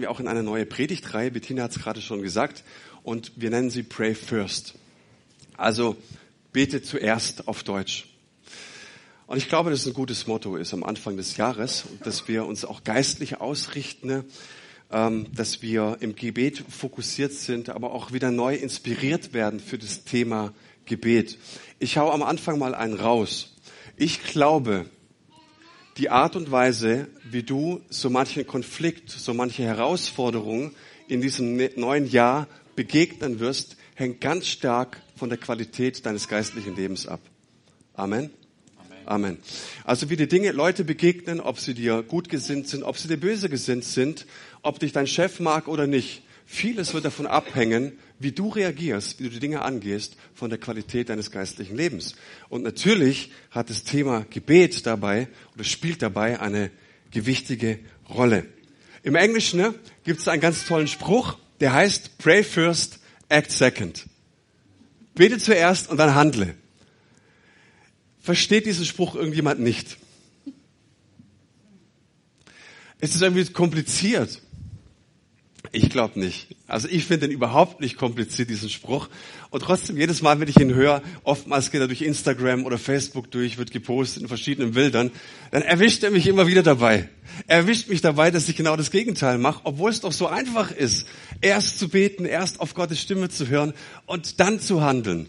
wir 0.00 0.10
auch 0.10 0.20
in 0.20 0.28
eine 0.28 0.42
neue 0.42 0.66
Predigtreihe. 0.66 1.30
Bettina 1.30 1.64
hat 1.64 1.72
es 1.72 1.82
gerade 1.82 2.00
schon 2.00 2.22
gesagt. 2.22 2.64
Und 3.02 3.32
wir 3.36 3.50
nennen 3.50 3.70
sie 3.70 3.82
Pray 3.82 4.14
First. 4.14 4.74
Also 5.56 5.96
bete 6.52 6.82
zuerst 6.82 7.48
auf 7.48 7.62
Deutsch. 7.62 8.08
Und 9.26 9.36
ich 9.36 9.48
glaube, 9.48 9.70
dass 9.70 9.80
es 9.80 9.86
ein 9.86 9.92
gutes 9.92 10.26
Motto 10.26 10.56
ist 10.56 10.72
am 10.72 10.82
Anfang 10.82 11.16
des 11.16 11.36
Jahres, 11.36 11.84
dass 12.02 12.28
wir 12.28 12.46
uns 12.46 12.64
auch 12.64 12.82
geistlich 12.82 13.40
ausrichten, 13.40 14.24
ähm, 14.90 15.26
dass 15.34 15.60
wir 15.60 15.98
im 16.00 16.14
Gebet 16.14 16.64
fokussiert 16.68 17.32
sind, 17.32 17.68
aber 17.68 17.92
auch 17.92 18.12
wieder 18.12 18.30
neu 18.30 18.54
inspiriert 18.54 19.34
werden 19.34 19.60
für 19.60 19.76
das 19.76 20.04
Thema 20.04 20.54
Gebet. 20.86 21.38
Ich 21.78 21.98
hau 21.98 22.10
am 22.10 22.22
Anfang 22.22 22.58
mal 22.58 22.74
einen 22.74 22.94
raus. 22.94 23.54
Ich 23.96 24.22
glaube, 24.22 24.86
die 25.98 26.10
Art 26.10 26.36
und 26.36 26.50
Weise, 26.50 27.08
wie 27.24 27.42
du 27.42 27.80
so 27.90 28.08
manchen 28.08 28.46
Konflikt, 28.46 29.10
so 29.10 29.34
manche 29.34 29.64
Herausforderung 29.64 30.72
in 31.08 31.20
diesem 31.20 31.56
ne-, 31.56 31.72
neuen 31.74 32.08
Jahr 32.08 32.46
begegnen 32.76 33.40
wirst, 33.40 33.76
hängt 33.94 34.20
ganz 34.20 34.46
stark 34.46 35.02
von 35.16 35.28
der 35.28 35.38
Qualität 35.38 36.06
deines 36.06 36.28
geistlichen 36.28 36.76
Lebens 36.76 37.08
ab. 37.08 37.20
Amen. 37.94 38.30
Amen. 39.06 39.38
Also 39.84 40.10
wie 40.10 40.16
die 40.16 40.28
Dinge 40.28 40.52
Leute 40.52 40.84
begegnen, 40.84 41.40
ob 41.40 41.58
sie 41.58 41.74
dir 41.74 42.02
gut 42.02 42.28
gesinnt 42.28 42.68
sind, 42.68 42.84
ob 42.84 42.98
sie 42.98 43.08
dir 43.08 43.16
böse 43.16 43.48
gesinnt 43.48 43.84
sind, 43.84 44.26
ob 44.62 44.78
dich 44.78 44.92
dein 44.92 45.06
Chef 45.06 45.40
mag 45.40 45.66
oder 45.66 45.86
nicht. 45.86 46.22
Vieles 46.44 46.94
wird 46.94 47.06
davon 47.06 47.26
abhängen, 47.26 47.98
wie 48.18 48.32
du 48.32 48.48
reagierst, 48.48 49.18
wie 49.18 49.24
du 49.24 49.30
die 49.30 49.40
Dinge 49.40 49.62
angehst, 49.62 50.16
von 50.34 50.50
der 50.50 50.58
Qualität 50.58 51.08
deines 51.08 51.30
geistlichen 51.30 51.76
Lebens. 51.76 52.14
Und 52.48 52.62
natürlich 52.62 53.30
hat 53.50 53.70
das 53.70 53.84
Thema 53.84 54.26
Gebet 54.30 54.86
dabei 54.86 55.28
oder 55.54 55.64
spielt 55.64 56.02
dabei 56.02 56.40
eine 56.40 56.70
gewichtige 57.10 57.78
Rolle. 58.08 58.46
Im 59.02 59.14
Englischen 59.14 59.60
ne, 59.60 59.74
gibt 60.04 60.20
es 60.20 60.28
einen 60.28 60.42
ganz 60.42 60.66
tollen 60.66 60.88
Spruch, 60.88 61.38
der 61.60 61.72
heißt 61.72 62.18
Pray 62.18 62.42
first, 62.42 62.98
act 63.28 63.50
second. 63.50 64.06
Bete 65.14 65.38
zuerst 65.38 65.90
und 65.90 65.96
dann 65.96 66.14
handle. 66.14 66.54
Versteht 68.20 68.66
diesen 68.66 68.84
Spruch 68.84 69.14
irgendjemand 69.14 69.60
nicht? 69.60 69.96
Es 73.00 73.14
ist 73.14 73.22
irgendwie 73.22 73.44
kompliziert. 73.52 74.42
Ich 75.70 75.90
glaube 75.90 76.18
nicht. 76.18 76.56
Also 76.66 76.88
ich 76.88 77.04
finde 77.04 77.26
den 77.28 77.34
überhaupt 77.34 77.80
nicht 77.80 77.98
kompliziert, 77.98 78.48
diesen 78.48 78.70
Spruch. 78.70 79.08
Und 79.50 79.60
trotzdem, 79.60 79.98
jedes 79.98 80.22
Mal, 80.22 80.40
wenn 80.40 80.48
ich 80.48 80.58
ihn 80.58 80.74
höre, 80.74 81.02
oftmals 81.24 81.70
geht 81.70 81.80
er 81.80 81.88
durch 81.88 82.00
Instagram 82.00 82.64
oder 82.64 82.78
Facebook 82.78 83.30
durch, 83.30 83.58
wird 83.58 83.70
gepostet 83.70 84.22
in 84.22 84.28
verschiedenen 84.28 84.72
Bildern, 84.72 85.10
dann 85.50 85.62
erwischt 85.62 86.02
er 86.04 86.10
mich 86.10 86.26
immer 86.26 86.46
wieder 86.46 86.62
dabei. 86.62 87.08
Er 87.46 87.58
erwischt 87.58 87.88
mich 87.88 88.00
dabei, 88.00 88.30
dass 88.30 88.48
ich 88.48 88.56
genau 88.56 88.76
das 88.76 88.90
Gegenteil 88.90 89.36
mache, 89.36 89.60
obwohl 89.64 89.90
es 89.90 90.00
doch 90.00 90.12
so 90.12 90.26
einfach 90.26 90.70
ist, 90.70 91.06
erst 91.40 91.78
zu 91.78 91.88
beten, 91.88 92.24
erst 92.24 92.60
auf 92.60 92.74
Gottes 92.74 93.00
Stimme 93.00 93.28
zu 93.28 93.48
hören 93.48 93.74
und 94.06 94.40
dann 94.40 94.60
zu 94.60 94.82
handeln. 94.82 95.28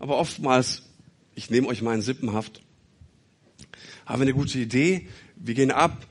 Aber 0.00 0.18
oftmals, 0.18 0.82
ich 1.36 1.50
nehme 1.50 1.68
euch 1.68 1.82
in 1.82 2.02
Sippenhaft, 2.02 2.62
haben 4.06 4.20
wir 4.20 4.24
eine 4.24 4.34
gute 4.34 4.58
Idee, 4.58 5.08
wir 5.36 5.54
gehen 5.54 5.70
ab, 5.70 6.04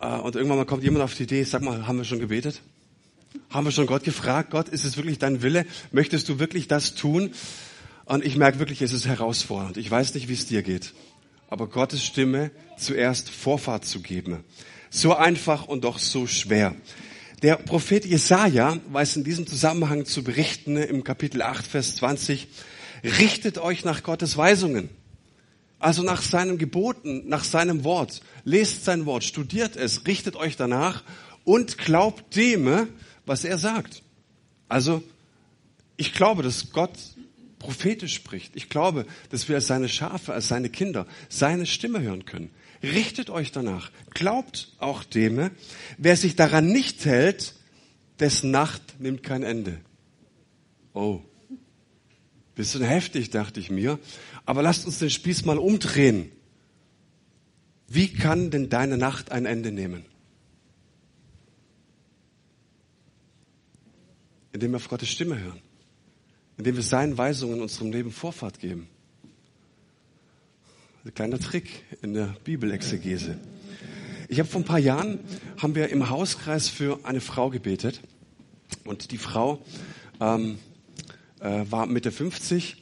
äh, 0.00 0.18
und 0.18 0.36
irgendwann 0.36 0.58
mal 0.58 0.64
kommt 0.64 0.82
jemand 0.82 1.04
auf 1.04 1.14
die 1.14 1.24
Idee, 1.24 1.42
sag 1.44 1.62
mal, 1.62 1.86
haben 1.86 1.98
wir 1.98 2.04
schon 2.04 2.20
gebetet? 2.20 2.62
Haben 3.54 3.68
wir 3.68 3.70
schon 3.70 3.86
Gott 3.86 4.02
gefragt, 4.02 4.50
Gott, 4.50 4.68
ist 4.68 4.84
es 4.84 4.96
wirklich 4.96 5.20
dein 5.20 5.40
Wille? 5.40 5.64
Möchtest 5.92 6.28
du 6.28 6.40
wirklich 6.40 6.66
das 6.66 6.96
tun? 6.96 7.30
Und 8.04 8.24
ich 8.24 8.34
merke 8.34 8.58
wirklich, 8.58 8.82
es 8.82 8.92
ist 8.92 9.06
herausfordernd. 9.06 9.76
Ich 9.76 9.88
weiß 9.88 10.12
nicht, 10.14 10.26
wie 10.26 10.32
es 10.32 10.46
dir 10.46 10.64
geht. 10.64 10.92
Aber 11.48 11.68
Gottes 11.68 12.04
Stimme 12.04 12.50
zuerst 12.76 13.30
Vorfahrt 13.30 13.84
zu 13.84 14.02
geben. 14.02 14.42
So 14.90 15.14
einfach 15.14 15.68
und 15.68 15.84
doch 15.84 16.00
so 16.00 16.26
schwer. 16.26 16.74
Der 17.42 17.54
Prophet 17.54 18.04
Jesaja 18.04 18.76
weiß 18.90 19.18
in 19.18 19.22
diesem 19.22 19.46
Zusammenhang 19.46 20.04
zu 20.04 20.24
berichten 20.24 20.76
im 20.76 21.04
Kapitel 21.04 21.40
8, 21.40 21.64
Vers 21.64 21.94
20, 21.94 22.48
richtet 23.04 23.58
euch 23.58 23.84
nach 23.84 24.02
Gottes 24.02 24.36
Weisungen. 24.36 24.88
Also 25.78 26.02
nach 26.02 26.22
seinen 26.22 26.58
Geboten, 26.58 27.28
nach 27.28 27.44
seinem 27.44 27.84
Wort. 27.84 28.20
Lest 28.42 28.84
sein 28.84 29.06
Wort, 29.06 29.22
studiert 29.22 29.76
es, 29.76 30.08
richtet 30.08 30.34
euch 30.34 30.56
danach 30.56 31.04
und 31.44 31.78
glaubt 31.78 32.34
dem, 32.34 32.88
was 33.26 33.44
er 33.44 33.58
sagt. 33.58 34.02
Also, 34.68 35.02
ich 35.96 36.12
glaube, 36.12 36.42
dass 36.42 36.72
Gott 36.72 36.98
prophetisch 37.58 38.14
spricht. 38.14 38.56
Ich 38.56 38.68
glaube, 38.68 39.06
dass 39.30 39.48
wir 39.48 39.56
als 39.56 39.66
seine 39.66 39.88
Schafe, 39.88 40.34
als 40.34 40.48
seine 40.48 40.68
Kinder 40.68 41.06
seine 41.28 41.66
Stimme 41.66 42.00
hören 42.02 42.26
können. 42.26 42.50
Richtet 42.82 43.30
euch 43.30 43.52
danach. 43.52 43.90
Glaubt 44.10 44.72
auch 44.78 45.04
dem, 45.04 45.50
wer 45.96 46.16
sich 46.16 46.36
daran 46.36 46.66
nicht 46.66 47.04
hält, 47.06 47.54
dessen 48.18 48.50
Nacht 48.50 48.82
nimmt 48.98 49.22
kein 49.22 49.42
Ende. 49.42 49.80
Oh. 50.92 51.20
Bisschen 52.54 52.82
heftig, 52.82 53.30
dachte 53.30 53.58
ich 53.58 53.70
mir. 53.70 53.98
Aber 54.44 54.62
lasst 54.62 54.86
uns 54.86 54.98
den 54.98 55.10
Spieß 55.10 55.44
mal 55.44 55.58
umdrehen. 55.58 56.30
Wie 57.88 58.08
kann 58.08 58.50
denn 58.50 58.68
deine 58.68 58.98
Nacht 58.98 59.32
ein 59.32 59.46
Ende 59.46 59.72
nehmen? 59.72 60.04
Indem 64.54 64.70
wir 64.70 64.76
auf 64.76 64.88
Gottes 64.88 65.08
Stimme 65.08 65.38
hören, 65.38 65.60
indem 66.56 66.76
wir 66.76 66.82
seinen 66.84 67.18
Weisungen 67.18 67.56
in 67.56 67.62
unserem 67.62 67.90
Leben 67.90 68.12
Vorfahrt 68.12 68.60
geben. 68.60 68.86
Ein 71.04 71.12
kleiner 71.12 71.40
Trick 71.40 71.84
in 72.02 72.14
der 72.14 72.36
Bibelexegese. 72.44 73.36
Ich 74.28 74.38
habe 74.38 74.48
vor 74.48 74.60
ein 74.60 74.64
paar 74.64 74.78
Jahren 74.78 75.18
haben 75.60 75.74
wir 75.74 75.88
im 75.90 76.08
Hauskreis 76.08 76.68
für 76.68 77.00
eine 77.02 77.20
Frau 77.20 77.50
gebetet 77.50 78.00
und 78.84 79.10
die 79.10 79.18
Frau 79.18 79.60
ähm, 80.20 80.58
äh, 81.40 81.64
war 81.68 81.86
Mitte 81.86 82.12
50 82.12 82.78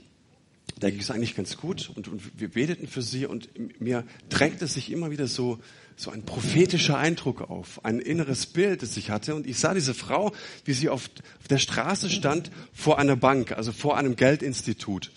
da 0.82 0.90
ging 0.90 0.98
es 0.98 1.12
eigentlich 1.12 1.36
ganz 1.36 1.56
gut 1.56 1.92
und, 1.94 2.08
und, 2.08 2.40
wir 2.40 2.48
beteten 2.48 2.88
für 2.88 3.02
sie 3.02 3.26
und 3.26 3.48
mir 3.80 4.04
drängte 4.28 4.66
sich 4.66 4.90
immer 4.90 5.12
wieder 5.12 5.28
so, 5.28 5.60
so 6.02 6.10
ein 6.10 6.24
prophetischer 6.24 6.98
Eindruck 6.98 7.42
auf, 7.42 7.84
ein 7.84 8.00
inneres 8.00 8.46
Bild, 8.46 8.82
das 8.82 8.96
ich 8.96 9.10
hatte 9.10 9.34
und 9.34 9.46
ich 9.46 9.58
sah 9.58 9.72
diese 9.72 9.94
Frau, 9.94 10.32
wie 10.64 10.72
sie 10.72 10.88
auf, 10.88 11.08
auf 11.40 11.48
der 11.48 11.58
Straße 11.58 12.10
stand 12.10 12.50
vor 12.72 12.98
einer 12.98 13.16
Bank, 13.16 13.52
also 13.52 13.72
vor 13.72 13.96
einem 13.96 14.16
Geldinstitut 14.16 15.12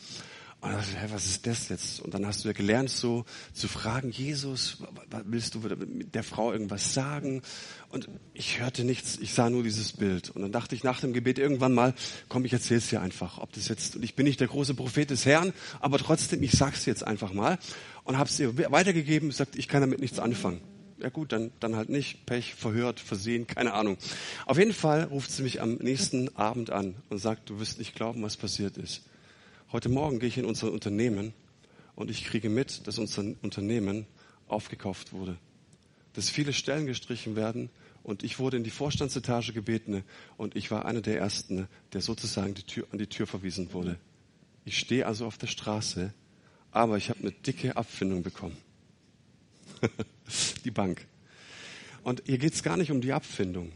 und 0.66 0.72
dann 0.72 0.80
dachte 0.80 0.98
ich, 1.06 1.14
was 1.14 1.26
ist 1.28 1.46
das 1.46 1.70
jetzt? 1.70 2.00
Und 2.00 2.16
dann 2.16 2.26
hast 2.26 2.44
du 2.44 2.48
ja 2.48 2.54
gelernt, 2.54 2.90
so 2.90 3.26
zu 3.54 3.68
fragen, 3.68 4.10
Jesus, 4.10 4.80
willst 5.26 5.54
du 5.54 5.60
der 5.60 6.24
Frau 6.24 6.52
irgendwas 6.52 6.92
sagen? 6.92 7.44
Und 7.90 8.10
ich 8.34 8.60
hörte 8.60 8.84
nichts, 8.84 9.20
ich 9.22 9.36
sah 9.36 9.52
nur 9.52 9.62
dieses 9.62 9.94
Bild. 9.94 10.32
Und 10.32 10.42
dann 10.42 10.52
dachte 10.52 10.74
ich 10.74 10.84
nach 10.84 11.02
dem 11.02 11.14
Gebet 11.14 11.38
irgendwann 11.38 11.76
mal, 11.76 11.94
komm, 12.30 12.46
ich 12.46 12.54
erzähl's 12.54 12.90
dir 12.90 13.00
einfach, 13.00 13.38
ob 13.38 13.54
das 13.54 13.68
jetzt, 13.68 13.98
und 13.98 14.04
ich 14.04 14.16
bin 14.16 14.26
nicht 14.26 14.40
der 14.40 14.48
große 14.48 14.74
Prophet 14.74 15.12
des 15.12 15.28
Herrn, 15.28 15.54
aber 15.82 16.00
trotzdem, 16.00 16.42
ich 16.42 16.54
sag's 16.54 16.88
jetzt 16.88 17.04
einfach 17.04 17.32
mal. 17.32 17.60
Und 18.04 18.18
hab's 18.18 18.40
ihr 18.40 18.58
weitergegeben, 18.72 19.30
sagt, 19.30 19.58
ich 19.58 19.68
kann 19.68 19.82
damit 19.82 20.00
nichts 20.00 20.18
anfangen. 20.18 20.62
Ja 20.98 21.10
gut, 21.10 21.34
dann, 21.34 21.52
dann 21.60 21.76
halt 21.76 21.90
nicht. 21.90 22.26
Pech, 22.26 22.56
verhört, 22.56 23.00
versehen, 23.00 23.48
keine 23.48 23.74
Ahnung. 23.74 23.98
Auf 24.46 24.58
jeden 24.58 24.74
Fall 24.74 25.04
ruft 25.04 25.32
sie 25.32 25.44
mich 25.44 25.62
am 25.62 25.76
nächsten 25.76 26.34
Abend 26.38 26.70
an 26.70 26.96
und 27.10 27.18
sagt, 27.18 27.50
du 27.50 27.60
wirst 27.60 27.80
nicht 27.80 27.96
glauben, 27.96 28.22
was 28.24 28.38
passiert 28.38 28.78
ist. 28.78 29.04
Heute 29.72 29.90
Morgen 29.90 30.20
gehe 30.20 30.30
ich 30.30 30.38
in 30.38 30.46
unser 30.46 30.72
Unternehmen 30.72 31.34
und 31.96 32.10
ich 32.10 32.24
kriege 32.24 32.50
mit, 32.50 32.88
dass 32.88 32.98
unser 32.98 33.24
Unternehmen 33.42 34.06
aufgekauft 34.48 35.12
wurde. 35.12 35.38
Dass 36.14 36.30
viele 36.30 36.54
Stellen 36.54 36.86
gestrichen 36.86 37.36
werden 37.36 37.70
und 38.04 38.24
ich 38.24 38.40
wurde 38.40 38.56
in 38.56 38.64
die 38.64 38.70
Vorstandsetage 38.70 39.52
gebeten 39.52 40.04
und 40.38 40.56
ich 40.56 40.72
war 40.72 40.86
einer 40.86 41.02
der 41.02 41.18
Ersten, 41.18 41.68
der 41.92 42.00
sozusagen 42.00 42.54
die 42.54 42.64
Tür, 42.64 42.88
an 42.92 43.00
die 43.00 43.08
Tür 43.08 43.28
verwiesen 43.28 43.74
wurde. 43.74 43.98
Ich 44.64 44.78
stehe 44.78 45.06
also 45.06 45.26
auf 45.26 45.38
der 45.38 45.48
Straße, 45.48 46.14
aber 46.72 46.98
ich 46.98 47.10
habe 47.10 47.20
eine 47.20 47.32
dicke 47.32 47.76
Abfindung 47.76 48.24
bekommen. 48.24 48.56
die 50.66 50.72
Bank. 50.72 51.06
Und 52.04 52.24
hier 52.26 52.38
geht 52.38 52.54
es 52.54 52.64
gar 52.64 52.78
nicht 52.78 52.92
um 52.92 53.02
die 53.02 53.14
Abfindung, 53.14 53.72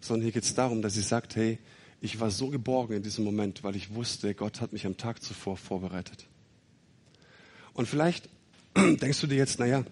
sondern 0.00 0.24
hier 0.24 0.32
geht 0.32 0.44
es 0.44 0.54
darum, 0.54 0.82
dass 0.82 0.94
sie 0.94 1.02
sagt, 1.02 1.36
hey, 1.36 1.58
ich 2.00 2.20
war 2.20 2.30
so 2.30 2.48
geborgen 2.48 2.96
in 2.96 3.02
diesem 3.02 3.24
Moment, 3.24 3.64
weil 3.64 3.76
ich 3.76 3.94
wusste, 3.94 4.34
Gott 4.34 4.60
hat 4.60 4.72
mich 4.72 4.86
am 4.86 4.96
Tag 4.96 5.22
zuvor 5.22 5.56
vorbereitet. 5.56 6.26
Und 7.72 7.86
vielleicht 7.86 8.28
denkst 8.76 9.20
du 9.20 9.26
dir 9.26 9.36
jetzt, 9.36 9.58
naja, 9.58 9.84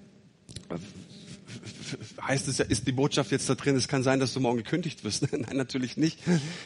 heißt 2.23 2.49
es 2.49 2.59
ja, 2.59 2.65
ist 2.65 2.87
die 2.87 2.93
Botschaft 2.93 3.31
jetzt 3.31 3.49
da 3.49 3.55
drin, 3.55 3.77
es 3.77 3.89
kann 3.89 4.03
sein, 4.03 4.21
dass 4.21 4.35
du 4.35 4.41
morgen 4.41 4.59
gekündigt 4.59 5.05
wirst. 5.05 5.33
Nein, 5.33 5.57
natürlich 5.57 5.97
nicht. 5.97 6.21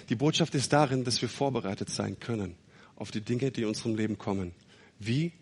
Die 0.09 0.15
Botschaft 0.15 0.55
ist 0.55 0.73
darin, 0.73 1.05
dass 1.05 1.21
wir 1.21 1.29
vorbereitet 1.29 1.91
sein 1.91 2.19
können 2.19 2.55
auf 2.97 3.11
die 3.11 3.21
Dinge, 3.21 3.51
die 3.51 3.63
in 3.63 3.69
unserem 3.69 3.95
Leben 3.95 4.19
kommen. 4.19 4.53
Wie? 4.99 5.33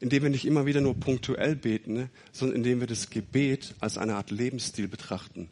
Indem 0.00 0.22
wir 0.24 0.30
nicht 0.30 0.46
immer 0.46 0.66
wieder 0.66 0.80
nur 0.80 0.94
punktuell 0.94 1.56
beten, 1.56 2.10
sondern 2.32 2.56
indem 2.56 2.80
wir 2.80 2.86
das 2.86 3.10
Gebet 3.10 3.74
als 3.80 3.98
eine 3.98 4.16
Art 4.16 4.30
Lebensstil 4.30 4.88
betrachten 4.88 5.48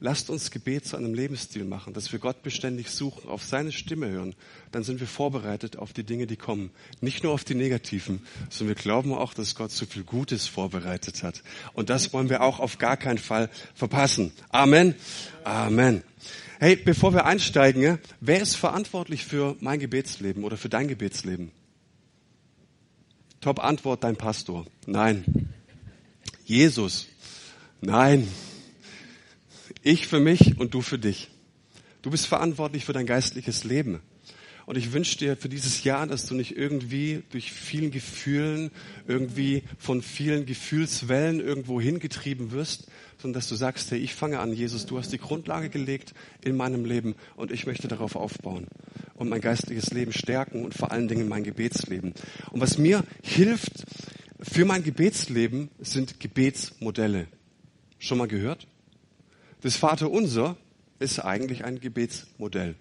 lasst 0.00 0.30
uns 0.30 0.50
Gebet 0.50 0.86
zu 0.86 0.96
einem 0.96 1.14
Lebensstil 1.14 1.64
machen, 1.64 1.92
dass 1.92 2.12
wir 2.12 2.18
Gott 2.18 2.42
beständig 2.42 2.90
suchen, 2.90 3.28
auf 3.28 3.42
seine 3.42 3.72
Stimme 3.72 4.08
hören. 4.08 4.34
Dann 4.70 4.82
sind 4.84 5.00
wir 5.00 5.06
vorbereitet 5.06 5.76
auf 5.76 5.92
die 5.92 6.04
Dinge, 6.04 6.26
die 6.26 6.36
kommen. 6.36 6.70
Nicht 7.00 7.24
nur 7.24 7.32
auf 7.32 7.44
die 7.44 7.54
negativen, 7.54 8.22
sondern 8.50 8.76
wir 8.76 8.82
glauben 8.82 9.12
auch, 9.12 9.34
dass 9.34 9.54
Gott 9.54 9.70
so 9.70 9.86
viel 9.86 10.04
Gutes 10.04 10.46
vorbereitet 10.46 11.22
hat. 11.22 11.42
Und 11.72 11.90
das 11.90 12.12
wollen 12.12 12.30
wir 12.30 12.42
auch 12.42 12.60
auf 12.60 12.78
gar 12.78 12.96
keinen 12.96 13.18
Fall 13.18 13.50
verpassen. 13.74 14.32
Amen. 14.50 14.94
Amen. 15.44 16.02
Hey, 16.60 16.76
bevor 16.76 17.12
wir 17.14 17.24
einsteigen, 17.24 17.98
wer 18.20 18.40
ist 18.40 18.56
verantwortlich 18.56 19.24
für 19.24 19.56
mein 19.60 19.78
Gebetsleben 19.78 20.44
oder 20.44 20.56
für 20.56 20.68
dein 20.68 20.88
Gebetsleben? 20.88 21.52
Top 23.48 23.64
Antwort, 23.64 24.04
dein 24.04 24.14
Pastor. 24.14 24.66
Nein. 24.84 25.24
Jesus. 26.44 27.06
Nein. 27.80 28.28
Ich 29.82 30.06
für 30.06 30.20
mich 30.20 30.60
und 30.60 30.74
du 30.74 30.82
für 30.82 30.98
dich. 30.98 31.30
Du 32.02 32.10
bist 32.10 32.26
verantwortlich 32.26 32.84
für 32.84 32.92
dein 32.92 33.06
geistliches 33.06 33.64
Leben. 33.64 34.02
Und 34.68 34.76
ich 34.76 34.92
wünsche 34.92 35.16
dir 35.16 35.34
für 35.34 35.48
dieses 35.48 35.82
Jahr, 35.82 36.06
dass 36.06 36.26
du 36.26 36.34
nicht 36.34 36.54
irgendwie 36.54 37.22
durch 37.30 37.52
vielen 37.52 37.90
Gefühlen, 37.90 38.70
irgendwie 39.06 39.62
von 39.78 40.02
vielen 40.02 40.44
Gefühlswellen 40.44 41.40
irgendwo 41.40 41.80
hingetrieben 41.80 42.50
wirst, 42.50 42.86
sondern 43.16 43.40
dass 43.40 43.48
du 43.48 43.54
sagst, 43.54 43.90
hey, 43.90 43.98
ich 43.98 44.14
fange 44.14 44.40
an, 44.40 44.52
Jesus, 44.52 44.84
du 44.84 44.98
hast 44.98 45.10
die 45.10 45.16
Grundlage 45.16 45.70
gelegt 45.70 46.12
in 46.44 46.54
meinem 46.54 46.84
Leben 46.84 47.14
und 47.34 47.50
ich 47.50 47.64
möchte 47.64 47.88
darauf 47.88 48.14
aufbauen 48.14 48.66
und 49.14 49.30
mein 49.30 49.40
geistliches 49.40 49.90
Leben 49.90 50.12
stärken 50.12 50.66
und 50.66 50.74
vor 50.74 50.92
allen 50.92 51.08
Dingen 51.08 51.28
mein 51.28 51.44
Gebetsleben. 51.44 52.12
Und 52.50 52.60
was 52.60 52.76
mir 52.76 53.04
hilft 53.22 53.86
für 54.38 54.66
mein 54.66 54.82
Gebetsleben 54.82 55.70
sind 55.78 56.20
Gebetsmodelle. 56.20 57.26
Schon 57.98 58.18
mal 58.18 58.28
gehört? 58.28 58.66
Das 59.62 59.76
Vaterunser 59.76 60.58
ist 60.98 61.20
eigentlich 61.20 61.64
ein 61.64 61.80
Gebetsmodell 61.80 62.76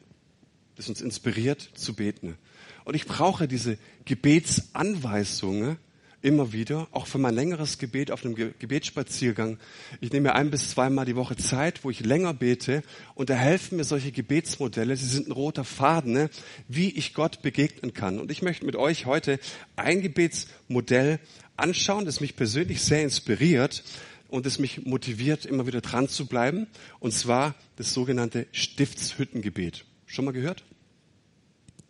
das 0.78 0.90
uns 0.90 1.02
inspiriert 1.02 1.70
zu 1.76 1.94
beten. 1.94 2.38
Und 2.86 2.96
ich 2.96 3.06
brauche 3.06 3.48
diese 3.48 3.78
Gebetsanweisungen 4.06 5.78
immer 6.22 6.52
wieder, 6.52 6.88
auch 6.92 7.06
für 7.08 7.20
mein 7.20 7.36
längeres 7.36 7.78
Gebet 7.78 8.12
auf 8.12 8.26
einem 8.26 8.36
Gebetsspaziergang. 8.36 9.58
Ich 10.02 10.12
nehme 10.12 10.30
mir 10.30 10.36
ein 10.36 10.50
bis 10.50 10.72
zweimal 10.72 11.06
die 11.06 11.16
Woche 11.16 11.38
Zeit, 11.38 11.84
wo 11.84 11.90
ich 11.90 12.00
länger 12.00 12.34
bete 12.34 12.84
und 13.14 13.30
da 13.30 13.36
helfen 13.36 13.78
mir 13.78 13.84
solche 13.84 14.12
Gebetsmodelle. 14.12 14.96
Sie 14.98 15.06
sind 15.06 15.28
ein 15.28 15.32
roter 15.32 15.64
Faden, 15.64 16.14
ne, 16.14 16.30
wie 16.68 16.90
ich 16.90 17.14
Gott 17.14 17.42
begegnen 17.42 17.94
kann. 17.94 18.20
Und 18.20 18.32
ich 18.32 18.42
möchte 18.42 18.66
mit 18.66 18.76
euch 18.76 19.06
heute 19.06 19.40
ein 19.76 20.02
Gebetsmodell 20.02 21.20
anschauen, 21.56 22.06
das 22.06 22.20
mich 22.20 22.36
persönlich 22.36 22.82
sehr 22.82 23.04
inspiriert 23.04 23.84
und 24.28 24.46
das 24.46 24.60
mich 24.60 24.86
motiviert, 24.86 25.46
immer 25.46 25.68
wieder 25.68 25.82
dran 25.82 26.10
zu 26.10 26.26
bleiben. 26.26 26.68
Und 27.00 27.14
zwar 27.14 27.56
das 27.76 27.94
sogenannte 27.94 28.48
Stiftshüttengebet. 28.52 29.86
Schon 30.08 30.26
mal 30.26 30.32
gehört? 30.32 30.64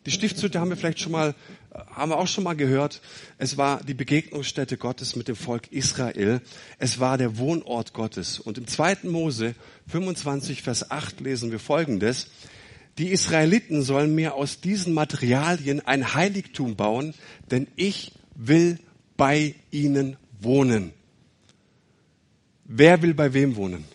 Die 0.05 0.11
Stiftshütte 0.11 0.59
haben 0.59 0.69
wir 0.69 0.77
vielleicht 0.77 0.99
schon 0.99 1.11
mal, 1.11 1.35
haben 1.91 2.11
wir 2.11 2.17
auch 2.17 2.27
schon 2.27 2.43
mal 2.43 2.55
gehört. 2.55 3.01
Es 3.37 3.57
war 3.57 3.83
die 3.83 3.93
Begegnungsstätte 3.93 4.77
Gottes 4.77 5.15
mit 5.15 5.27
dem 5.27 5.35
Volk 5.35 5.71
Israel. 5.71 6.41
Es 6.79 6.99
war 6.99 7.17
der 7.17 7.37
Wohnort 7.37 7.93
Gottes. 7.93 8.39
Und 8.39 8.57
im 8.57 8.67
zweiten 8.67 9.09
Mose 9.09 9.53
25, 9.87 10.63
Vers 10.63 10.91
8 10.91 11.19
lesen 11.21 11.51
wir 11.51 11.59
Folgendes. 11.59 12.27
Die 12.97 13.09
Israeliten 13.09 13.83
sollen 13.83 14.15
mir 14.15 14.33
aus 14.33 14.59
diesen 14.59 14.93
Materialien 14.93 15.85
ein 15.85 16.15
Heiligtum 16.15 16.75
bauen, 16.75 17.13
denn 17.51 17.67
ich 17.75 18.13
will 18.33 18.79
bei 19.17 19.55
ihnen 19.71 20.17
wohnen. 20.39 20.93
Wer 22.63 23.01
will 23.01 23.13
bei 23.13 23.33
wem 23.33 23.55
wohnen? 23.55 23.85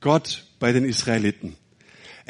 Gott 0.00 0.46
bei 0.58 0.72
den 0.72 0.84
Israeliten. 0.84 1.56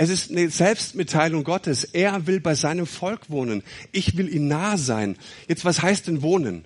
Es 0.00 0.10
ist 0.10 0.30
eine 0.30 0.48
Selbstmitteilung 0.48 1.42
Gottes. 1.42 1.82
Er 1.82 2.28
will 2.28 2.38
bei 2.38 2.54
seinem 2.54 2.86
Volk 2.86 3.30
wohnen. 3.30 3.64
Ich 3.90 4.16
will 4.16 4.32
ihm 4.32 4.46
nah 4.46 4.78
sein. 4.78 5.16
Jetzt, 5.48 5.64
was 5.64 5.82
heißt 5.82 6.06
denn 6.06 6.22
wohnen? 6.22 6.64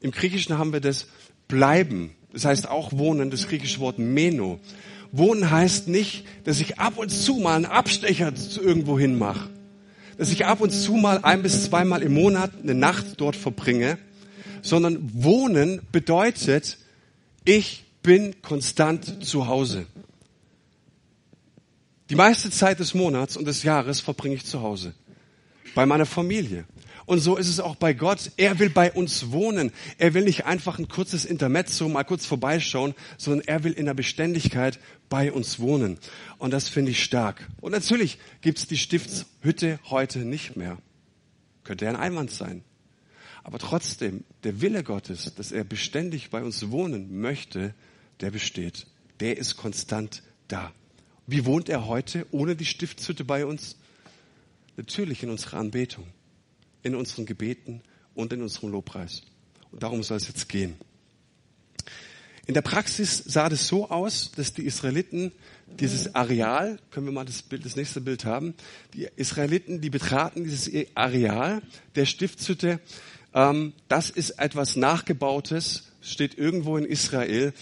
Im 0.00 0.12
Griechischen 0.12 0.58
haben 0.58 0.72
wir 0.72 0.78
das 0.78 1.08
bleiben. 1.48 2.14
Das 2.32 2.44
heißt 2.44 2.68
auch 2.68 2.92
wohnen, 2.92 3.32
das 3.32 3.48
griechische 3.48 3.80
Wort 3.80 3.98
meno. 3.98 4.60
Wohnen 5.10 5.50
heißt 5.50 5.88
nicht, 5.88 6.24
dass 6.44 6.60
ich 6.60 6.78
ab 6.78 6.98
und 6.98 7.08
zu 7.08 7.34
mal 7.34 7.56
einen 7.56 7.66
Abstecher 7.66 8.32
irgendwo 8.62 8.96
hin 8.96 9.18
mache. 9.18 9.50
Dass 10.18 10.30
ich 10.30 10.46
ab 10.46 10.60
und 10.60 10.70
zu 10.70 10.92
mal 10.92 11.18
ein 11.24 11.42
bis 11.42 11.64
zweimal 11.64 12.02
im 12.02 12.14
Monat 12.14 12.52
eine 12.62 12.76
Nacht 12.76 13.14
dort 13.16 13.34
verbringe. 13.34 13.98
Sondern 14.62 15.10
wohnen 15.14 15.80
bedeutet, 15.90 16.78
ich 17.44 17.82
bin 18.04 18.40
konstant 18.40 19.24
zu 19.26 19.48
Hause. 19.48 19.86
Die 22.10 22.16
meiste 22.16 22.50
Zeit 22.50 22.80
des 22.80 22.92
Monats 22.92 23.36
und 23.36 23.44
des 23.44 23.62
Jahres 23.62 24.00
verbringe 24.00 24.34
ich 24.34 24.44
zu 24.44 24.62
Hause. 24.62 24.94
Bei 25.76 25.86
meiner 25.86 26.06
Familie. 26.06 26.64
Und 27.06 27.20
so 27.20 27.36
ist 27.36 27.48
es 27.48 27.60
auch 27.60 27.76
bei 27.76 27.92
Gott. 27.92 28.32
Er 28.36 28.58
will 28.58 28.68
bei 28.68 28.90
uns 28.90 29.30
wohnen. 29.30 29.70
Er 29.96 30.12
will 30.12 30.24
nicht 30.24 30.44
einfach 30.44 30.80
ein 30.80 30.88
kurzes 30.88 31.24
Intermezzo 31.24 31.88
mal 31.88 32.02
kurz 32.02 32.26
vorbeischauen, 32.26 32.94
sondern 33.16 33.46
er 33.46 33.62
will 33.62 33.72
in 33.72 33.86
der 33.86 33.94
Beständigkeit 33.94 34.80
bei 35.08 35.30
uns 35.30 35.60
wohnen. 35.60 35.98
Und 36.38 36.52
das 36.52 36.68
finde 36.68 36.90
ich 36.90 37.04
stark. 37.04 37.48
Und 37.60 37.70
natürlich 37.70 38.18
gibt 38.40 38.58
es 38.58 38.66
die 38.66 38.76
Stiftshütte 38.76 39.78
heute 39.88 40.20
nicht 40.20 40.56
mehr. 40.56 40.78
Könnte 41.62 41.84
ja 41.84 41.92
ein 41.92 41.96
Einwand 41.96 42.32
sein. 42.32 42.64
Aber 43.44 43.60
trotzdem, 43.60 44.24
der 44.42 44.60
Wille 44.60 44.82
Gottes, 44.82 45.32
dass 45.36 45.52
er 45.52 45.62
beständig 45.62 46.30
bei 46.30 46.42
uns 46.42 46.72
wohnen 46.72 47.20
möchte, 47.20 47.72
der 48.18 48.32
besteht. 48.32 48.88
Der 49.20 49.38
ist 49.38 49.56
konstant 49.56 50.24
da. 50.48 50.72
Wie 51.30 51.44
wohnt 51.44 51.68
er 51.68 51.86
heute 51.86 52.26
ohne 52.32 52.56
die 52.56 52.64
Stiftshütte 52.64 53.22
bei 53.24 53.46
uns? 53.46 53.76
Natürlich 54.76 55.22
in 55.22 55.30
unserer 55.30 55.58
Anbetung, 55.58 56.04
in 56.82 56.96
unseren 56.96 57.24
Gebeten 57.24 57.82
und 58.16 58.32
in 58.32 58.42
unserem 58.42 58.72
Lobpreis. 58.72 59.22
Und 59.70 59.84
darum 59.84 60.02
soll 60.02 60.16
es 60.16 60.26
jetzt 60.26 60.48
gehen. 60.48 60.74
In 62.46 62.54
der 62.54 62.62
Praxis 62.62 63.22
sah 63.24 63.48
das 63.48 63.68
so 63.68 63.90
aus, 63.90 64.32
dass 64.32 64.54
die 64.54 64.64
Israeliten 64.64 65.30
dieses 65.68 66.16
Areal, 66.16 66.80
können 66.90 67.06
wir 67.06 67.12
mal 67.12 67.24
das, 67.24 67.42
Bild, 67.42 67.64
das 67.64 67.76
nächste 67.76 68.00
Bild 68.00 68.24
haben, 68.24 68.54
die 68.92 69.06
Israeliten, 69.14 69.80
die 69.80 69.90
betraten 69.90 70.42
dieses 70.42 70.68
Areal 70.96 71.62
der 71.94 72.06
Stiftshütte. 72.06 72.80
Ähm, 73.34 73.72
das 73.86 74.10
ist 74.10 74.30
etwas 74.30 74.74
Nachgebautes, 74.74 75.92
steht 76.02 76.36
irgendwo 76.36 76.76
in 76.76 76.84
Israel. 76.84 77.52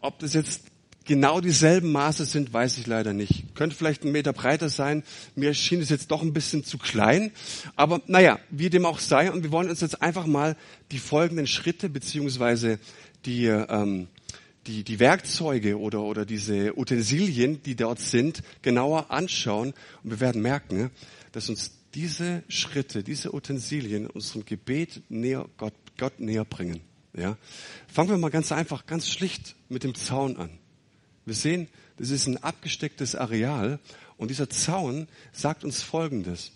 Ob 0.00 0.20
das 0.20 0.32
jetzt 0.32 0.62
genau 1.06 1.40
dieselben 1.40 1.92
Maße 1.92 2.24
sind, 2.24 2.52
weiß 2.52 2.78
ich 2.78 2.86
leider 2.86 3.12
nicht. 3.12 3.54
Könnte 3.54 3.76
vielleicht 3.76 4.02
einen 4.02 4.12
Meter 4.12 4.32
breiter 4.32 4.68
sein. 4.68 5.02
Mir 5.34 5.54
schien 5.54 5.80
es 5.80 5.88
jetzt 5.88 6.10
doch 6.10 6.22
ein 6.22 6.32
bisschen 6.32 6.64
zu 6.64 6.78
klein. 6.78 7.32
Aber 7.76 8.02
naja, 8.06 8.38
wie 8.50 8.68
dem 8.68 8.84
auch 8.84 8.98
sei. 8.98 9.30
Und 9.32 9.42
wir 9.42 9.52
wollen 9.52 9.70
uns 9.70 9.80
jetzt 9.80 10.02
einfach 10.02 10.26
mal 10.26 10.56
die 10.90 10.98
folgenden 10.98 11.46
Schritte 11.46 11.88
beziehungsweise 11.88 12.78
die, 13.24 13.46
ähm, 13.46 14.08
die, 14.66 14.84
die 14.84 15.00
Werkzeuge 15.00 15.78
oder, 15.78 16.02
oder 16.02 16.26
diese 16.26 16.78
Utensilien, 16.78 17.62
die 17.62 17.76
dort 17.76 18.00
sind, 18.00 18.42
genauer 18.62 19.10
anschauen. 19.10 19.72
Und 20.02 20.10
wir 20.10 20.20
werden 20.20 20.42
merken, 20.42 20.90
dass 21.32 21.48
uns 21.48 21.70
diese 21.94 22.42
Schritte, 22.48 23.02
diese 23.02 23.34
Utensilien 23.34 24.06
unserem 24.06 24.44
Gebet 24.44 25.02
näher, 25.08 25.46
Gott, 25.56 25.74
Gott 25.96 26.20
näher 26.20 26.44
bringen. 26.44 26.80
Ja? 27.16 27.38
Fangen 27.88 28.10
wir 28.10 28.18
mal 28.18 28.30
ganz 28.30 28.52
einfach, 28.52 28.86
ganz 28.86 29.08
schlicht 29.08 29.56
mit 29.68 29.84
dem 29.84 29.94
Zaun 29.94 30.36
an. 30.36 30.50
Wir 31.26 31.34
sehen, 31.34 31.68
das 31.96 32.10
ist 32.10 32.26
ein 32.28 32.42
abgestecktes 32.42 33.16
Areal 33.16 33.80
und 34.16 34.30
dieser 34.30 34.48
Zaun 34.48 35.08
sagt 35.32 35.64
uns 35.64 35.82
Folgendes. 35.82 36.52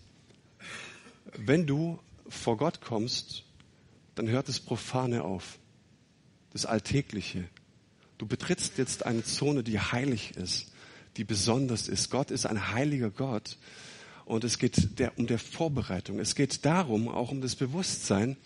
Wenn 1.37 1.67
du 1.67 1.99
vor 2.29 2.57
Gott 2.57 2.79
kommst, 2.81 3.43
dann 4.15 4.29
hört 4.29 4.47
das 4.47 4.61
Profane 4.61 5.23
auf, 5.23 5.59
das 6.53 6.65
Alltägliche. 6.65 7.49
Du 8.17 8.25
betrittst 8.25 8.77
jetzt 8.77 9.05
eine 9.05 9.23
Zone, 9.23 9.63
die 9.63 9.79
heilig 9.79 10.37
ist, 10.37 10.71
die 11.17 11.25
besonders 11.25 11.89
ist. 11.89 12.09
Gott 12.09 12.31
ist 12.31 12.45
ein 12.45 12.71
heiliger 12.71 13.09
Gott 13.09 13.57
und 14.23 14.45
es 14.45 14.57
geht 14.57 14.99
der, 14.99 15.17
um 15.17 15.27
der 15.27 15.39
Vorbereitung. 15.39 16.17
Es 16.19 16.33
geht 16.33 16.65
darum, 16.65 17.09
auch 17.09 17.31
um 17.31 17.41
das 17.41 17.57
Bewusstsein, 17.57 18.37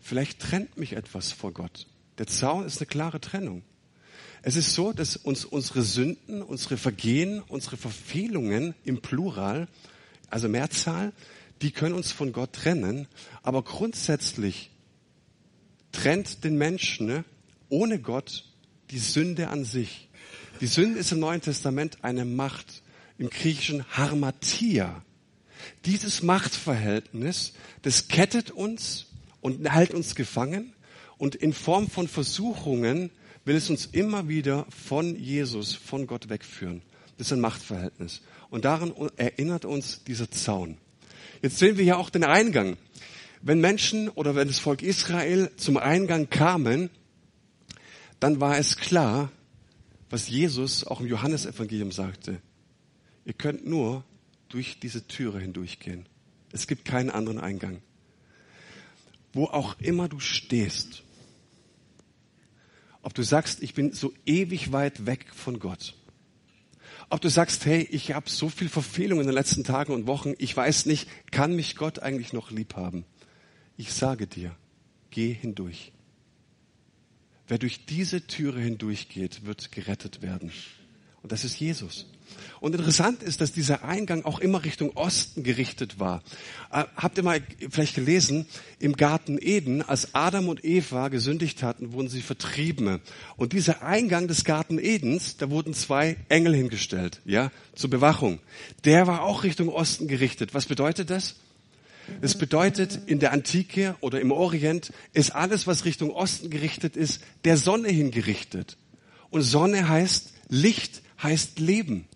vielleicht 0.00 0.40
trennt 0.40 0.78
mich 0.78 0.94
etwas 0.94 1.32
vor 1.32 1.52
Gott. 1.52 1.86
Der 2.16 2.26
Zaun 2.26 2.64
ist 2.64 2.78
eine 2.78 2.86
klare 2.86 3.20
Trennung. 3.20 3.62
Es 4.46 4.56
ist 4.56 4.74
so, 4.74 4.92
dass 4.92 5.16
uns 5.16 5.46
unsere 5.46 5.80
Sünden, 5.80 6.42
unsere 6.42 6.76
Vergehen, 6.76 7.42
unsere 7.48 7.78
Verfehlungen 7.78 8.74
im 8.84 9.00
Plural, 9.00 9.68
also 10.28 10.50
Mehrzahl, 10.50 11.14
die 11.62 11.70
können 11.70 11.94
uns 11.94 12.12
von 12.12 12.30
Gott 12.34 12.52
trennen. 12.52 13.08
Aber 13.42 13.62
grundsätzlich 13.62 14.70
trennt 15.92 16.44
den 16.44 16.58
Menschen 16.58 17.06
ne, 17.06 17.24
ohne 17.70 17.98
Gott 17.98 18.44
die 18.90 18.98
Sünde 18.98 19.48
an 19.48 19.64
sich. 19.64 20.10
Die 20.60 20.66
Sünde 20.66 20.98
ist 20.98 21.10
im 21.10 21.20
Neuen 21.20 21.40
Testament 21.40 22.04
eine 22.04 22.26
Macht, 22.26 22.82
im 23.16 23.30
Griechischen 23.30 23.86
Harmatia. 23.96 25.02
Dieses 25.86 26.22
Machtverhältnis, 26.22 27.54
das 27.80 28.08
kettet 28.08 28.50
uns 28.50 29.06
und 29.40 29.66
hält 29.66 29.94
uns 29.94 30.14
gefangen 30.14 30.74
und 31.16 31.34
in 31.34 31.54
Form 31.54 31.88
von 31.88 32.08
Versuchungen 32.08 33.10
will 33.44 33.56
es 33.56 33.70
uns 33.70 33.86
immer 33.86 34.28
wieder 34.28 34.66
von 34.70 35.16
Jesus, 35.16 35.74
von 35.74 36.06
Gott 36.06 36.28
wegführen. 36.28 36.82
Das 37.18 37.28
ist 37.28 37.32
ein 37.32 37.40
Machtverhältnis. 37.40 38.22
Und 38.50 38.64
daran 38.64 38.92
erinnert 39.16 39.64
uns 39.64 40.04
dieser 40.04 40.30
Zaun. 40.30 40.78
Jetzt 41.42 41.58
sehen 41.58 41.76
wir 41.76 41.84
ja 41.84 41.96
auch 41.96 42.10
den 42.10 42.24
Eingang. 42.24 42.76
Wenn 43.42 43.60
Menschen 43.60 44.08
oder 44.08 44.34
wenn 44.34 44.48
das 44.48 44.58
Volk 44.58 44.82
Israel 44.82 45.50
zum 45.56 45.76
Eingang 45.76 46.30
kamen, 46.30 46.90
dann 48.18 48.40
war 48.40 48.58
es 48.58 48.76
klar, 48.76 49.30
was 50.08 50.28
Jesus 50.28 50.84
auch 50.86 51.00
im 51.00 51.06
Johannesevangelium 51.06 51.92
sagte. 51.92 52.40
Ihr 53.26 53.34
könnt 53.34 53.66
nur 53.66 54.04
durch 54.48 54.78
diese 54.80 55.06
Türe 55.06 55.40
hindurchgehen. 55.40 56.06
Es 56.52 56.66
gibt 56.66 56.84
keinen 56.84 57.10
anderen 57.10 57.38
Eingang. 57.38 57.82
Wo 59.32 59.46
auch 59.46 59.78
immer 59.80 60.08
du 60.08 60.20
stehst, 60.20 61.03
ob 63.04 63.14
du 63.14 63.22
sagst, 63.22 63.62
ich 63.62 63.74
bin 63.74 63.92
so 63.92 64.12
ewig 64.26 64.72
weit 64.72 65.06
weg 65.06 65.26
von 65.34 65.58
Gott, 65.58 65.94
ob 67.10 67.20
du 67.20 67.28
sagst, 67.28 67.66
hey, 67.66 67.86
ich 67.90 68.12
habe 68.12 68.30
so 68.30 68.48
viel 68.48 68.68
Verfehlung 68.68 69.20
in 69.20 69.26
den 69.26 69.34
letzten 69.34 69.62
Tagen 69.62 69.92
und 69.92 70.06
Wochen, 70.06 70.34
ich 70.38 70.56
weiß 70.56 70.86
nicht, 70.86 71.08
kann 71.30 71.54
mich 71.54 71.76
Gott 71.76 71.98
eigentlich 71.98 72.32
noch 72.32 72.50
lieb 72.50 72.76
haben? 72.76 73.04
Ich 73.76 73.92
sage 73.92 74.26
dir, 74.26 74.56
geh 75.10 75.32
hindurch. 75.32 75.92
Wer 77.46 77.58
durch 77.58 77.84
diese 77.84 78.26
Türe 78.26 78.60
hindurchgeht, 78.60 79.44
wird 79.44 79.70
gerettet 79.70 80.22
werden. 80.22 80.50
Und 81.24 81.32
das 81.32 81.42
ist 81.42 81.58
Jesus. 81.58 82.04
Und 82.60 82.74
interessant 82.74 83.22
ist, 83.22 83.40
dass 83.40 83.50
dieser 83.50 83.82
Eingang 83.82 84.26
auch 84.26 84.40
immer 84.40 84.62
Richtung 84.62 84.90
Osten 84.94 85.42
gerichtet 85.42 85.98
war. 85.98 86.22
Äh, 86.70 86.84
habt 86.96 87.16
ihr 87.16 87.24
mal 87.24 87.40
vielleicht 87.70 87.94
gelesen, 87.94 88.44
im 88.78 88.94
Garten 88.94 89.38
Eden, 89.40 89.80
als 89.80 90.14
Adam 90.14 90.48
und 90.48 90.66
Eva 90.66 91.08
gesündigt 91.08 91.62
hatten, 91.62 91.94
wurden 91.94 92.10
sie 92.10 92.20
vertrieben. 92.20 93.00
Und 93.38 93.54
dieser 93.54 93.80
Eingang 93.80 94.28
des 94.28 94.44
Garten 94.44 94.78
Edens, 94.78 95.38
da 95.38 95.48
wurden 95.48 95.72
zwei 95.72 96.18
Engel 96.28 96.54
hingestellt, 96.54 97.22
ja, 97.24 97.50
zur 97.74 97.88
Bewachung. 97.88 98.38
Der 98.84 99.06
war 99.06 99.22
auch 99.22 99.44
Richtung 99.44 99.70
Osten 99.70 100.08
gerichtet. 100.08 100.52
Was 100.52 100.66
bedeutet 100.66 101.08
das? 101.08 101.36
Es 102.20 102.34
bedeutet, 102.34 103.00
in 103.06 103.18
der 103.18 103.32
Antike 103.32 103.96
oder 104.02 104.20
im 104.20 104.30
Orient 104.30 104.92
ist 105.14 105.34
alles, 105.34 105.66
was 105.66 105.86
Richtung 105.86 106.10
Osten 106.10 106.50
gerichtet 106.50 106.96
ist, 106.96 107.22
der 107.46 107.56
Sonne 107.56 107.88
hingerichtet. 107.88 108.76
Und 109.30 109.40
Sonne 109.40 109.88
heißt 109.88 110.34
Licht, 110.50 111.00
heißt 111.24 111.58
Leben. 111.58 112.06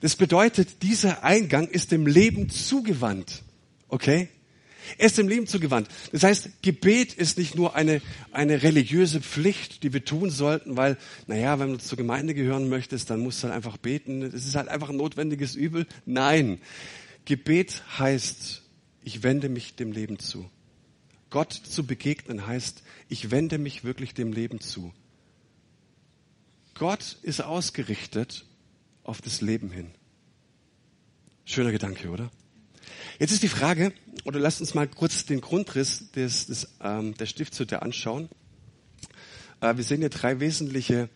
Das 0.00 0.16
bedeutet, 0.16 0.82
dieser 0.82 1.22
Eingang 1.22 1.68
ist 1.68 1.92
dem 1.92 2.06
Leben 2.06 2.50
zugewandt. 2.50 3.42
Okay? 3.88 4.28
Er 4.98 5.06
ist 5.06 5.18
dem 5.18 5.28
Leben 5.28 5.46
zugewandt. 5.46 5.88
Das 6.12 6.24
heißt, 6.24 6.62
Gebet 6.62 7.14
ist 7.14 7.38
nicht 7.38 7.54
nur 7.54 7.74
eine, 7.74 8.02
eine 8.32 8.62
religiöse 8.62 9.20
Pflicht, 9.20 9.82
die 9.82 9.92
wir 9.92 10.04
tun 10.04 10.30
sollten, 10.30 10.76
weil, 10.76 10.98
naja, 11.26 11.58
wenn 11.58 11.72
du 11.72 11.78
zur 11.78 11.96
Gemeinde 11.96 12.34
gehören 12.34 12.68
möchtest, 12.68 13.10
dann 13.10 13.20
musst 13.20 13.42
du 13.42 13.44
halt 13.44 13.56
einfach 13.56 13.76
beten. 13.76 14.20
Das 14.20 14.44
ist 14.44 14.56
halt 14.56 14.68
einfach 14.68 14.90
ein 14.90 14.96
notwendiges 14.96 15.54
Übel. 15.54 15.86
Nein. 16.04 16.60
Gebet 17.24 17.82
heißt, 17.98 18.62
ich 19.02 19.22
wende 19.22 19.48
mich 19.48 19.74
dem 19.76 19.92
Leben 19.92 20.18
zu. 20.18 20.50
Gott 21.30 21.52
zu 21.52 21.86
begegnen 21.86 22.46
heißt, 22.46 22.82
ich 23.08 23.30
wende 23.30 23.58
mich 23.58 23.84
wirklich 23.84 24.14
dem 24.14 24.32
Leben 24.32 24.60
zu. 24.60 24.92
Gott 26.74 27.16
ist 27.22 27.42
ausgerichtet 27.42 28.44
auf 29.04 29.20
das 29.20 29.40
Leben 29.40 29.70
hin. 29.70 29.90
Schöner 31.44 31.72
Gedanke, 31.72 32.08
oder? 32.08 32.30
Jetzt 33.18 33.32
ist 33.32 33.42
die 33.42 33.48
Frage, 33.48 33.92
oder 34.24 34.40
lasst 34.40 34.60
uns 34.60 34.74
mal 34.74 34.88
kurz 34.88 35.24
den 35.24 35.40
Grundriss 35.40 36.10
des, 36.12 36.46
des, 36.46 36.74
ähm, 36.82 37.14
der 37.16 37.26
Stiftshütte 37.26 37.82
anschauen. 37.82 38.28
Äh, 39.60 39.76
wir 39.76 39.84
sehen 39.84 40.00
hier 40.00 40.08
drei 40.08 40.40
wesentliche 40.40 41.08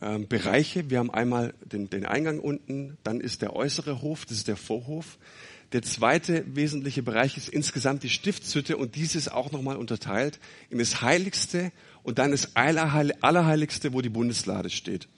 ähm, 0.00 0.28
Bereiche. 0.28 0.90
Wir 0.90 0.98
haben 0.98 1.10
einmal 1.10 1.54
den, 1.64 1.90
den 1.90 2.06
Eingang 2.06 2.38
unten, 2.38 2.98
dann 3.02 3.20
ist 3.20 3.42
der 3.42 3.56
äußere 3.56 4.02
Hof, 4.02 4.26
das 4.26 4.38
ist 4.38 4.48
der 4.48 4.56
Vorhof. 4.56 5.18
Der 5.72 5.82
zweite 5.82 6.44
wesentliche 6.54 7.02
Bereich 7.02 7.36
ist 7.36 7.48
insgesamt 7.48 8.04
die 8.04 8.08
Stiftshütte 8.08 8.76
und 8.76 8.94
dies 8.94 9.16
ist 9.16 9.32
auch 9.32 9.50
nochmal 9.50 9.76
unterteilt 9.76 10.38
in 10.70 10.78
das 10.78 11.02
Heiligste 11.02 11.72
und 12.04 12.18
dann 12.18 12.30
das 12.30 12.54
Allerheiligste, 12.54 13.92
wo 13.92 14.00
die 14.00 14.08
Bundeslade 14.08 14.70
steht. 14.70 15.08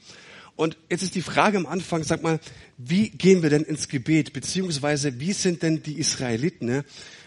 Und 0.58 0.76
jetzt 0.90 1.04
ist 1.04 1.14
die 1.14 1.22
Frage 1.22 1.56
am 1.56 1.66
Anfang, 1.66 2.02
sag 2.02 2.22
mal, 2.22 2.40
wie 2.76 3.10
gehen 3.10 3.42
wir 3.42 3.48
denn 3.48 3.62
ins 3.62 3.88
Gebet, 3.88 4.32
beziehungsweise 4.32 5.20
wie 5.20 5.32
sind 5.32 5.62
denn 5.62 5.84
die 5.84 6.00
Israeliten 6.00 6.82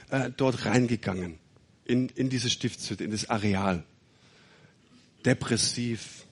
äh, 0.09 0.29
dort 0.35 0.65
reingegangen 0.65 1.39
in, 1.85 2.09
in 2.09 2.29
diese 2.29 2.50
Stiftshütte, 2.50 3.05
in 3.05 3.11
das 3.11 3.29
Areal? 3.29 3.85
Depressiv, 5.23 6.25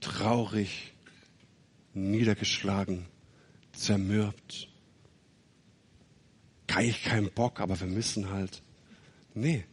traurig, 0.00 0.94
niedergeschlagen, 1.92 3.04
zermürbt 3.74 4.70
eigentlich 6.74 7.02
keinen 7.02 7.30
Bock, 7.30 7.60
aber 7.60 7.78
wir 7.78 7.86
müssen 7.86 8.30
halt. 8.30 8.62
Nee, 9.34 9.64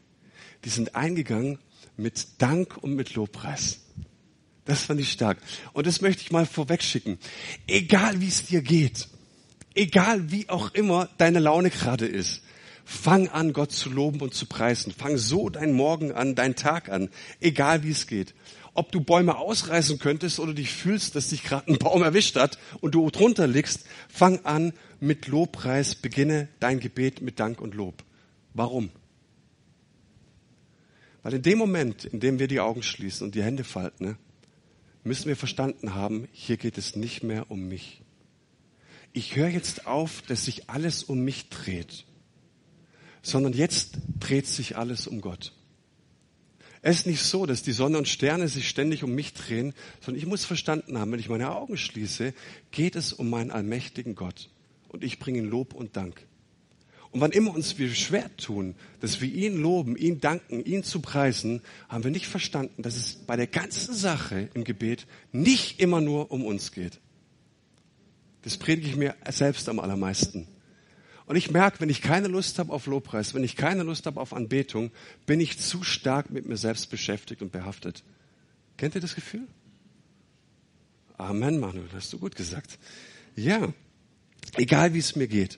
die 0.65 0.69
sind 0.69 0.96
eingegangen 0.96 1.60
mit 1.96 2.41
Dank 2.41 2.75
und 2.77 2.96
mit 2.96 3.15
Lobpreis. 3.15 3.79
Das 4.67 4.83
fand 4.83 5.00
ich 5.00 5.12
stark. 5.12 5.38
Und 5.74 5.88
das 5.88 6.01
möchte 6.01 6.21
ich 6.21 6.31
mal 6.31 6.45
vorwegschicken. 6.45 7.17
Egal 7.67 8.19
wie 8.21 8.27
es 8.27 8.45
dir 8.45 8.62
geht, 8.62 9.07
egal 9.74 10.29
wie 10.29 10.50
auch 10.50 10.74
immer 10.74 11.09
deine 11.17 11.39
Laune 11.39 11.69
gerade 11.69 12.05
ist, 12.05 12.41
fang 12.83 13.29
an, 13.29 13.53
Gott 13.53 13.71
zu 13.71 13.89
loben 13.89 14.19
und 14.19 14.33
zu 14.33 14.45
preisen. 14.45 14.91
Fang 14.91 15.17
so 15.17 15.50
deinen 15.50 15.74
Morgen 15.74 16.12
an, 16.12 16.36
deinen 16.36 16.55
Tag 16.55 16.89
an, 16.89 17.09
egal 17.39 17.83
wie 17.83 17.91
es 17.91 18.07
geht. 18.07 18.36
Ob 18.74 18.91
du 18.91 19.00
Bäume 19.00 19.38
ausreißen 19.38 20.00
könntest 20.00 20.39
oder 20.39 20.53
dich 20.53 20.71
fühlst, 20.71 21.15
dass 21.15 21.29
dich 21.29 21.43
gerade 21.43 21.71
ein 21.71 21.79
Baum 21.79 22.03
erwischt 22.03 22.36
hat 22.36 22.59
und 22.81 22.93
du 22.93 23.09
drunter 23.09 23.47
liegst, 23.47 23.86
fang 24.09 24.45
an, 24.45 24.74
mit 25.00 25.27
Lobpreis, 25.27 25.95
beginne 25.95 26.50
dein 26.59 26.79
Gebet 26.79 27.21
mit 27.21 27.39
Dank 27.39 27.62
und 27.62 27.74
Lob. 27.74 28.03
Warum? 28.53 28.89
Weil 31.24 31.36
in 31.36 31.41
dem 31.41 31.57
Moment, 31.57 32.05
in 32.05 32.19
dem 32.19 32.39
wir 32.39 32.47
die 32.47 32.59
Augen 32.59 32.83
schließen 32.83 33.25
und 33.25 33.36
die 33.36 33.43
Hände 33.43 33.63
falten, 33.63 34.05
ne, 34.05 34.17
müssen 35.04 35.27
wir 35.27 35.36
verstanden 35.36 35.94
haben, 35.94 36.27
hier 36.32 36.58
geht 36.58 36.77
es 36.77 36.96
nicht 36.96 37.24
mehr 37.24 37.50
um 37.50 37.68
mich. 37.68 38.01
Ich 39.13 39.36
höre 39.36 39.50
jetzt 39.50 39.88
auf, 39.88 40.22
dass 40.24 40.46
sich 40.46 40.70
alles 40.70 41.04
um 41.04 41.20
mich 41.20 41.50
dreht, 41.50 42.06
sondern 43.22 43.54
jetzt 43.54 43.98
dreht 44.20 44.48
sich 44.48 44.77
alles 44.77 45.08
um 45.08 45.22
Gott. 45.22 45.54
Es 46.82 47.00
ist 47.00 47.08
nicht 47.08 47.24
so, 47.24 47.46
dass 47.46 47.63
die 47.63 47.72
Sonne 47.72 47.98
und 47.98 48.08
Sterne 48.08 48.48
sich 48.48 48.70
ständig 48.70 49.04
um 49.04 49.13
mich 49.13 49.34
drehen, 49.34 49.74
sondern 50.01 50.22
ich 50.22 50.27
muss 50.27 50.46
verstanden 50.46 50.98
haben, 51.00 51.12
wenn 51.12 51.20
ich 51.20 51.30
meine 51.30 51.51
Augen 51.51 51.77
schließe, 51.77 52.34
geht 52.72 52.96
es 52.96 53.13
um 53.13 53.30
meinen 53.30 53.51
allmächtigen 53.51 54.16
Gott 54.16 54.50
und 54.88 55.04
ich 55.04 55.20
bringe 55.20 55.39
ihm 55.39 55.50
Lob 55.50 55.74
und 55.74 55.96
Dank. 55.98 56.25
Und 57.17 57.21
wann 57.21 57.31
immer 57.31 57.55
uns 57.55 57.79
wir 57.79 57.89
schwer 57.95 58.29
tun, 58.38 58.75
dass 59.00 59.21
wir 59.21 59.33
ihn 59.33 59.59
loben, 59.59 59.97
ihn 59.97 60.21
danken, 60.21 60.63
ihn 60.63 60.83
zu 60.83 61.00
preisen, 61.00 61.63
haben 61.89 62.03
wir 62.03 62.12
nicht 62.12 62.27
verstanden, 62.27 62.83
dass 62.83 62.95
es 62.95 63.15
bei 63.15 63.36
der 63.36 63.47
ganzen 63.47 63.95
Sache 63.95 64.50
im 64.53 64.63
Gebet 64.63 65.07
nicht 65.31 65.79
immer 65.79 66.00
nur 66.00 66.29
um 66.29 66.45
uns 66.45 66.71
geht. 66.71 67.00
Das 68.43 68.57
predige 68.57 68.89
ich 68.89 68.95
mir 68.95 69.15
selbst 69.31 69.67
am 69.67 69.79
allermeisten. 69.79 70.47
Und 71.25 71.38
ich 71.38 71.50
merke, 71.50 71.79
wenn 71.79 71.89
ich 71.89 72.03
keine 72.03 72.27
Lust 72.27 72.59
habe 72.59 72.71
auf 72.71 72.86
Lobpreis, 72.86 73.33
wenn 73.33 73.43
ich 73.43 73.55
keine 73.55 73.81
Lust 73.81 74.05
habe 74.05 74.21
auf 74.21 74.31
Anbetung, 74.31 74.91
bin 75.25 75.39
ich 75.39 75.57
zu 75.57 75.81
stark 75.81 76.29
mit 76.29 76.47
mir 76.47 76.57
selbst 76.57 76.91
beschäftigt 76.91 77.41
und 77.41 77.51
behaftet. 77.51 78.03
Kennt 78.77 78.93
ihr 78.93 79.01
das 79.01 79.15
Gefühl? 79.15 79.47
Amen, 81.17 81.59
Manuel, 81.59 81.89
hast 81.95 82.13
du 82.13 82.19
gut 82.19 82.36
gesagt. 82.36 82.77
Ja. 83.36 83.74
Egal 84.55 84.93
wie 84.93 85.00
es 85.00 85.15
mir 85.15 85.27
geht. 85.27 85.57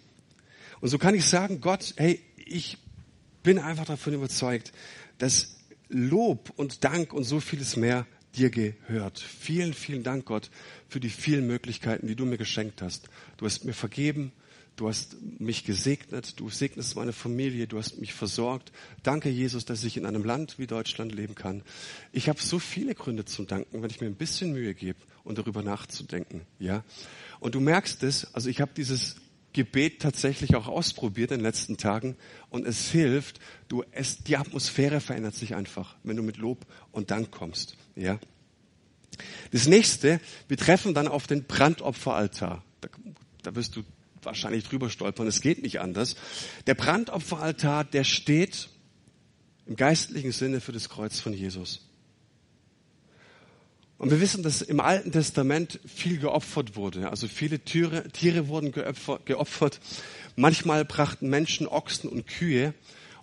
Und 0.81 0.89
so 0.89 0.97
kann 0.97 1.15
ich 1.15 1.25
sagen, 1.25 1.61
Gott, 1.61 1.93
hey, 1.97 2.21
ich 2.37 2.77
bin 3.43 3.59
einfach 3.59 3.85
davon 3.85 4.13
überzeugt, 4.13 4.71
dass 5.17 5.57
Lob 5.89 6.51
und 6.55 6.83
Dank 6.83 7.13
und 7.13 7.23
so 7.23 7.39
vieles 7.39 7.75
mehr 7.75 8.05
dir 8.35 8.49
gehört. 8.49 9.19
Vielen, 9.19 9.73
vielen 9.73 10.03
Dank, 10.03 10.25
Gott, 10.25 10.49
für 10.87 10.99
die 10.99 11.09
vielen 11.09 11.47
Möglichkeiten, 11.47 12.07
die 12.07 12.15
du 12.15 12.25
mir 12.25 12.37
geschenkt 12.37 12.81
hast. 12.81 13.09
Du 13.37 13.45
hast 13.45 13.65
mir 13.65 13.73
vergeben, 13.73 14.31
du 14.75 14.87
hast 14.87 15.17
mich 15.39 15.65
gesegnet, 15.65 16.39
du 16.39 16.49
segnest 16.49 16.95
meine 16.95 17.11
Familie, 17.11 17.67
du 17.67 17.77
hast 17.77 17.99
mich 17.99 18.13
versorgt. 18.13 18.71
Danke, 19.03 19.29
Jesus, 19.29 19.65
dass 19.65 19.83
ich 19.83 19.97
in 19.97 20.05
einem 20.05 20.23
Land 20.23 20.59
wie 20.59 20.67
Deutschland 20.67 21.13
leben 21.13 21.35
kann. 21.35 21.63
Ich 22.11 22.29
habe 22.29 22.39
so 22.39 22.59
viele 22.59 22.93
Gründe 22.95 23.25
zum 23.25 23.47
Danken, 23.47 23.81
wenn 23.81 23.89
ich 23.89 23.99
mir 23.99 24.07
ein 24.07 24.15
bisschen 24.15 24.53
Mühe 24.53 24.73
gebe 24.73 24.99
und 25.23 25.37
darüber 25.37 25.63
nachzudenken. 25.63 26.41
Ja, 26.59 26.83
und 27.39 27.55
du 27.55 27.59
merkst 27.59 28.03
es, 28.03 28.33
also 28.33 28.49
ich 28.49 28.61
habe 28.61 28.71
dieses 28.75 29.15
Gebet 29.53 30.01
tatsächlich 30.01 30.55
auch 30.55 30.67
ausprobiert 30.67 31.31
in 31.31 31.39
den 31.39 31.45
letzten 31.45 31.77
Tagen 31.77 32.15
und 32.49 32.67
es 32.67 32.91
hilft, 32.91 33.39
du, 33.67 33.83
es, 33.91 34.23
die 34.23 34.37
Atmosphäre 34.37 35.01
verändert 35.01 35.35
sich 35.35 35.55
einfach, 35.55 35.95
wenn 36.03 36.15
du 36.15 36.23
mit 36.23 36.37
Lob 36.37 36.65
und 36.91 37.11
Dank 37.11 37.31
kommst, 37.31 37.75
ja. 37.95 38.19
Das 39.51 39.67
nächste, 39.67 40.21
wir 40.47 40.57
treffen 40.57 40.93
dann 40.93 41.07
auf 41.07 41.27
den 41.27 41.43
Brandopferaltar. 41.43 42.63
Da, 42.79 42.89
da 43.43 43.55
wirst 43.55 43.75
du 43.75 43.83
wahrscheinlich 44.21 44.63
drüber 44.65 44.89
stolpern, 44.89 45.27
es 45.27 45.41
geht 45.41 45.61
nicht 45.61 45.81
anders. 45.81 46.15
Der 46.67 46.75
Brandopferaltar, 46.75 47.83
der 47.83 48.03
steht 48.03 48.69
im 49.65 49.75
geistlichen 49.75 50.31
Sinne 50.31 50.61
für 50.61 50.71
das 50.71 50.89
Kreuz 50.89 51.19
von 51.19 51.33
Jesus. 51.33 51.88
Und 53.99 54.11
wir 54.11 54.21
wissen, 54.21 54.43
dass 54.43 54.61
im 54.61 54.79
Alten 54.79 55.11
Testament 55.11 55.79
viel 55.85 56.19
geopfert 56.19 56.77
wurde. 56.77 57.09
Also 57.09 57.27
viele 57.27 57.59
Tiere, 57.59 58.07
Tiere 58.07 58.47
wurden 58.47 58.71
geopfert. 58.71 59.81
Manchmal 60.37 60.85
brachten 60.85 61.29
Menschen 61.29 61.67
Ochsen 61.67 62.09
und 62.09 62.25
Kühe 62.25 62.73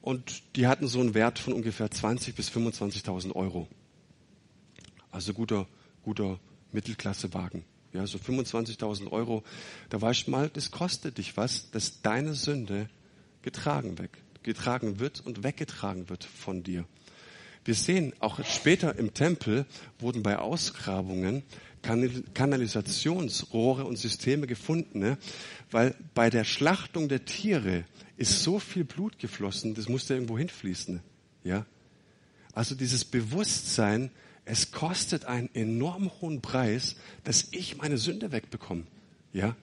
und 0.02 0.42
die 0.54 0.66
hatten 0.66 0.86
so 0.86 1.00
einen 1.00 1.14
Wert 1.14 1.38
von 1.38 1.54
ungefähr 1.54 1.90
20 1.90 2.34
bis 2.34 2.50
25.000 2.50 3.32
Euro. 3.34 3.68
Also 5.10 5.32
guter, 5.32 5.66
guter 6.02 6.38
Mittelklassewagen. 6.72 7.64
Ja, 7.94 8.06
so 8.06 8.18
25.000 8.18 9.10
Euro. 9.10 9.44
Da 9.88 9.98
weißt 9.98 10.26
du 10.26 10.30
mal, 10.30 10.50
das 10.50 10.70
kostet 10.70 11.16
dich 11.16 11.38
was, 11.38 11.70
dass 11.70 12.02
deine 12.02 12.34
Sünde 12.34 12.90
getragen, 13.40 13.98
weg, 13.98 14.10
getragen 14.42 15.00
wird 15.00 15.24
und 15.24 15.42
weggetragen 15.42 16.10
wird 16.10 16.24
von 16.24 16.62
dir. 16.62 16.84
Wir 17.66 17.74
sehen 17.74 18.12
auch 18.20 18.38
später 18.44 18.96
im 18.96 19.12
Tempel 19.12 19.66
wurden 19.98 20.22
bei 20.22 20.38
Ausgrabungen 20.38 21.42
Kanalisationsrohre 21.82 23.84
und 23.84 23.96
Systeme 23.96 24.46
gefunden, 24.46 25.00
ne? 25.00 25.18
weil 25.72 25.96
bei 26.14 26.30
der 26.30 26.44
Schlachtung 26.44 27.08
der 27.08 27.24
Tiere 27.24 27.82
ist 28.16 28.44
so 28.44 28.60
viel 28.60 28.84
Blut 28.84 29.18
geflossen, 29.18 29.74
das 29.74 29.88
musste 29.88 30.14
irgendwo 30.14 30.38
hinfließen. 30.38 31.00
Ja? 31.42 31.66
Also 32.52 32.76
dieses 32.76 33.04
Bewusstsein, 33.04 34.12
es 34.44 34.70
kostet 34.70 35.24
einen 35.24 35.52
enorm 35.52 36.12
hohen 36.20 36.42
Preis, 36.42 36.94
dass 37.24 37.48
ich 37.50 37.78
meine 37.78 37.98
Sünde 37.98 38.30
wegbekomme. 38.30 38.84
Ja? 39.32 39.56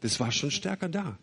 Das 0.00 0.18
war 0.18 0.32
schon 0.32 0.50
stärker 0.50 0.88
da. 0.88 1.16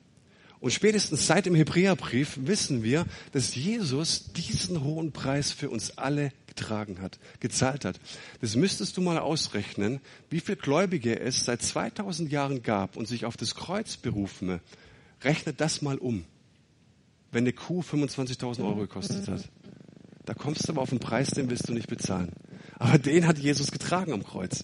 Und 0.65 0.71
spätestens 0.71 1.27
seit 1.27 1.45
dem 1.45 1.53
Hebräerbrief 1.53 2.39
wissen 2.41 2.81
wir, 2.81 3.05
dass 3.33 3.53
Jesus 3.53 4.33
diesen 4.33 4.83
hohen 4.83 5.11
Preis 5.11 5.51
für 5.51 5.69
uns 5.69 5.95
alle 5.99 6.31
getragen 6.47 7.01
hat, 7.01 7.19
gezahlt 7.39 7.85
hat. 7.85 7.99
Das 8.41 8.55
müsstest 8.55 8.97
du 8.97 9.01
mal 9.01 9.19
ausrechnen, 9.19 9.99
wie 10.31 10.39
viel 10.39 10.55
Gläubige 10.55 11.19
es 11.19 11.45
seit 11.45 11.61
2000 11.61 12.31
Jahren 12.31 12.63
gab 12.63 12.97
und 12.97 13.07
sich 13.07 13.25
auf 13.25 13.37
das 13.37 13.53
Kreuz 13.53 13.97
berufen. 13.97 14.59
Rechnet 15.21 15.61
das 15.61 15.83
mal 15.83 15.99
um. 15.99 16.25
Wenn 17.31 17.43
eine 17.43 17.53
Kuh 17.53 17.81
25.000 17.81 18.65
Euro 18.65 18.77
gekostet 18.77 19.27
hat. 19.27 19.47
Da 20.25 20.33
kommst 20.33 20.67
du 20.67 20.71
aber 20.71 20.81
auf 20.81 20.89
einen 20.89 20.99
Preis, 20.99 21.29
den 21.29 21.47
willst 21.47 21.69
du 21.69 21.73
nicht 21.73 21.89
bezahlen. 21.89 22.31
Aber 22.77 22.97
den 22.97 23.27
hat 23.27 23.37
Jesus 23.37 23.71
getragen 23.71 24.11
am 24.11 24.23
Kreuz. 24.23 24.63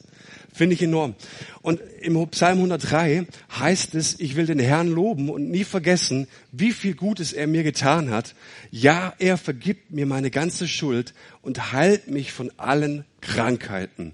Finde 0.54 0.74
ich 0.74 0.82
enorm. 0.82 1.16
Und 1.62 1.80
im 2.02 2.28
Psalm 2.30 2.58
103 2.58 3.26
heißt 3.58 3.96
es, 3.96 4.20
ich 4.20 4.36
will 4.36 4.46
den 4.46 4.60
Herrn 4.60 4.90
loben 4.90 5.30
und 5.30 5.50
nie 5.50 5.64
vergessen, 5.64 6.28
wie 6.52 6.74
viel 6.74 6.94
Gutes 6.94 7.32
er 7.32 7.48
mir 7.48 7.64
getan 7.64 8.10
hat. 8.10 8.36
Ja, 8.70 9.14
er 9.18 9.38
vergibt 9.38 9.92
mir 9.92 10.06
meine 10.06 10.30
ganze 10.30 10.68
Schuld 10.68 11.14
und 11.42 11.72
heilt 11.72 12.10
mich 12.10 12.34
von 12.34 12.52
allen 12.58 13.06
Krankheiten. 13.22 14.14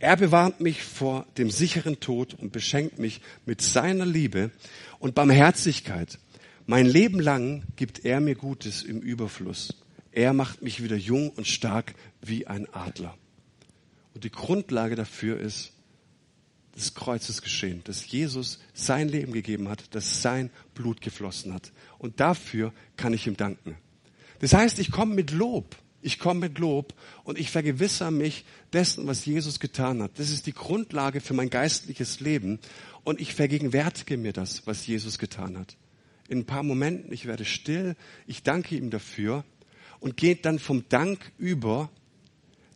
Er 0.00 0.16
bewahrt 0.16 0.60
mich 0.60 0.82
vor 0.82 1.26
dem 1.38 1.50
sicheren 1.50 1.98
Tod 1.98 2.34
und 2.34 2.52
beschenkt 2.52 2.98
mich 2.98 3.20
mit 3.46 3.60
seiner 3.60 4.06
Liebe 4.06 4.50
und 5.00 5.14
Barmherzigkeit. 5.14 6.18
Mein 6.66 6.86
Leben 6.86 7.18
lang 7.18 7.64
gibt 7.76 8.04
er 8.04 8.20
mir 8.20 8.36
Gutes 8.36 8.82
im 8.82 9.00
Überfluss. 9.00 9.74
Er 10.12 10.32
macht 10.32 10.62
mich 10.62 10.82
wieder 10.82 10.96
jung 10.96 11.30
und 11.30 11.46
stark 11.46 11.94
wie 12.22 12.46
ein 12.46 12.72
Adler. 12.72 13.17
Und 14.18 14.24
die 14.24 14.32
Grundlage 14.32 14.96
dafür 14.96 15.38
ist 15.38 15.70
des 16.74 16.94
Kreuzes 16.94 17.40
geschehen, 17.40 17.82
dass 17.84 18.04
Jesus 18.04 18.58
sein 18.74 19.08
Leben 19.08 19.32
gegeben 19.32 19.68
hat, 19.68 19.94
dass 19.94 20.22
sein 20.22 20.50
Blut 20.74 21.02
geflossen 21.02 21.54
hat. 21.54 21.70
Und 21.98 22.18
dafür 22.18 22.72
kann 22.96 23.12
ich 23.12 23.28
ihm 23.28 23.36
danken. 23.36 23.76
Das 24.40 24.54
heißt, 24.54 24.80
ich 24.80 24.90
komme 24.90 25.14
mit 25.14 25.30
Lob. 25.30 25.76
Ich 26.02 26.18
komme 26.18 26.40
mit 26.40 26.58
Lob 26.58 26.94
und 27.22 27.38
ich 27.38 27.52
vergewissere 27.52 28.10
mich 28.10 28.44
dessen, 28.72 29.06
was 29.06 29.24
Jesus 29.24 29.60
getan 29.60 30.02
hat. 30.02 30.18
Das 30.18 30.30
ist 30.30 30.48
die 30.48 30.52
Grundlage 30.52 31.20
für 31.20 31.34
mein 31.34 31.48
geistliches 31.48 32.18
Leben 32.18 32.58
und 33.04 33.20
ich 33.20 33.36
vergegenwärtige 33.36 34.16
mir 34.16 34.32
das, 34.32 34.66
was 34.66 34.84
Jesus 34.84 35.20
getan 35.20 35.56
hat. 35.56 35.76
In 36.28 36.38
ein 36.38 36.44
paar 36.44 36.64
Momenten, 36.64 37.12
ich 37.12 37.26
werde 37.26 37.44
still, 37.44 37.94
ich 38.26 38.42
danke 38.42 38.74
ihm 38.74 38.90
dafür 38.90 39.44
und 40.00 40.16
gehe 40.16 40.34
dann 40.34 40.58
vom 40.58 40.88
Dank 40.88 41.30
über 41.38 41.88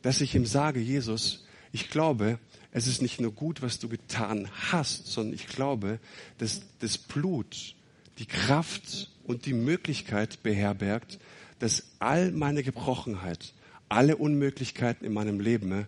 dass 0.03 0.21
ich 0.21 0.35
ihm 0.35 0.47
sage, 0.47 0.81
Jesus, 0.81 1.45
ich 1.73 1.89
glaube, 1.89 2.39
es 2.71 2.87
ist 2.87 3.03
nicht 3.03 3.21
nur 3.21 3.33
gut, 3.33 3.63
was 3.63 3.79
du 3.79 3.89
getan 3.89 4.49
hast, 4.71 5.07
sondern 5.07 5.35
ich 5.35 5.47
glaube, 5.47 5.99
dass 6.39 6.63
das 6.81 6.99
Blut 6.99 7.75
die 8.19 8.27
Kraft 8.27 9.11
und 9.25 9.47
die 9.47 9.53
Möglichkeit 9.53 10.43
beherbergt, 10.43 11.19
dass 11.59 11.85
all 11.99 12.33
meine 12.33 12.62
Gebrochenheit, 12.62 13.55
alle 13.88 14.17
Unmöglichkeiten 14.17 15.07
in 15.07 15.12
meinem 15.12 15.41
Leben 15.41 15.87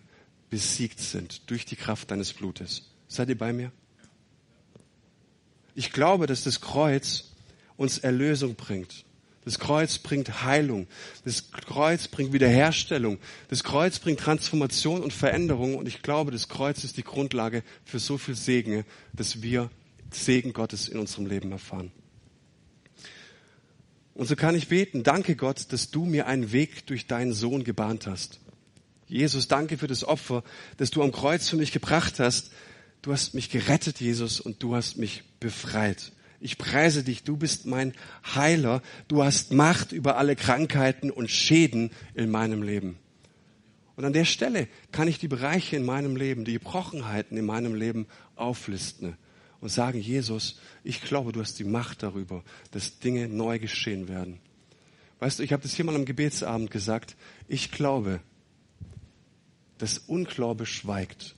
besiegt 0.49 0.99
sind 0.99 1.49
durch 1.49 1.65
die 1.65 1.75
Kraft 1.75 2.11
deines 2.11 2.33
Blutes. 2.33 2.89
Seid 3.07 3.29
ihr 3.29 3.37
bei 3.37 3.51
mir? 3.51 3.71
Ich 5.73 5.91
glaube, 5.91 6.27
dass 6.27 6.43
das 6.43 6.61
Kreuz 6.61 7.31
uns 7.77 7.97
Erlösung 7.97 8.55
bringt. 8.55 9.04
Das 9.45 9.59
Kreuz 9.59 9.99
bringt 9.99 10.43
Heilung. 10.43 10.87
Das 11.23 11.51
Kreuz 11.51 12.07
bringt 12.07 12.33
Wiederherstellung. 12.33 13.19
Das 13.47 13.63
Kreuz 13.63 13.99
bringt 13.99 14.19
Transformation 14.19 15.03
und 15.03 15.13
Veränderung. 15.13 15.75
Und 15.75 15.87
ich 15.87 16.01
glaube, 16.01 16.31
das 16.31 16.49
Kreuz 16.49 16.83
ist 16.83 16.97
die 16.97 17.03
Grundlage 17.03 17.63
für 17.85 17.99
so 17.99 18.17
viel 18.17 18.35
Segen, 18.35 18.85
dass 19.13 19.43
wir 19.43 19.69
Segen 20.11 20.51
Gottes 20.51 20.87
in 20.87 20.99
unserem 20.99 21.27
Leben 21.27 21.51
erfahren. 21.51 21.91
Und 24.15 24.27
so 24.27 24.35
kann 24.35 24.55
ich 24.55 24.69
beten, 24.69 25.03
danke 25.03 25.35
Gott, 25.35 25.71
dass 25.73 25.91
du 25.91 26.05
mir 26.05 26.25
einen 26.25 26.51
Weg 26.51 26.87
durch 26.87 27.05
deinen 27.05 27.33
Sohn 27.33 27.63
gebahnt 27.63 28.07
hast. 28.07 28.39
Jesus, 29.07 29.47
danke 29.47 29.77
für 29.77 29.87
das 29.87 30.03
Opfer, 30.03 30.43
das 30.77 30.89
du 30.89 31.03
am 31.03 31.11
Kreuz 31.11 31.49
für 31.49 31.57
mich 31.57 31.71
gebracht 31.71 32.19
hast. 32.19 32.51
Du 33.03 33.11
hast 33.11 33.35
mich 33.35 33.51
gerettet, 33.51 34.01
Jesus, 34.01 34.39
und 34.39 34.63
du 34.63 34.75
hast 34.75 34.97
mich 34.97 35.23
befreit. 35.39 36.11
Ich 36.39 36.57
preise 36.57 37.03
dich, 37.03 37.23
du 37.23 37.37
bist 37.37 37.65
mein 37.65 37.93
Heiler, 38.35 38.81
du 39.07 39.23
hast 39.23 39.53
Macht 39.53 39.91
über 39.91 40.17
alle 40.17 40.35
Krankheiten 40.35 41.11
und 41.11 41.31
Schäden 41.31 41.91
in 42.13 42.29
meinem 42.29 42.61
Leben. 42.61 42.97
Und 43.95 44.03
an 44.03 44.13
der 44.13 44.25
Stelle 44.25 44.67
kann 44.91 45.07
ich 45.07 45.19
die 45.19 45.27
Bereiche 45.27 45.77
in 45.77 45.85
meinem 45.85 46.15
Leben, 46.15 46.43
die 46.43 46.53
Gebrochenheiten 46.53 47.37
in 47.37 47.45
meinem 47.45 47.75
Leben 47.75 48.07
auflisten 48.35 49.17
und 49.61 49.69
sagen, 49.69 49.99
Jesus, 49.99 50.59
ich 50.83 51.01
glaube, 51.01 51.31
du 51.31 51.39
hast 51.39 51.57
die 51.59 51.63
Macht 51.63 52.03
darüber, 52.03 52.43
dass 52.71 52.99
Dinge 52.99 53.29
neu 53.29 53.57
geschehen 53.57 54.07
werden. 54.07 54.39
Weißt 55.19 55.39
du, 55.39 55.43
ich 55.43 55.53
habe 55.53 55.63
das 55.63 55.73
hier 55.73 55.85
mal 55.85 55.95
am 55.95 56.05
Gebetsabend 56.05 56.71
gesagt, 56.71 57.15
ich 57.47 57.71
glaube, 57.71 58.19
dass 59.77 59.97
Unglaube 59.97 60.65
schweigt, 60.65 61.35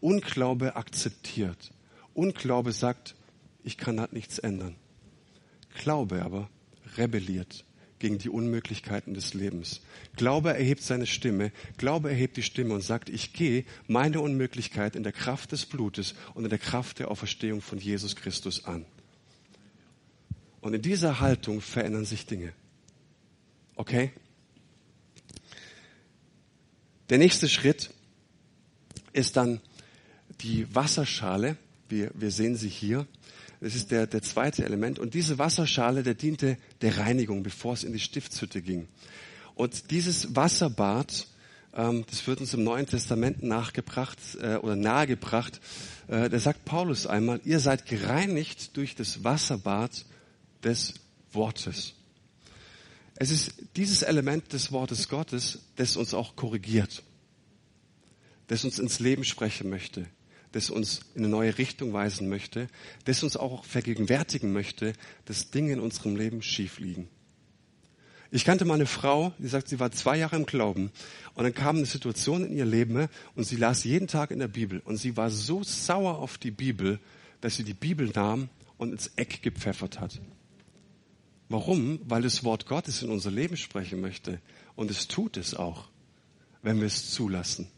Unglaube 0.00 0.76
akzeptiert, 0.76 1.72
Unglaube 2.14 2.72
sagt, 2.72 3.16
ich 3.64 3.76
kann 3.76 4.00
halt 4.00 4.12
nichts 4.12 4.38
ändern. 4.38 4.76
Glaube 5.74 6.22
aber 6.22 6.50
rebelliert 6.96 7.64
gegen 7.98 8.18
die 8.18 8.28
Unmöglichkeiten 8.28 9.14
des 9.14 9.32
Lebens. 9.32 9.80
Glaube 10.16 10.50
erhebt 10.50 10.82
seine 10.82 11.06
Stimme, 11.06 11.52
Glaube 11.76 12.10
erhebt 12.10 12.36
die 12.36 12.42
Stimme 12.42 12.74
und 12.74 12.80
sagt, 12.82 13.08
ich 13.08 13.32
gehe 13.32 13.64
meine 13.86 14.20
Unmöglichkeit 14.20 14.96
in 14.96 15.04
der 15.04 15.12
Kraft 15.12 15.52
des 15.52 15.66
Blutes 15.66 16.14
und 16.34 16.42
in 16.42 16.50
der 16.50 16.58
Kraft 16.58 16.98
der 16.98 17.10
Auferstehung 17.10 17.60
von 17.60 17.78
Jesus 17.78 18.16
Christus 18.16 18.64
an. 18.64 18.84
Und 20.60 20.74
in 20.74 20.82
dieser 20.82 21.20
Haltung 21.20 21.60
verändern 21.60 22.04
sich 22.04 22.26
Dinge. 22.26 22.52
Okay? 23.76 24.12
Der 27.08 27.18
nächste 27.18 27.48
Schritt 27.48 27.90
ist 29.12 29.36
dann 29.36 29.60
die 30.40 30.72
Wasserschale. 30.74 31.56
Wir, 31.88 32.10
wir 32.14 32.30
sehen 32.30 32.56
sie 32.56 32.68
hier. 32.68 33.06
Das 33.62 33.76
ist 33.76 33.92
der, 33.92 34.08
der 34.08 34.22
zweite 34.22 34.64
Element. 34.64 34.98
Und 34.98 35.14
diese 35.14 35.38
Wasserschale, 35.38 36.02
der 36.02 36.14
diente 36.14 36.56
der 36.80 36.98
Reinigung, 36.98 37.44
bevor 37.44 37.74
es 37.74 37.84
in 37.84 37.92
die 37.92 38.00
Stiftshütte 38.00 38.60
ging. 38.60 38.88
Und 39.54 39.92
dieses 39.92 40.34
Wasserbad, 40.34 41.28
ähm, 41.72 42.04
das 42.10 42.26
wird 42.26 42.40
uns 42.40 42.54
im 42.54 42.64
Neuen 42.64 42.86
Testament 42.86 43.44
nachgebracht 43.44 44.18
äh, 44.40 44.56
oder 44.56 44.74
nahegebracht. 44.74 45.60
Äh, 46.08 46.28
da 46.28 46.40
sagt 46.40 46.64
Paulus 46.64 47.06
einmal, 47.06 47.40
ihr 47.44 47.60
seid 47.60 47.86
gereinigt 47.86 48.76
durch 48.76 48.96
das 48.96 49.22
Wasserbad 49.22 50.06
des 50.64 50.94
Wortes. 51.30 51.94
Es 53.14 53.30
ist 53.30 53.54
dieses 53.76 54.02
Element 54.02 54.52
des 54.52 54.72
Wortes 54.72 55.08
Gottes, 55.08 55.60
das 55.76 55.96
uns 55.96 56.14
auch 56.14 56.34
korrigiert, 56.34 57.04
das 58.48 58.64
uns 58.64 58.80
ins 58.80 58.98
Leben 58.98 59.22
sprechen 59.22 59.70
möchte, 59.70 60.08
das 60.52 60.70
uns 60.70 61.00
in 61.14 61.22
eine 61.22 61.28
neue 61.28 61.58
Richtung 61.58 61.92
weisen 61.92 62.28
möchte, 62.28 62.68
das 63.04 63.22
uns 63.22 63.36
auch 63.36 63.64
vergegenwärtigen 63.64 64.52
möchte, 64.52 64.92
dass 65.24 65.50
Dinge 65.50 65.72
in 65.72 65.80
unserem 65.80 66.16
Leben 66.16 66.42
schief 66.42 66.78
liegen. 66.78 67.08
Ich 68.34 68.46
kannte 68.46 68.64
mal 68.64 68.74
eine 68.74 68.86
Frau, 68.86 69.34
die 69.38 69.48
sagt, 69.48 69.68
sie 69.68 69.78
war 69.78 69.92
zwei 69.92 70.16
Jahre 70.16 70.36
im 70.36 70.46
Glauben 70.46 70.90
und 71.34 71.44
dann 71.44 71.54
kam 71.54 71.76
eine 71.76 71.86
Situation 71.86 72.46
in 72.46 72.56
ihr 72.56 72.64
Leben 72.64 73.08
und 73.34 73.44
sie 73.44 73.56
las 73.56 73.84
jeden 73.84 74.08
Tag 74.08 74.30
in 74.30 74.38
der 74.38 74.48
Bibel 74.48 74.80
und 74.86 74.96
sie 74.96 75.18
war 75.18 75.28
so 75.30 75.62
sauer 75.62 76.18
auf 76.18 76.38
die 76.38 76.50
Bibel, 76.50 76.98
dass 77.42 77.56
sie 77.56 77.64
die 77.64 77.74
Bibel 77.74 78.10
nahm 78.14 78.48
und 78.78 78.92
ins 78.92 79.08
Eck 79.16 79.42
gepfeffert 79.42 80.00
hat. 80.00 80.18
Warum? 81.50 82.00
Weil 82.06 82.22
das 82.22 82.44
Wort 82.44 82.64
Gottes 82.66 83.02
in 83.02 83.10
unser 83.10 83.30
Leben 83.30 83.58
sprechen 83.58 84.00
möchte 84.00 84.40
und 84.76 84.90
es 84.90 85.08
tut 85.08 85.36
es 85.36 85.54
auch, 85.54 85.88
wenn 86.62 86.78
wir 86.78 86.86
es 86.86 87.10
zulassen. 87.10 87.68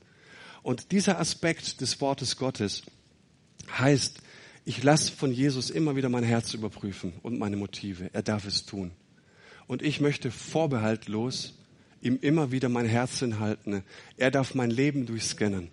Und 0.64 0.92
dieser 0.92 1.20
Aspekt 1.20 1.82
des 1.82 2.00
Wortes 2.00 2.38
Gottes 2.38 2.82
heißt, 3.78 4.18
ich 4.64 4.82
lasse 4.82 5.12
von 5.12 5.30
Jesus 5.30 5.68
immer 5.68 5.94
wieder 5.94 6.08
mein 6.08 6.24
Herz 6.24 6.54
überprüfen 6.54 7.12
und 7.22 7.38
meine 7.38 7.58
Motive. 7.58 8.08
Er 8.14 8.22
darf 8.22 8.46
es 8.46 8.64
tun. 8.64 8.90
Und 9.66 9.82
ich 9.82 10.00
möchte 10.00 10.30
vorbehaltlos 10.30 11.52
ihm 12.00 12.18
immer 12.18 12.50
wieder 12.50 12.70
mein 12.70 12.86
Herz 12.86 13.18
hinhalten. 13.18 13.82
Er 14.16 14.30
darf 14.30 14.54
mein 14.54 14.70
Leben 14.70 15.04
durchscannen. 15.04 15.68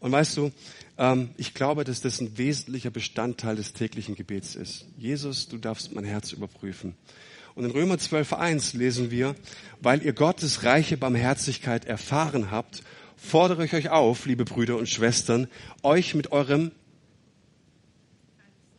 Und 0.00 0.12
weißt 0.12 0.36
du, 0.36 0.52
ähm, 0.98 1.30
ich 1.38 1.54
glaube, 1.54 1.84
dass 1.84 2.02
das 2.02 2.20
ein 2.20 2.36
wesentlicher 2.36 2.90
Bestandteil 2.90 3.56
des 3.56 3.72
täglichen 3.72 4.14
Gebets 4.14 4.54
ist. 4.54 4.84
Jesus, 4.98 5.48
du 5.48 5.56
darfst 5.56 5.94
mein 5.94 6.04
Herz 6.04 6.32
überprüfen. 6.32 6.94
Und 7.54 7.64
in 7.64 7.70
Römer 7.70 7.94
12.1 7.94 8.76
lesen 8.76 9.10
wir, 9.10 9.34
weil 9.80 10.02
ihr 10.02 10.12
Gottes 10.12 10.62
reiche 10.62 10.98
Barmherzigkeit 10.98 11.86
erfahren 11.86 12.50
habt, 12.50 12.82
fordere 13.18 13.64
ich 13.64 13.74
euch 13.74 13.90
auf, 13.90 14.24
liebe 14.24 14.44
Brüder 14.44 14.76
und 14.76 14.88
Schwestern, 14.88 15.48
euch 15.82 16.14
mit 16.14 16.32
eurem 16.32 16.70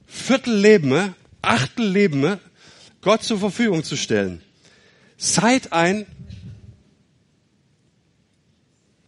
Viertelleben, 0.08 1.14
Achtelleben 1.42 2.40
Gott 3.02 3.24
zur 3.24 3.40
Verfügung 3.40 3.84
zu 3.84 3.96
stellen. 3.96 4.42
Seid 5.18 5.72
ein 5.72 6.06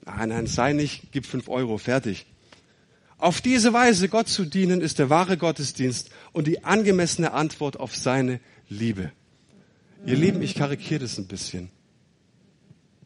Nein, 0.03 0.29
nein, 0.29 0.47
sei 0.47 0.73
nicht, 0.73 1.11
gib 1.11 1.25
fünf 1.25 1.47
Euro, 1.47 1.77
fertig. 1.77 2.25
Auf 3.17 3.39
diese 3.39 3.71
Weise 3.71 4.09
Gott 4.09 4.27
zu 4.27 4.45
dienen, 4.45 4.81
ist 4.81 4.99
der 4.99 5.09
wahre 5.09 5.37
Gottesdienst 5.37 6.09
und 6.33 6.47
die 6.47 6.63
angemessene 6.63 7.31
Antwort 7.31 7.79
auf 7.79 7.95
seine 7.95 8.39
Liebe. 8.67 9.11
Ihr 10.05 10.15
Lieben, 10.15 10.41
ich 10.41 10.55
karikiere 10.55 11.01
das 11.01 11.17
ein 11.17 11.27
bisschen. 11.27 11.69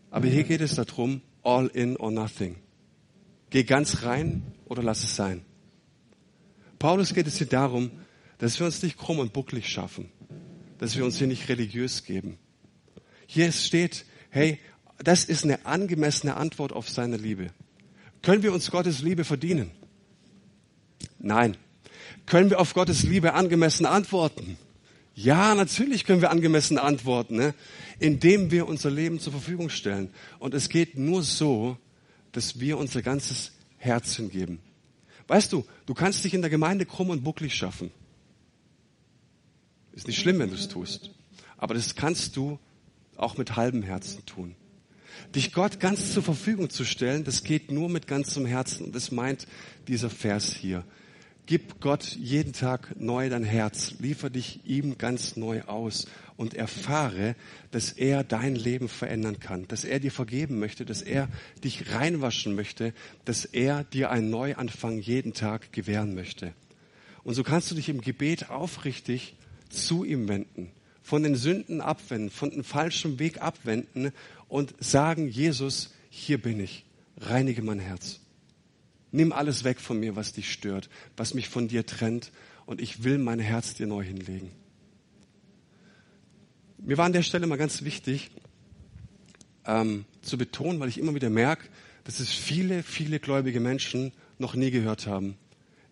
Aber 0.10 0.28
hier 0.28 0.44
geht 0.44 0.62
es 0.62 0.76
darum, 0.76 1.22
all 1.46 1.68
in 1.68 1.96
or 1.98 2.12
nothing. 2.12 2.58
Geh 3.50 3.64
ganz 3.64 4.04
rein 4.04 4.44
oder 4.66 4.84
lass 4.84 5.04
es 5.04 5.16
sein. 5.16 5.46
Paulus 6.80 7.14
geht 7.14 7.28
es 7.28 7.38
hier 7.38 7.48
darum, 7.48 7.92
dass 8.38 8.60
wir 8.60 8.66
uns 8.66 8.84
nicht 8.84 8.98
krumm 8.98 9.20
und 9.20 9.34
bucklig 9.34 9.70
schaffen, 9.70 10.10
dass 10.78 10.98
wir 10.98 11.06
uns 11.06 11.18
hier 11.18 11.28
nicht 11.28 11.48
religiös 11.48 12.04
geben. 12.04 12.38
Hier 13.28 13.52
steht, 13.52 14.06
hey, 14.30 14.60
das 14.98 15.26
ist 15.26 15.44
eine 15.44 15.66
angemessene 15.66 16.36
Antwort 16.36 16.74
auf 16.74 16.90
seine 16.90 17.18
Liebe. 17.18 17.48
Können 18.22 18.44
wir 18.44 18.54
uns 18.54 18.72
Gottes 18.72 19.02
Liebe 19.02 19.24
verdienen? 19.24 19.72
Nein. 21.20 21.58
Können 22.26 22.50
wir 22.50 22.60
auf 22.60 22.74
Gottes 22.74 23.04
Liebe 23.04 23.34
angemessen 23.34 23.86
antworten? 23.86 24.58
Ja, 25.16 25.56
natürlich 25.56 26.04
können 26.04 26.22
wir 26.22 26.30
angemessen 26.30 26.78
antworten, 26.78 27.38
ne? 27.38 27.54
indem 28.00 28.52
wir 28.52 28.68
unser 28.68 28.92
Leben 28.92 29.20
zur 29.20 29.32
Verfügung 29.32 29.70
stellen. 29.70 30.10
Und 30.40 30.54
es 30.54 30.68
geht 30.68 30.98
nur 30.98 31.24
so, 31.24 31.78
dass 32.34 32.60
wir 32.60 32.78
unser 32.78 33.02
ganzes 33.02 33.54
Herz 33.78 34.18
hingeben. 34.18 34.60
Weißt 35.28 35.54
du, 35.54 35.66
du 35.86 35.94
kannst 35.94 36.26
dich 36.26 36.34
in 36.34 36.42
der 36.42 36.50
Gemeinde 36.50 36.86
krumm 36.86 37.10
und 37.10 37.24
bucklig 37.24 37.56
schaffen. 37.56 37.92
Ist 39.94 40.08
nicht 40.08 40.20
schlimm, 40.20 40.40
wenn 40.40 40.50
du 40.50 40.56
es 40.56 40.68
tust. 40.68 41.12
Aber 41.58 41.74
das 41.74 41.96
kannst 41.96 42.36
du 42.36 42.60
auch 43.16 43.38
mit 43.38 43.56
halbem 43.56 43.82
Herzen 43.82 44.26
tun. 44.26 44.56
Dich 45.34 45.54
Gott 45.54 45.80
ganz 45.80 46.14
zur 46.14 46.24
Verfügung 46.24 46.70
zu 46.70 46.84
stellen, 46.84 47.24
das 47.24 47.44
geht 47.44 47.72
nur 47.72 47.88
mit 47.88 48.06
ganzem 48.06 48.46
Herzen. 48.46 48.88
Und 48.88 48.96
das 48.96 49.12
meint 49.12 49.48
dieser 49.88 50.10
Vers 50.10 50.54
hier. 50.54 50.84
Gib 51.48 51.80
Gott 51.80 52.16
jeden 52.16 52.54
Tag 52.54 53.00
neu 53.00 53.30
dein 53.30 53.44
Herz, 53.44 53.96
liefer 54.00 54.32
dich 54.32 54.62
ihm 54.66 54.98
ganz 54.98 55.36
neu 55.36 55.62
aus. 55.64 56.08
Und 56.38 56.54
erfahre, 56.54 57.36
dass 57.72 57.94
er 57.94 58.26
dein 58.26 58.56
Leben 58.56 58.90
verändern 58.90 59.40
kann, 59.40 59.70
dass 59.70 59.86
er 59.86 60.02
dir 60.02 60.12
vergeben 60.12 60.60
möchte, 60.60 60.84
dass 60.84 61.02
er 61.02 61.30
dich 61.64 61.94
reinwaschen 61.94 62.56
möchte, 62.56 62.94
dass 63.24 63.46
er 63.46 63.86
dir 63.86 64.12
einen 64.12 64.30
Neuanfang 64.32 65.00
jeden 65.00 65.34
Tag 65.34 65.72
gewähren 65.72 66.14
möchte. 66.14 66.54
Und 67.24 67.36
so 67.36 67.44
kannst 67.44 67.72
du 67.72 67.76
dich 67.76 67.88
im 67.88 68.02
Gebet 68.02 68.50
aufrichtig 68.50 69.38
zu 69.70 70.04
ihm 70.04 70.28
wenden, 70.28 70.72
von 71.02 71.24
den 71.24 71.36
Sünden 71.36 71.80
abwenden, 71.80 72.32
von 72.32 72.50
dem 72.50 72.66
falschen 72.66 73.18
Weg 73.18 73.42
abwenden. 73.42 74.12
Und 74.50 74.76
sagen, 74.80 75.30
Jesus, 75.30 75.94
hier 76.10 76.42
bin 76.42 76.60
ich, 76.60 76.84
reinige 77.18 77.62
mein 77.62 77.80
Herz. 77.80 78.20
Nimm 79.12 79.32
alles 79.32 79.64
weg 79.64 79.80
von 79.80 80.00
mir, 80.00 80.16
was 80.16 80.34
dich 80.34 80.52
stört, 80.52 80.90
was 81.16 81.34
mich 81.34 81.50
von 81.50 81.68
dir 81.68 81.86
trennt 81.86 82.32
und 82.66 82.82
ich 82.82 83.04
will 83.04 83.18
mein 83.18 83.40
Herz 83.40 83.74
dir 83.74 83.88
neu 83.88 84.04
hinlegen. 84.04 84.52
Mir 86.78 86.98
war 86.98 87.06
an 87.06 87.14
der 87.14 87.24
Stelle 87.24 87.48
mal 87.48 87.58
ganz 87.58 87.84
wichtig 87.84 88.32
ähm, 89.66 90.06
zu 90.22 90.38
betonen, 90.38 90.80
weil 90.80 90.90
ich 90.90 90.98
immer 90.98 91.16
wieder 91.16 91.30
merke, 91.30 91.68
dass 92.04 92.20
es 92.20 92.32
viele, 92.32 92.84
viele 92.84 93.20
gläubige 93.20 93.60
Menschen 93.60 94.12
noch 94.38 94.56
nie 94.56 94.72
gehört 94.72 95.08
haben. 95.08 95.38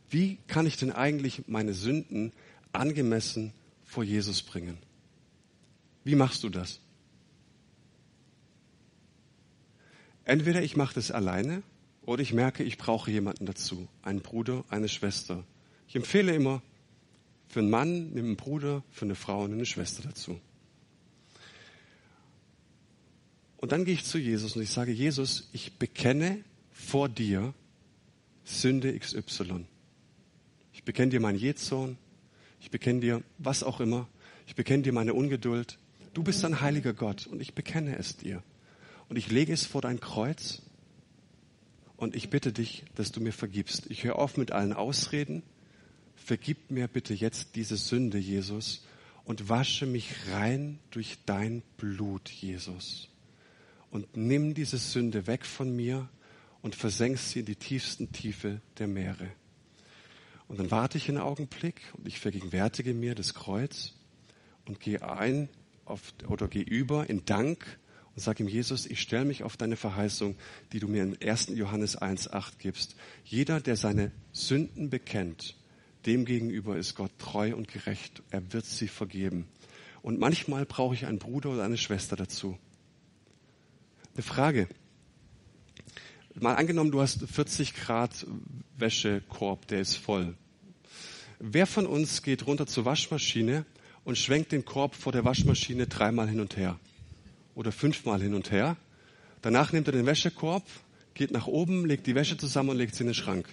Wie 0.10 0.38
kann 0.48 0.68
ich 0.68 0.78
denn 0.78 0.92
eigentlich 0.92 1.48
meine 1.48 1.74
Sünden 1.74 2.34
angemessen 2.72 3.54
vor 3.84 4.04
Jesus 4.04 4.44
bringen? 4.44 4.78
Wie 6.04 6.16
machst 6.16 6.44
du 6.44 6.50
das? 6.50 6.80
Entweder 10.26 10.62
ich 10.62 10.76
mache 10.76 10.94
das 10.96 11.12
alleine 11.12 11.64
oder 12.06 12.22
ich 12.22 12.34
merke, 12.34 12.64
ich 12.64 12.78
brauche 12.78 13.10
jemanden 13.12 13.46
dazu. 13.46 13.88
Einen 14.02 14.22
Bruder, 14.22 14.64
eine 14.70 14.90
Schwester. 14.90 15.44
Ich 15.88 15.96
empfehle 15.96 16.34
immer, 16.36 16.62
für 17.48 17.60
einen 17.60 17.70
Mann 17.70 18.10
nimm 18.14 18.26
einen 18.26 18.36
Bruder, 18.36 18.84
für 18.92 19.06
eine 19.06 19.16
Frau 19.16 19.46
eine 19.46 19.66
Schwester 19.66 20.04
dazu. 20.04 20.40
Und 23.58 23.72
dann 23.72 23.86
gehe 23.86 23.94
ich 23.94 24.04
zu 24.04 24.18
Jesus 24.18 24.56
und 24.56 24.62
ich 24.62 24.72
sage, 24.72 24.92
Jesus, 24.92 25.50
ich 25.54 25.74
bekenne 25.78 26.44
vor 26.72 27.08
dir 27.08 27.54
Sünde 28.44 28.98
XY. 28.98 29.66
Ich 30.74 30.84
bekenne 30.84 31.12
dir 31.12 31.22
meinen 31.22 31.38
Jezorn. 31.38 31.98
Ich 32.60 32.72
bekenne 32.72 33.00
dir 33.00 33.24
was 33.38 33.64
auch 33.64 33.80
immer. 33.80 34.10
Ich 34.48 34.56
bekenne 34.56 34.84
dir 34.84 34.92
meine 34.92 35.14
Ungeduld. 35.14 35.78
Du 36.14 36.24
bist 36.24 36.44
ein 36.44 36.60
heiliger 36.60 36.94
Gott 36.94 37.28
und 37.28 37.42
ich 37.42 37.54
bekenne 37.54 37.98
es 37.98 38.18
dir. 38.18 38.44
Und 39.08 39.16
ich 39.16 39.32
lege 39.32 39.54
es 39.54 39.66
vor 39.66 39.82
dein 39.82 40.00
Kreuz 40.00 40.62
und 42.04 42.16
ich 42.16 42.30
bitte 42.30 42.52
dich, 42.52 42.84
dass 42.96 43.12
du 43.12 43.22
mir 43.22 43.32
vergibst. 43.32 43.90
Ich 43.90 44.04
höre 44.04 44.20
auf 44.20 44.36
mit 44.36 44.52
allen 44.52 44.74
Ausreden. 44.74 45.42
Vergib 46.16 46.70
mir 46.70 46.88
bitte 46.88 47.14
jetzt 47.14 47.56
diese 47.56 47.78
Sünde, 47.78 48.18
Jesus, 48.18 48.86
und 49.24 49.48
wasche 49.48 49.86
mich 49.86 50.14
rein 50.30 50.80
durch 50.92 51.18
dein 51.26 51.64
Blut, 51.78 52.30
Jesus. 52.30 53.10
Und 53.90 54.18
nimm 54.18 54.54
diese 54.54 54.78
Sünde 54.78 55.28
weg 55.28 55.46
von 55.46 55.74
mir 55.74 56.10
und 56.62 56.76
versenk 56.76 57.18
sie 57.18 57.40
in 57.40 57.46
die 57.46 57.56
tiefsten 57.56 58.12
Tiefe 58.12 58.60
der 58.80 58.88
Meere. 58.88 59.30
Und 60.50 60.60
dann 60.60 60.72
warte 60.72 60.98
ich 60.98 61.08
einen 61.08 61.20
Augenblick 61.20 61.82
und 61.94 62.06
ich 62.06 62.20
vergegenwärtige 62.20 62.94
mir 62.94 63.16
das 63.16 63.34
Kreuz 63.34 63.94
und 64.66 64.80
gehe 64.82 65.02
ein 65.08 65.48
auf, 65.86 66.14
oder 66.28 66.48
gehe 66.48 66.64
über 66.64 67.10
in 67.10 67.24
Dank 67.26 67.80
und 68.16 68.22
sag 68.22 68.40
ihm, 68.40 68.48
Jesus, 68.48 68.86
ich 68.86 69.02
stelle 69.02 69.26
mich 69.26 69.44
auf 69.44 69.58
deine 69.58 69.76
Verheißung, 69.76 70.36
die 70.72 70.80
du 70.80 70.88
mir 70.88 71.04
in 71.04 71.18
1. 71.22 71.50
Johannes 71.56 72.00
1.8 72.00 72.54
gibst. 72.60 72.96
Jeder, 73.26 73.60
der 73.60 73.76
seine 73.76 74.12
Sünden 74.32 74.90
bekennt, 74.90 75.56
dem 76.06 76.26
gegenüber 76.26 76.78
ist 76.78 76.96
Gott 76.96 77.12
treu 77.18 77.56
und 77.56 77.68
gerecht. 77.68 78.22
Er 78.30 78.54
wird 78.54 78.66
sie 78.66 78.88
vergeben. 78.88 79.48
Und 80.04 80.20
manchmal 80.20 80.66
brauche 80.66 80.94
ich 80.94 81.06
einen 81.06 81.18
Bruder 81.18 81.52
oder 81.52 81.64
eine 81.64 81.78
Schwester 81.78 82.16
dazu. 82.16 82.58
Eine 84.14 84.24
Frage. 84.24 84.68
Mal 86.36 86.56
angenommen, 86.56 86.92
du 86.92 87.02
hast 87.02 87.28
40 87.28 87.74
Grad 87.74 88.28
Wäschekorb, 88.78 89.68
der 89.68 89.82
ist 89.82 89.96
voll. 89.96 90.36
Wer 91.40 91.66
von 91.66 91.88
uns 91.88 92.22
geht 92.22 92.46
runter 92.46 92.68
zur 92.68 92.86
Waschmaschine 92.86 93.66
und 94.04 94.18
schwenkt 94.18 94.52
den 94.52 94.66
Korb 94.66 94.96
vor 94.96 95.12
der 95.12 95.26
Waschmaschine 95.26 95.88
dreimal 95.88 96.28
hin 96.30 96.40
und 96.40 96.58
her? 96.58 96.80
Oder 97.56 97.72
fünfmal 97.72 98.22
hin 98.22 98.34
und 98.34 98.52
her. 98.52 98.78
Danach 99.42 99.74
nimmt 99.74 99.88
er 99.88 99.94
den 99.94 100.06
Wäschekorb, 100.06 100.64
geht 101.14 101.32
nach 101.32 101.48
oben, 101.48 101.86
legt 101.86 102.08
die 102.08 102.16
Wäsche 102.16 102.38
zusammen 102.38 102.70
und 102.70 102.78
legt 102.78 102.96
sie 102.96 103.04
in 103.04 103.08
den 103.08 103.14
Schrank. 103.14 103.48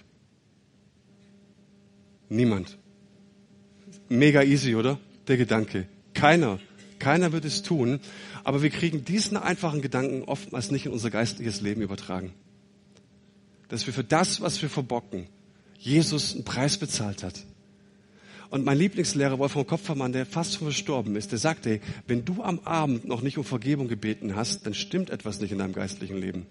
Niemand. 2.29 2.77
Mega 4.09 4.41
easy, 4.41 4.75
oder? 4.75 4.99
Der 5.27 5.37
Gedanke. 5.37 5.87
Keiner. 6.13 6.59
Keiner 6.97 7.31
wird 7.31 7.45
es 7.45 7.61
tun. 7.61 7.99
Aber 8.43 8.63
wir 8.63 8.69
kriegen 8.69 9.03
diesen 9.03 9.37
einfachen 9.37 9.81
Gedanken 9.81 10.23
oftmals 10.23 10.71
nicht 10.71 10.85
in 10.85 10.93
unser 10.93 11.09
geistliches 11.09 11.61
Leben 11.61 11.81
übertragen. 11.81 12.33
Dass 13.67 13.85
wir 13.85 13.93
für 13.93 14.03
das, 14.03 14.41
was 14.41 14.61
wir 14.61 14.69
verbocken, 14.69 15.27
Jesus 15.77 16.35
einen 16.35 16.45
Preis 16.45 16.77
bezahlt 16.77 17.23
hat. 17.23 17.43
Und 18.51 18.65
mein 18.65 18.77
Lieblingslehrer 18.77 19.39
Wolfgang 19.39 19.65
Kopfermann, 19.65 20.11
der 20.11 20.25
fast 20.25 20.57
verstorben 20.57 21.15
ist, 21.15 21.31
der 21.31 21.39
sagte, 21.39 21.79
wenn 22.05 22.25
du 22.25 22.43
am 22.43 22.59
Abend 22.59 23.05
noch 23.05 23.21
nicht 23.21 23.37
um 23.37 23.45
Vergebung 23.45 23.87
gebeten 23.87 24.35
hast, 24.35 24.65
dann 24.65 24.73
stimmt 24.73 25.09
etwas 25.09 25.39
nicht 25.39 25.53
in 25.53 25.59
deinem 25.59 25.71
geistlichen 25.71 26.17
Leben. 26.17 26.45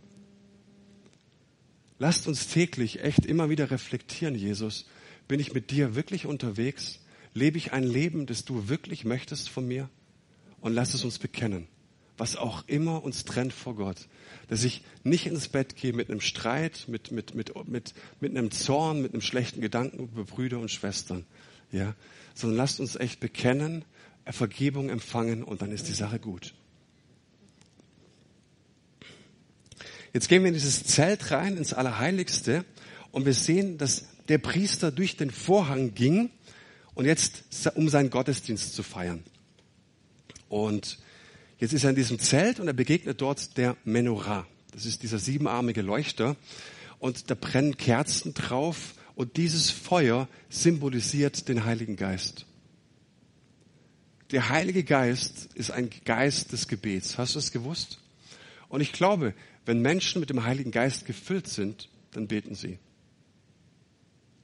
Lasst 1.98 2.26
uns 2.26 2.48
täglich 2.48 3.04
echt 3.04 3.26
immer 3.26 3.50
wieder 3.50 3.70
reflektieren, 3.70 4.34
Jesus. 4.34 4.86
Bin 5.28 5.40
ich 5.40 5.52
mit 5.52 5.70
dir 5.70 5.94
wirklich 5.94 6.24
unterwegs? 6.24 7.00
Lebe 7.34 7.58
ich 7.58 7.74
ein 7.74 7.84
Leben, 7.84 8.24
das 8.24 8.46
du 8.46 8.70
wirklich 8.70 9.04
möchtest 9.04 9.50
von 9.50 9.68
mir? 9.68 9.90
Und 10.62 10.72
lass 10.72 10.94
es 10.94 11.04
uns 11.04 11.18
bekennen. 11.18 11.68
was 12.20 12.36
auch 12.36 12.64
immer 12.66 13.02
uns 13.02 13.24
trennt 13.24 13.52
vor 13.52 13.74
Gott. 13.74 14.08
Dass 14.48 14.62
ich 14.62 14.82
nicht 15.04 15.26
ins 15.26 15.48
Bett 15.48 15.74
gehe 15.74 15.94
mit 15.94 16.10
einem 16.10 16.20
Streit, 16.20 16.84
mit, 16.86 17.12
mit, 17.12 17.34
mit, 17.34 17.54
mit, 17.66 17.94
mit 18.20 18.36
einem 18.36 18.50
Zorn, 18.50 19.00
mit 19.00 19.14
einem 19.14 19.22
schlechten 19.22 19.62
Gedanken 19.62 20.04
über 20.04 20.24
Brüder 20.24 20.58
und 20.58 20.70
Schwestern. 20.70 21.24
Ja? 21.72 21.94
Sondern 22.34 22.56
lasst 22.56 22.80
uns 22.80 22.96
echt 22.96 23.20
bekennen, 23.20 23.84
Vergebung 24.26 24.90
empfangen 24.90 25.42
und 25.42 25.62
dann 25.62 25.72
ist 25.72 25.88
die 25.88 25.92
Sache 25.92 26.18
gut. 26.18 26.54
Jetzt 30.12 30.28
gehen 30.28 30.42
wir 30.42 30.48
in 30.48 30.54
dieses 30.54 30.84
Zelt 30.84 31.30
rein, 31.30 31.56
ins 31.56 31.72
Allerheiligste, 31.72 32.64
und 33.12 33.26
wir 33.26 33.34
sehen, 33.34 33.78
dass 33.78 34.06
der 34.28 34.38
Priester 34.38 34.92
durch 34.92 35.16
den 35.16 35.30
Vorhang 35.30 35.94
ging 35.94 36.30
und 36.94 37.06
jetzt, 37.06 37.42
um 37.74 37.88
seinen 37.88 38.10
Gottesdienst 38.10 38.74
zu 38.74 38.82
feiern. 38.82 39.24
Und 40.48 40.98
jetzt 41.58 41.72
ist 41.72 41.84
er 41.84 41.90
in 41.90 41.96
diesem 41.96 42.18
Zelt 42.18 42.60
und 42.60 42.68
er 42.68 42.72
begegnet 42.72 43.20
dort 43.20 43.56
der 43.56 43.76
Menorah. 43.84 44.46
Das 44.72 44.86
ist 44.86 45.02
dieser 45.02 45.18
siebenarmige 45.18 45.82
Leuchter. 45.82 46.36
Und 46.98 47.30
da 47.30 47.34
brennen 47.34 47.76
Kerzen 47.76 48.34
drauf 48.34 48.94
und 49.14 49.36
dieses 49.36 49.70
Feuer 49.70 50.28
symbolisiert 50.48 51.48
den 51.48 51.64
Heiligen 51.64 51.96
Geist. 51.96 52.46
Der 54.30 54.48
Heilige 54.48 54.84
Geist 54.84 55.48
ist 55.54 55.70
ein 55.70 55.90
Geist 56.04 56.52
des 56.52 56.68
Gebets. 56.68 57.18
Hast 57.18 57.34
du 57.34 57.38
es 57.40 57.50
gewusst? 57.50 57.98
Und 58.68 58.80
ich 58.80 58.92
glaube, 58.92 59.34
wenn 59.66 59.82
Menschen 59.82 60.20
mit 60.20 60.30
dem 60.30 60.44
Heiligen 60.44 60.70
Geist 60.70 61.04
gefüllt 61.04 61.48
sind, 61.48 61.88
dann 62.12 62.28
beten 62.28 62.54
sie. 62.54 62.78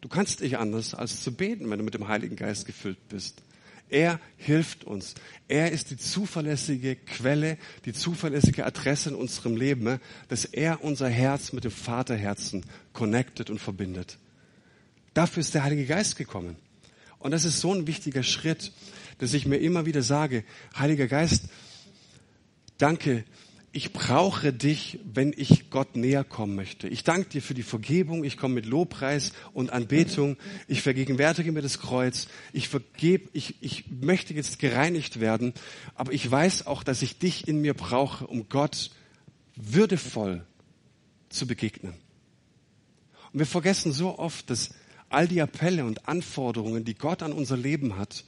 Du 0.01 0.09
kannst 0.09 0.41
nicht 0.41 0.59
anders 0.59 0.95
als 0.95 1.23
zu 1.23 1.35
beten, 1.35 1.71
wenn 1.71 1.79
du 1.79 1.85
mit 1.85 1.95
dem 1.95 2.09
Heiligen 2.09 2.37
Geist 2.37 2.67
gefüllt 2.67 3.09
bist. 3.09 3.43
Er 3.89 4.21
hilft 4.37 4.85
uns. 4.85 5.15
Er 5.47 5.71
ist 5.71 5.91
die 5.91 5.97
zuverlässige 5.97 6.97
Quelle, 6.97 7.57
die 7.85 7.93
zuverlässige 7.93 8.67
Adresse 8.67 9.11
in 9.11 9.15
unserem 9.15 9.57
Leben, 9.57 10.01
dass 10.29 10.45
er 10.45 10.83
unser 10.83 11.09
Herz 11.09 11.53
mit 11.53 11.65
dem 11.65 11.71
Vaterherzen 11.71 12.65
connectet 12.93 13.49
und 13.49 13.61
verbindet. 13.61 14.19
Dafür 15.17 15.41
ist 15.41 15.55
der 15.55 15.65
Heilige 15.65 15.87
Geist 15.87 16.17
gekommen. 16.17 16.57
Und 17.19 17.31
das 17.31 17.47
ist 17.47 17.61
so 17.61 17.73
ein 17.73 17.87
wichtiger 17.87 18.23
Schritt, 18.23 18.71
dass 19.17 19.33
ich 19.33 19.47
mir 19.47 19.57
immer 19.57 19.87
wieder 19.87 20.03
sage, 20.03 20.45
Heiliger 20.79 21.07
Geist, 21.07 21.45
danke, 22.77 23.25
ich 23.73 23.95
brauche 23.95 24.53
dich, 24.53 24.99
wenn 25.11 25.33
ich 25.35 25.71
Gott 25.71 25.97
näher 25.97 26.23
kommen 26.23 26.55
möchte. 26.55 26.87
Ich 26.89 27.03
danke 27.03 27.31
dir 27.31 27.41
für 27.41 27.55
die 27.55 27.63
Vergebung. 27.63 28.25
Ich 28.25 28.37
komme 28.37 28.57
mit 28.57 28.67
Lobpreis 28.67 29.33
und 29.55 29.73
Anbetung. 29.73 30.37
Ich 30.69 30.83
vergegenwärtige 30.83 31.51
mir 31.51 31.63
das 31.63 31.79
Kreuz. 31.79 32.29
Ich 32.53 32.69
vergebe, 32.69 33.31
ich, 33.33 33.55
ich 33.63 33.85
möchte 33.89 34.35
jetzt 34.35 34.59
gereinigt 34.59 35.19
werden. 35.19 35.55
Aber 35.95 36.13
ich 36.13 36.31
weiß 36.31 36.67
auch, 36.67 36.83
dass 36.83 37.01
ich 37.01 37.19
dich 37.19 37.49
in 37.49 37.63
mir 37.63 37.73
brauche, 37.73 38.27
um 38.27 38.51
Gott 38.51 38.91
würdevoll 39.55 40.45
zu 41.31 41.47
begegnen. 41.47 41.95
Und 43.33 43.39
wir 43.39 43.47
vergessen 43.47 43.93
so 43.93 44.19
oft, 44.19 44.51
dass 44.51 44.73
all 45.09 45.29
die 45.29 45.41
Appelle 45.41 45.85
und 45.85 46.09
Anforderungen, 46.09 46.85
die 46.85 46.95
Gott 46.95 47.23
an 47.23 47.33
unser 47.33 47.57
Leben 47.57 47.97
hat, 47.97 48.25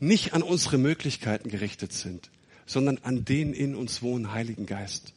nicht 0.00 0.32
an 0.34 0.42
unsere 0.42 0.78
Möglichkeiten 0.78 1.48
gerichtet 1.48 1.92
sind 1.92 2.30
sondern 2.68 2.98
an 2.98 3.24
den 3.24 3.52
in 3.52 3.74
uns 3.74 4.02
wohnen 4.02 4.32
Heiligen 4.32 4.66
Geist. 4.66 5.14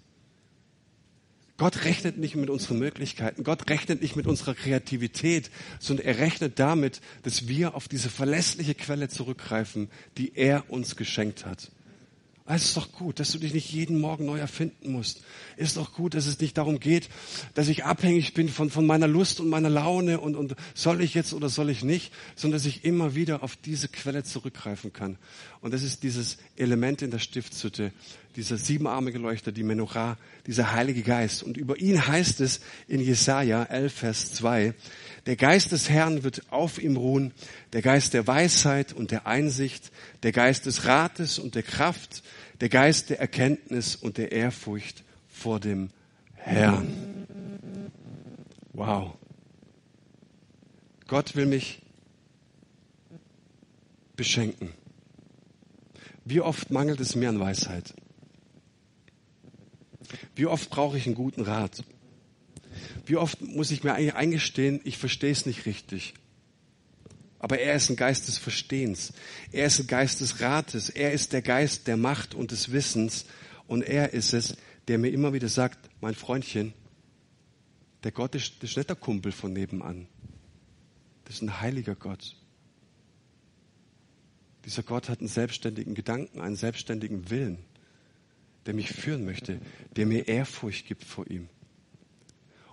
Gott 1.57 1.83
rechnet 1.83 2.17
nicht 2.17 2.35
mit 2.35 2.49
unseren 2.49 2.79
Möglichkeiten, 2.79 3.43
Gott 3.43 3.69
rechnet 3.69 4.01
nicht 4.01 4.15
mit 4.15 4.25
unserer 4.25 4.55
Kreativität, 4.55 5.51
sondern 5.79 6.07
er 6.07 6.17
rechnet 6.17 6.57
damit, 6.57 7.01
dass 7.21 7.47
wir 7.47 7.75
auf 7.75 7.87
diese 7.87 8.09
verlässliche 8.09 8.73
Quelle 8.73 9.09
zurückgreifen, 9.09 9.89
die 10.17 10.35
er 10.35 10.71
uns 10.71 10.95
geschenkt 10.95 11.45
hat. 11.45 11.71
Es 12.47 12.65
ist 12.65 12.77
doch 12.77 12.91
gut, 12.91 13.19
dass 13.19 13.31
du 13.31 13.37
dich 13.37 13.53
nicht 13.53 13.71
jeden 13.71 13.99
Morgen 13.99 14.25
neu 14.25 14.37
erfinden 14.37 14.91
musst. 14.91 15.21
Es 15.57 15.69
ist 15.69 15.77
doch 15.77 15.93
gut, 15.93 16.15
dass 16.15 16.25
es 16.25 16.39
nicht 16.39 16.57
darum 16.57 16.79
geht, 16.79 17.07
dass 17.53 17.67
ich 17.67 17.85
abhängig 17.85 18.33
bin 18.33 18.49
von, 18.49 18.69
von 18.69 18.85
meiner 18.85 19.07
Lust 19.07 19.39
und 19.39 19.47
meiner 19.47 19.69
Laune 19.69 20.19
und, 20.19 20.35
und 20.35 20.55
soll 20.73 21.01
ich 21.01 21.13
jetzt 21.13 21.33
oder 21.33 21.49
soll 21.49 21.69
ich 21.69 21.83
nicht, 21.83 22.11
sondern 22.35 22.57
dass 22.57 22.65
ich 22.65 22.83
immer 22.83 23.15
wieder 23.15 23.43
auf 23.43 23.55
diese 23.55 23.87
Quelle 23.87 24.23
zurückgreifen 24.23 24.91
kann. 24.91 25.17
Und 25.61 25.73
das 25.73 25.83
ist 25.83 26.03
dieses 26.03 26.37
Element 26.57 27.01
in 27.03 27.11
der 27.11 27.19
Stiftshütte, 27.19 27.93
dieser 28.35 28.57
siebenarmige 28.57 29.19
Leuchter, 29.19 29.51
die 29.51 29.63
Menorah, 29.63 30.17
dieser 30.47 30.71
Heilige 30.71 31.03
Geist. 31.03 31.43
Und 31.43 31.57
über 31.57 31.77
ihn 31.79 32.05
heißt 32.07 32.41
es 32.41 32.61
in 32.87 33.01
Jesaja 33.01 33.63
11, 33.63 33.93
Vers 33.93 34.33
2, 34.33 34.73
der 35.25 35.35
Geist 35.35 35.71
des 35.71 35.89
Herrn 35.89 36.23
wird 36.23 36.51
auf 36.51 36.81
ihm 36.81 36.97
ruhen, 36.97 37.33
der 37.73 37.81
Geist 37.81 38.13
der 38.13 38.25
Weisheit 38.25 38.93
und 38.93 39.11
der 39.11 39.27
Einsicht, 39.27 39.91
der 40.23 40.31
Geist 40.31 40.65
des 40.65 40.85
Rates 40.85 41.37
und 41.37 41.55
der 41.55 41.63
Kraft, 41.63 42.23
der 42.59 42.69
Geist 42.69 43.09
der 43.09 43.19
Erkenntnis 43.19 43.95
und 43.95 44.17
der 44.17 44.31
Ehrfurcht 44.31 45.03
vor 45.27 45.59
dem 45.59 45.89
Herrn. 46.35 47.27
Wow. 48.73 49.13
Gott 51.07 51.35
will 51.35 51.45
mich 51.45 51.81
beschenken. 54.15 54.69
Wie 56.25 56.41
oft 56.41 56.71
mangelt 56.71 56.99
es 56.99 57.15
mir 57.15 57.29
an 57.29 57.39
Weisheit? 57.39 57.93
Wie 60.35 60.45
oft 60.45 60.69
brauche 60.69 60.97
ich 60.97 61.05
einen 61.05 61.15
guten 61.15 61.41
Rat? 61.41 61.83
Wie 63.05 63.17
oft 63.17 63.41
muss 63.41 63.71
ich 63.71 63.83
mir 63.83 63.93
eigentlich 63.93 64.15
eingestehen, 64.15 64.81
ich 64.83 64.97
verstehe 64.97 65.31
es 65.31 65.45
nicht 65.45 65.65
richtig? 65.65 66.13
Aber 67.39 67.59
er 67.59 67.73
ist 67.73 67.89
ein 67.89 67.95
Geist 67.95 68.27
des 68.27 68.37
Verstehens. 68.37 69.13
Er 69.51 69.65
ist 69.65 69.79
ein 69.79 69.87
Geist 69.87 70.21
des 70.21 70.41
Rates. 70.41 70.89
Er 70.89 71.11
ist 71.11 71.33
der 71.33 71.41
Geist 71.41 71.87
der 71.87 71.97
Macht 71.97 72.35
und 72.35 72.51
des 72.51 72.71
Wissens. 72.71 73.25
Und 73.65 73.81
er 73.81 74.13
ist 74.13 74.33
es, 74.33 74.57
der 74.87 74.99
mir 74.99 75.09
immer 75.09 75.33
wieder 75.33 75.49
sagt, 75.49 75.89
mein 76.01 76.13
Freundchen, 76.13 76.73
der 78.03 78.11
Gott 78.11 78.35
ist, 78.35 78.61
das 78.61 78.71
ist 78.71 78.77
nicht 78.77 78.89
der 78.89 78.95
Kumpel 78.95 79.31
von 79.31 79.53
nebenan. 79.53 80.07
Das 81.25 81.35
ist 81.35 81.41
ein 81.41 81.61
heiliger 81.61 81.95
Gott. 81.95 82.35
Dieser 84.65 84.83
Gott 84.83 85.09
hat 85.09 85.19
einen 85.19 85.27
selbstständigen 85.27 85.95
Gedanken, 85.95 86.41
einen 86.41 86.55
selbstständigen 86.55 87.29
Willen, 87.31 87.57
der 88.65 88.75
mich 88.75 88.91
führen 88.91 89.25
möchte, 89.25 89.59
der 89.95 90.05
mir 90.05 90.27
Ehrfurcht 90.27 90.85
gibt 90.85 91.03
vor 91.03 91.27
ihm. 91.27 91.49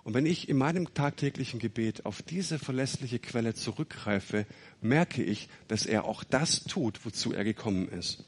Und 0.09 0.15
wenn 0.15 0.25
ich 0.25 0.49
in 0.49 0.57
meinem 0.57 0.91
tagtäglichen 0.95 1.59
Gebet 1.59 2.07
auf 2.07 2.23
diese 2.23 2.57
verlässliche 2.57 3.19
Quelle 3.19 3.53
zurückgreife, 3.53 4.47
merke 4.81 5.21
ich, 5.21 5.49
dass 5.67 5.85
er 5.85 6.05
auch 6.05 6.23
das 6.23 6.63
tut, 6.63 7.05
wozu 7.05 7.31
er 7.31 7.43
gekommen 7.43 7.87
ist. 7.89 8.23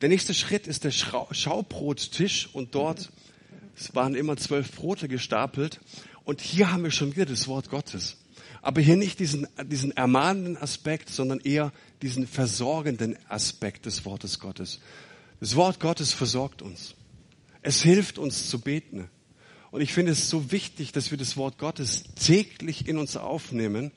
Der 0.00 0.08
nächste 0.08 0.32
Schritt 0.32 0.66
ist 0.66 0.84
der 0.84 0.90
Schaubrottisch 0.90 2.48
und 2.54 2.74
dort 2.74 3.12
waren 3.92 4.14
immer 4.14 4.38
zwölf 4.38 4.72
Brote 4.72 5.06
gestapelt 5.06 5.80
und 6.24 6.40
hier 6.40 6.72
haben 6.72 6.84
wir 6.84 6.92
schon 6.92 7.14
wieder 7.14 7.26
das 7.26 7.46
Wort 7.46 7.68
Gottes. 7.68 8.16
Aber 8.62 8.80
hier 8.80 8.96
nicht 8.96 9.18
diesen, 9.18 9.46
diesen 9.66 9.90
ermahnenden 9.94 10.56
Aspekt, 10.56 11.10
sondern 11.10 11.40
eher 11.40 11.74
diesen 12.00 12.26
versorgenden 12.26 13.18
Aspekt 13.28 13.84
des 13.84 14.06
Wortes 14.06 14.40
Gottes. 14.40 14.80
Das 15.40 15.56
Wort 15.56 15.78
Gottes 15.78 16.14
versorgt 16.14 16.62
uns. 16.62 16.94
Es 17.66 17.82
hilft 17.82 18.18
uns 18.18 18.50
zu 18.50 18.60
beten. 18.60 19.08
Und 19.70 19.80
ich 19.80 19.94
finde 19.94 20.12
es 20.12 20.28
so 20.28 20.52
wichtig, 20.52 20.92
dass 20.92 21.10
wir 21.10 21.16
das 21.16 21.38
Wort 21.38 21.56
Gottes 21.58 22.04
täglich 22.14 22.86
in 22.86 22.98
uns 22.98 23.16
aufnehmen 23.16 23.90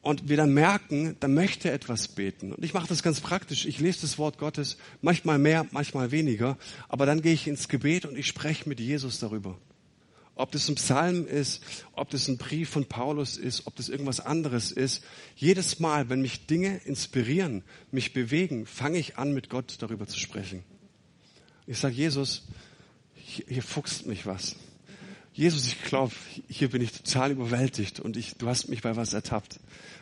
und 0.00 0.30
wir 0.30 0.38
dann 0.38 0.54
merken, 0.54 1.16
da 1.20 1.28
möchte 1.28 1.70
etwas 1.70 2.08
beten. 2.08 2.54
Und 2.54 2.64
ich 2.64 2.72
mache 2.72 2.88
das 2.88 3.02
ganz 3.02 3.20
praktisch. 3.20 3.66
Ich 3.66 3.78
lese 3.78 4.00
das 4.00 4.16
Wort 4.16 4.38
Gottes 4.38 4.78
manchmal 5.02 5.38
mehr, 5.38 5.66
manchmal 5.70 6.12
weniger, 6.12 6.56
aber 6.88 7.04
dann 7.04 7.20
gehe 7.20 7.34
ich 7.34 7.46
ins 7.46 7.68
Gebet 7.68 8.06
und 8.06 8.16
ich 8.16 8.26
spreche 8.26 8.66
mit 8.66 8.80
Jesus 8.80 9.18
darüber. 9.18 9.58
Ob 10.34 10.50
das 10.50 10.66
ein 10.70 10.76
Psalm 10.76 11.26
ist, 11.26 11.62
ob 11.92 12.08
das 12.08 12.26
ein 12.26 12.38
Brief 12.38 12.70
von 12.70 12.86
Paulus 12.86 13.36
ist, 13.36 13.66
ob 13.66 13.76
das 13.76 13.90
irgendwas 13.90 14.20
anderes 14.20 14.72
ist. 14.72 15.04
Jedes 15.36 15.78
Mal, 15.78 16.08
wenn 16.08 16.22
mich 16.22 16.46
Dinge 16.46 16.78
inspirieren, 16.86 17.64
mich 17.90 18.14
bewegen, 18.14 18.64
fange 18.64 18.98
ich 18.98 19.18
an, 19.18 19.34
mit 19.34 19.50
Gott 19.50 19.76
darüber 19.80 20.06
zu 20.06 20.18
sprechen. 20.18 20.64
Ich 21.66 21.78
sage, 21.78 21.94
Jesus, 21.94 22.42
hier, 23.14 23.44
hier 23.48 23.62
fuchst 23.62 24.06
mich 24.06 24.26
was. 24.26 24.56
Jesus, 25.32 25.66
ich 25.66 25.82
glaube, 25.82 26.14
hier 26.48 26.70
bin 26.70 26.80
ich 26.80 26.92
total 26.92 27.32
überwältigt 27.32 28.00
und 28.00 28.16
ich, 28.16 28.36
du 28.36 28.48
hast 28.48 28.68
mich 28.68 28.82
bei 28.82 28.96
was 28.96 29.12
ertappt. 29.12 29.58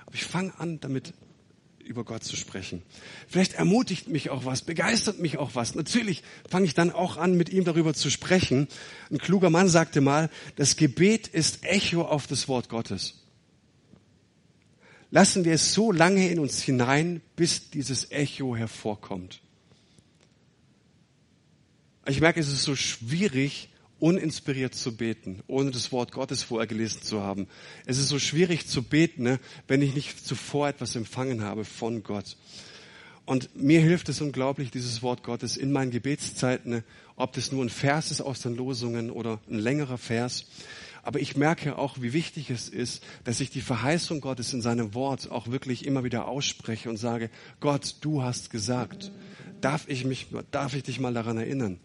Aber 0.07 0.14
ich 0.14 0.24
fange 0.24 0.53
an, 0.59 0.79
damit 0.81 1.12
über 1.85 2.05
Gott 2.05 2.24
zu 2.24 2.37
sprechen. 2.37 2.83
Vielleicht 3.29 3.55
ermutigt 3.55 4.09
mich 4.09 4.31
auch 4.31 4.44
was, 4.44 4.62
begeistert 4.62 5.18
mich 5.18 5.38
auch 5.38 5.55
was. 5.55 5.74
Natürlich 5.74 6.22
fange 6.48 6.66
ich 6.66 6.74
dann 6.74 6.90
auch 6.90 7.16
an, 7.16 7.37
mit 7.37 7.48
ihm 7.48 7.64
darüber 7.64 7.94
zu 7.94 8.11
sprechen. 8.11 8.68
Ein 9.11 9.18
kluger 9.18 9.50
Mann 9.50 9.68
sagte 9.68 10.00
mal, 10.00 10.31
das 10.57 10.77
Gebet 10.77 11.29
ist 11.29 11.64
Echo 11.64 12.03
auf 12.03 12.27
das 12.27 12.48
Wort 12.48 12.68
Gottes. 12.68 13.22
Lassen 15.11 15.44
wir 15.44 15.55
es 15.55 15.74
so 15.74 15.92
lange 15.92 16.29
in 16.29 16.38
uns 16.38 16.62
hinein, 16.62 17.20
bis 17.37 17.70
dieses 17.70 18.11
Echo 18.11 18.57
hervorkommt. 18.57 19.40
Ich 22.06 22.20
merke, 22.20 22.40
es 22.40 22.48
ist 22.48 22.64
so 22.64 22.76
schwierig, 22.76 23.70
uninspiriert 23.98 24.74
zu 24.74 24.94
beten, 24.94 25.42
ohne 25.46 25.70
das 25.70 25.90
Wort 25.90 26.12
Gottes 26.12 26.42
vorher 26.42 26.66
gelesen 26.66 27.02
zu 27.02 27.22
haben. 27.22 27.46
Es 27.86 27.96
ist 27.96 28.08
so 28.08 28.18
schwierig 28.18 28.66
zu 28.66 28.82
beten, 28.82 29.22
ne, 29.22 29.40
wenn 29.68 29.80
ich 29.80 29.94
nicht 29.94 30.26
zuvor 30.26 30.68
etwas 30.68 30.96
empfangen 30.96 31.42
habe 31.42 31.64
von 31.64 32.02
Gott. 32.02 32.36
Und 33.24 33.56
mir 33.56 33.80
hilft 33.80 34.10
es 34.10 34.20
unglaublich, 34.20 34.70
dieses 34.70 35.02
Wort 35.02 35.22
Gottes 35.22 35.56
in 35.56 35.72
meinen 35.72 35.90
Gebetszeiten, 35.90 36.84
ob 37.16 37.32
das 37.32 37.52
nur 37.52 37.64
ein 37.64 37.70
Vers 37.70 38.10
ist 38.10 38.20
aus 38.20 38.40
den 38.40 38.54
Losungen 38.54 39.10
oder 39.10 39.40
ein 39.48 39.58
längerer 39.58 39.96
Vers. 39.96 40.44
Aber 41.02 41.20
ich 41.20 41.36
merke 41.36 41.78
auch, 41.78 42.02
wie 42.02 42.12
wichtig 42.12 42.50
es 42.50 42.68
ist, 42.68 43.02
dass 43.24 43.40
ich 43.40 43.48
die 43.48 43.62
Verheißung 43.62 44.20
Gottes 44.20 44.52
in 44.52 44.60
seinem 44.60 44.92
Wort 44.92 45.30
auch 45.30 45.48
wirklich 45.48 45.86
immer 45.86 46.04
wieder 46.04 46.28
ausspreche 46.28 46.90
und 46.90 46.98
sage, 46.98 47.30
Gott, 47.60 47.96
du 48.02 48.22
hast 48.22 48.50
gesagt. 48.50 49.10
Darf 49.62 49.88
ich 49.88 50.04
mich, 50.04 50.26
darf 50.50 50.74
ich 50.74 50.82
dich 50.82 51.00
mal 51.00 51.14
daran 51.14 51.38
erinnern? 51.38 51.78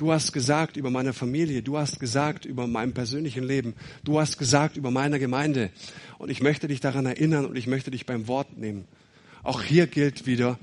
Du 0.00 0.10
hast 0.14 0.32
gesagt 0.32 0.78
über 0.78 0.88
meine 0.88 1.12
Familie, 1.12 1.62
du 1.62 1.76
hast 1.76 2.00
gesagt 2.00 2.46
über 2.46 2.66
mein 2.66 2.94
persönlichen 2.94 3.44
Leben, 3.44 3.74
du 4.02 4.18
hast 4.18 4.38
gesagt 4.38 4.78
über 4.78 4.90
meine 4.90 5.18
Gemeinde. 5.18 5.68
Und 6.16 6.30
ich 6.30 6.40
möchte 6.40 6.68
dich 6.68 6.80
daran 6.80 7.04
erinnern 7.04 7.44
und 7.44 7.54
ich 7.54 7.66
möchte 7.66 7.90
dich 7.90 8.06
beim 8.06 8.26
Wort 8.26 8.56
nehmen. 8.56 8.86
Auch 9.42 9.62
hier 9.62 9.86
gilt 9.86 10.24
wieder, 10.24 10.58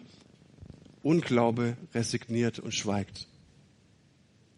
Unglaube 1.03 1.77
resigniert 1.93 2.57
und 2.57 2.73
schweigt. 2.73 3.27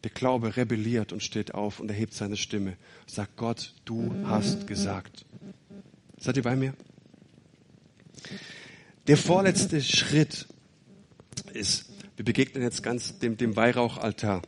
Der 0.06 0.12
Glaube 0.12 0.56
rebelliert 0.56 1.12
und 1.12 1.24
steht 1.24 1.54
auf 1.54 1.82
und 1.82 1.90
erhebt 1.90 2.14
seine 2.14 2.38
Stimme. 2.38 2.78
Sagt 3.06 3.36
Gott, 3.36 3.74
du 3.84 4.16
hast 4.28 4.66
gesagt. 4.66 5.26
Seid 6.20 6.38
ihr 6.38 6.44
bei 6.44 6.56
mir? 6.56 6.74
Der 9.08 9.18
vorletzte 9.18 9.82
Schritt 9.82 10.48
ist, 11.52 11.90
wir 12.16 12.24
begegnen 12.24 12.64
jetzt 12.64 12.82
ganz 12.82 13.20
dem, 13.20 13.36
dem 13.36 13.58
Weihrauchaltar. 13.58 14.42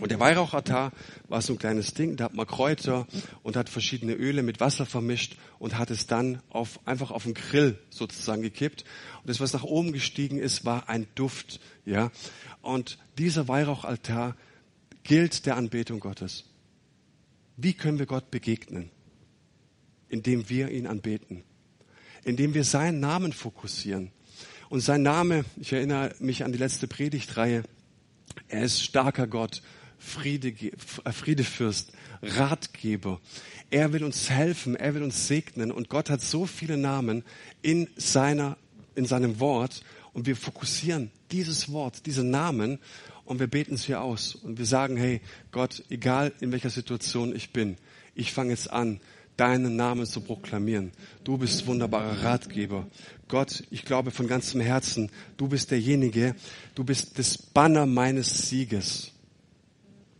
Und 0.00 0.10
der 0.10 0.20
Weihrauchaltar 0.20 0.92
war 1.28 1.42
so 1.42 1.54
ein 1.54 1.58
kleines 1.58 1.94
Ding, 1.94 2.16
da 2.16 2.24
hat 2.24 2.34
man 2.34 2.46
Kräuter 2.46 3.06
und 3.42 3.56
hat 3.56 3.68
verschiedene 3.68 4.14
Öle 4.14 4.42
mit 4.42 4.60
Wasser 4.60 4.86
vermischt 4.86 5.36
und 5.58 5.76
hat 5.76 5.90
es 5.90 6.06
dann 6.06 6.40
auf, 6.50 6.78
einfach 6.86 7.10
auf 7.10 7.24
den 7.24 7.34
Grill 7.34 7.78
sozusagen 7.90 8.42
gekippt. 8.42 8.84
Und 9.20 9.28
das, 9.28 9.40
was 9.40 9.52
nach 9.52 9.64
oben 9.64 9.92
gestiegen 9.92 10.38
ist, 10.38 10.64
war 10.64 10.88
ein 10.88 11.06
Duft, 11.14 11.60
ja. 11.84 12.10
Und 12.62 12.98
dieser 13.18 13.48
Weihrauchaltar 13.48 14.36
gilt 15.02 15.46
der 15.46 15.56
Anbetung 15.56 16.00
Gottes. 16.00 16.44
Wie 17.56 17.72
können 17.72 17.98
wir 17.98 18.06
Gott 18.06 18.30
begegnen? 18.30 18.90
Indem 20.08 20.48
wir 20.48 20.70
ihn 20.70 20.86
anbeten. 20.86 21.42
Indem 22.24 22.54
wir 22.54 22.62
seinen 22.64 23.00
Namen 23.00 23.32
fokussieren. 23.32 24.12
Und 24.68 24.80
sein 24.80 25.02
Name, 25.02 25.44
ich 25.56 25.72
erinnere 25.72 26.14
mich 26.20 26.44
an 26.44 26.52
die 26.52 26.58
letzte 26.58 26.86
Predigtreihe, 26.86 27.64
er 28.48 28.62
ist 28.62 28.82
starker 28.82 29.26
Gott, 29.26 29.62
Friede, 29.98 30.48
äh, 30.48 31.12
Friedefürst, 31.12 31.92
Ratgeber. 32.22 33.20
Er 33.70 33.92
will 33.92 34.04
uns 34.04 34.30
helfen, 34.30 34.76
er 34.76 34.94
will 34.94 35.02
uns 35.02 35.28
segnen 35.28 35.70
und 35.70 35.88
Gott 35.88 36.10
hat 36.10 36.22
so 36.22 36.46
viele 36.46 36.76
Namen 36.76 37.22
in 37.62 37.88
seiner, 37.96 38.56
in 38.94 39.04
seinem 39.04 39.40
Wort 39.40 39.82
und 40.12 40.26
wir 40.26 40.36
fokussieren 40.36 41.10
dieses 41.30 41.70
Wort, 41.72 42.06
diesen 42.06 42.30
Namen 42.30 42.78
und 43.24 43.40
wir 43.40 43.46
beten 43.46 43.74
es 43.74 43.84
hier 43.84 44.00
aus 44.00 44.34
und 44.34 44.58
wir 44.58 44.66
sagen, 44.66 44.96
hey 44.96 45.20
Gott, 45.52 45.84
egal 45.90 46.32
in 46.40 46.50
welcher 46.50 46.70
Situation 46.70 47.34
ich 47.36 47.52
bin, 47.52 47.76
ich 48.14 48.32
fange 48.32 48.50
jetzt 48.50 48.70
an, 48.70 49.00
deinen 49.36 49.76
Namen 49.76 50.04
zu 50.04 50.20
proklamieren. 50.20 50.90
Du 51.22 51.38
bist 51.38 51.66
wunderbarer 51.66 52.24
Ratgeber. 52.24 52.88
Gott, 53.28 53.62
ich 53.70 53.84
glaube 53.84 54.10
von 54.10 54.26
ganzem 54.26 54.60
Herzen, 54.60 55.10
du 55.36 55.48
bist 55.48 55.70
derjenige, 55.70 56.34
du 56.74 56.84
bist 56.84 57.18
das 57.18 57.38
Banner 57.38 57.86
meines 57.86 58.48
Sieges. 58.48 59.12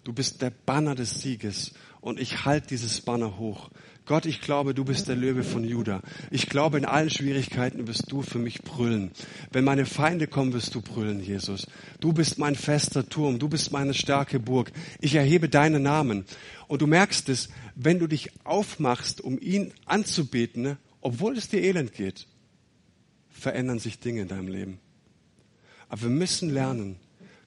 Du 0.09 0.15
bist 0.15 0.41
der 0.41 0.49
Banner 0.49 0.95
des 0.95 1.21
Sieges 1.21 1.75
und 2.01 2.19
ich 2.19 2.47
halte 2.47 2.69
dieses 2.69 3.03
Banner 3.03 3.37
hoch. 3.37 3.69
Gott, 4.07 4.25
ich 4.25 4.41
glaube, 4.41 4.73
du 4.73 4.83
bist 4.83 5.07
der 5.07 5.17
Löwe 5.17 5.45
von 5.45 5.65
Juda. 5.65 6.01
Ich 6.31 6.49
glaube, 6.49 6.79
in 6.79 6.87
allen 6.87 7.11
Schwierigkeiten 7.11 7.87
wirst 7.87 8.11
du 8.11 8.23
für 8.23 8.39
mich 8.39 8.63
brüllen. 8.63 9.11
Wenn 9.53 9.65
meine 9.65 9.85
Feinde 9.85 10.27
kommen, 10.27 10.55
wirst 10.55 10.75
du 10.75 10.81
brüllen, 10.81 11.21
Jesus. 11.23 11.67
Du 12.01 12.15
bist 12.15 12.39
mein 12.39 12.55
fester 12.55 13.07
Turm. 13.07 13.39
Du 13.39 13.51
bist 13.51 13.71
meine 13.71 13.93
starke 13.93 14.41
Burg. 14.41 14.73
Ich 14.99 15.15
erhebe 15.15 15.51
deinen 15.51 15.83
Namen. 15.83 16.25
Und 16.69 16.81
du 16.81 16.87
merkst 16.87 17.29
es, 17.29 17.51
wenn 17.75 17.99
du 17.99 18.07
dich 18.07 18.31
aufmachst, 18.45 19.21
um 19.21 19.39
ihn 19.39 19.75
anzubeten, 19.85 20.79
obwohl 21.03 21.37
es 21.37 21.51
dir 21.51 21.61
elend 21.61 21.93
geht, 21.93 22.27
verändern 23.29 23.79
sich 23.79 23.99
Dinge 23.99 24.23
in 24.23 24.29
deinem 24.29 24.49
Leben. 24.49 24.79
Aber 25.91 26.01
wir 26.01 26.09
müssen 26.09 26.49
lernen, 26.49 26.97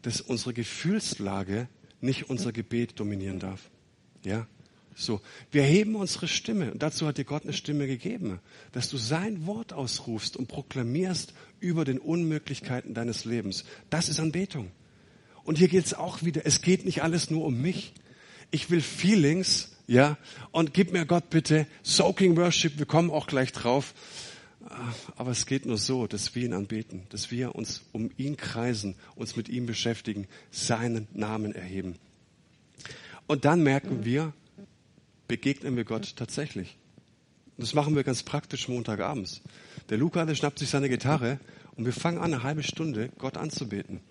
dass 0.04 0.21
unsere 0.21 0.54
Gefühlslage 0.54 1.67
nicht 2.01 2.29
unser 2.29 2.51
Gebet 2.51 2.99
dominieren 2.99 3.39
darf. 3.39 3.69
Ja? 4.23 4.47
So. 4.95 5.21
Wir 5.51 5.63
heben 5.63 5.95
unsere 5.95 6.27
Stimme. 6.27 6.71
Und 6.71 6.83
dazu 6.83 7.07
hat 7.07 7.17
dir 7.17 7.23
Gott 7.23 7.43
eine 7.43 7.53
Stimme 7.53 7.87
gegeben. 7.87 8.39
Dass 8.71 8.89
du 8.89 8.97
sein 8.97 9.45
Wort 9.45 9.73
ausrufst 9.73 10.35
und 10.35 10.47
proklamierst 10.47 11.33
über 11.59 11.85
den 11.85 11.99
Unmöglichkeiten 11.99 12.93
deines 12.93 13.25
Lebens. 13.25 13.63
Das 13.89 14.09
ist 14.09 14.19
Anbetung. 14.19 14.71
Und 15.43 15.57
hier 15.57 15.67
geht 15.67 15.85
es 15.85 15.93
auch 15.93 16.23
wieder. 16.23 16.45
Es 16.45 16.61
geht 16.61 16.85
nicht 16.85 17.03
alles 17.03 17.29
nur 17.29 17.45
um 17.45 17.61
mich. 17.61 17.93
Ich 18.51 18.69
will 18.69 18.81
Feelings, 18.81 19.69
ja. 19.87 20.17
Und 20.51 20.73
gib 20.73 20.91
mir 20.91 21.05
Gott 21.05 21.29
bitte 21.29 21.67
Soaking 21.83 22.35
Worship. 22.37 22.77
Wir 22.77 22.85
kommen 22.85 23.09
auch 23.09 23.27
gleich 23.27 23.51
drauf. 23.51 23.93
Aber 25.15 25.31
es 25.31 25.45
geht 25.45 25.65
nur 25.65 25.77
so, 25.77 26.07
dass 26.07 26.36
wir 26.36 26.45
ihn 26.45 26.53
anbeten, 26.53 27.03
dass 27.10 27.31
wir 27.31 27.55
uns 27.55 27.84
um 27.91 28.10
ihn 28.17 28.38
kreisen, 28.38 28.95
uns 29.15 29.36
mit 29.36 29.49
ihm 29.49 29.65
beschäftigen, 29.65 30.27
seinen 30.49 31.07
Namen 31.13 31.53
erheben. 31.53 31.95
Und 33.27 33.45
dann 33.45 33.63
merken 33.63 34.05
wir, 34.05 34.34
begegnen 35.27 35.75
wir 35.75 35.86
Gott 35.86 36.15
tatsächlich. 36.15 36.77
Und 37.57 37.67
das 37.67 37.73
machen 37.73 37.95
wir 37.95 38.03
ganz 38.03 38.23
praktisch 38.23 38.67
Montagabends. 38.67 39.41
Der 39.89 39.97
Luca, 39.97 40.25
der 40.25 40.36
schnappt 40.36 40.60
sich 40.60 40.69
seine 40.69 40.89
Gitarre 40.89 41.39
und 41.75 41.86
wir 41.86 41.93
fangen 41.93 42.17
an, 42.17 42.34
eine 42.34 42.43
halbe 42.43 42.63
Stunde 42.63 43.10
Gott 43.17 43.38
anzubeten. 43.38 44.01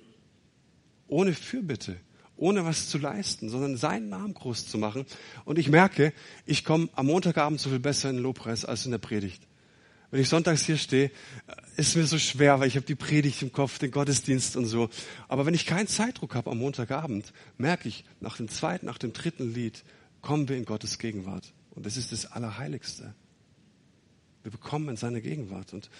Ohne 1.08 1.34
Fürbitte, 1.34 1.96
ohne 2.36 2.64
was 2.64 2.88
zu 2.88 2.98
leisten, 2.98 3.48
sondern 3.48 3.76
seinen 3.76 4.08
Namen 4.08 4.34
groß 4.34 4.68
zu 4.68 4.78
machen. 4.78 5.04
Und 5.44 5.58
ich 5.58 5.68
merke, 5.68 6.12
ich 6.46 6.64
komme 6.64 6.88
am 6.94 7.06
Montagabend 7.06 7.60
so 7.60 7.70
viel 7.70 7.80
besser 7.80 8.10
in 8.10 8.16
den 8.16 8.22
Lobpreis 8.22 8.64
als 8.64 8.84
in 8.84 8.92
der 8.92 8.98
Predigt. 8.98 9.42
Wenn 10.10 10.20
ich 10.20 10.28
sonntags 10.28 10.62
hier 10.62 10.76
stehe, 10.76 11.10
ist 11.76 11.96
mir 11.96 12.04
so 12.04 12.18
schwer, 12.18 12.58
weil 12.58 12.66
ich 12.68 12.76
habe 12.76 12.86
die 12.86 12.96
Predigt 12.96 13.42
im 13.42 13.52
Kopf, 13.52 13.78
den 13.78 13.92
Gottesdienst 13.92 14.56
und 14.56 14.66
so. 14.66 14.90
Aber 15.28 15.46
wenn 15.46 15.54
ich 15.54 15.66
keinen 15.66 15.86
Zeitdruck 15.86 16.34
habe 16.34 16.50
am 16.50 16.58
Montagabend, 16.58 17.32
merke 17.58 17.88
ich 17.88 18.04
nach 18.20 18.36
dem 18.36 18.48
zweiten, 18.48 18.86
nach 18.86 18.98
dem 18.98 19.12
dritten 19.12 19.54
Lied, 19.54 19.84
kommen 20.20 20.48
wir 20.48 20.56
in 20.56 20.64
Gottes 20.64 20.98
Gegenwart. 20.98 21.52
Und 21.70 21.86
das 21.86 21.96
ist 21.96 22.10
das 22.10 22.26
Allerheiligste. 22.26 23.14
Wir 24.42 24.50
bekommen 24.50 24.88
in 24.88 24.96
seine 24.96 25.20
Gegenwart. 25.20 25.72
Und 25.72 25.90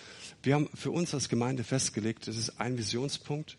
wir 0.43 0.55
haben 0.55 0.69
für 0.75 0.91
uns 0.91 1.15
als 1.15 1.29
Gemeinde 1.29 1.63
festgelegt, 1.63 2.27
das 2.27 2.37
ist 2.37 2.61
ein 2.61 2.79
Visionspunkt. 2.79 3.59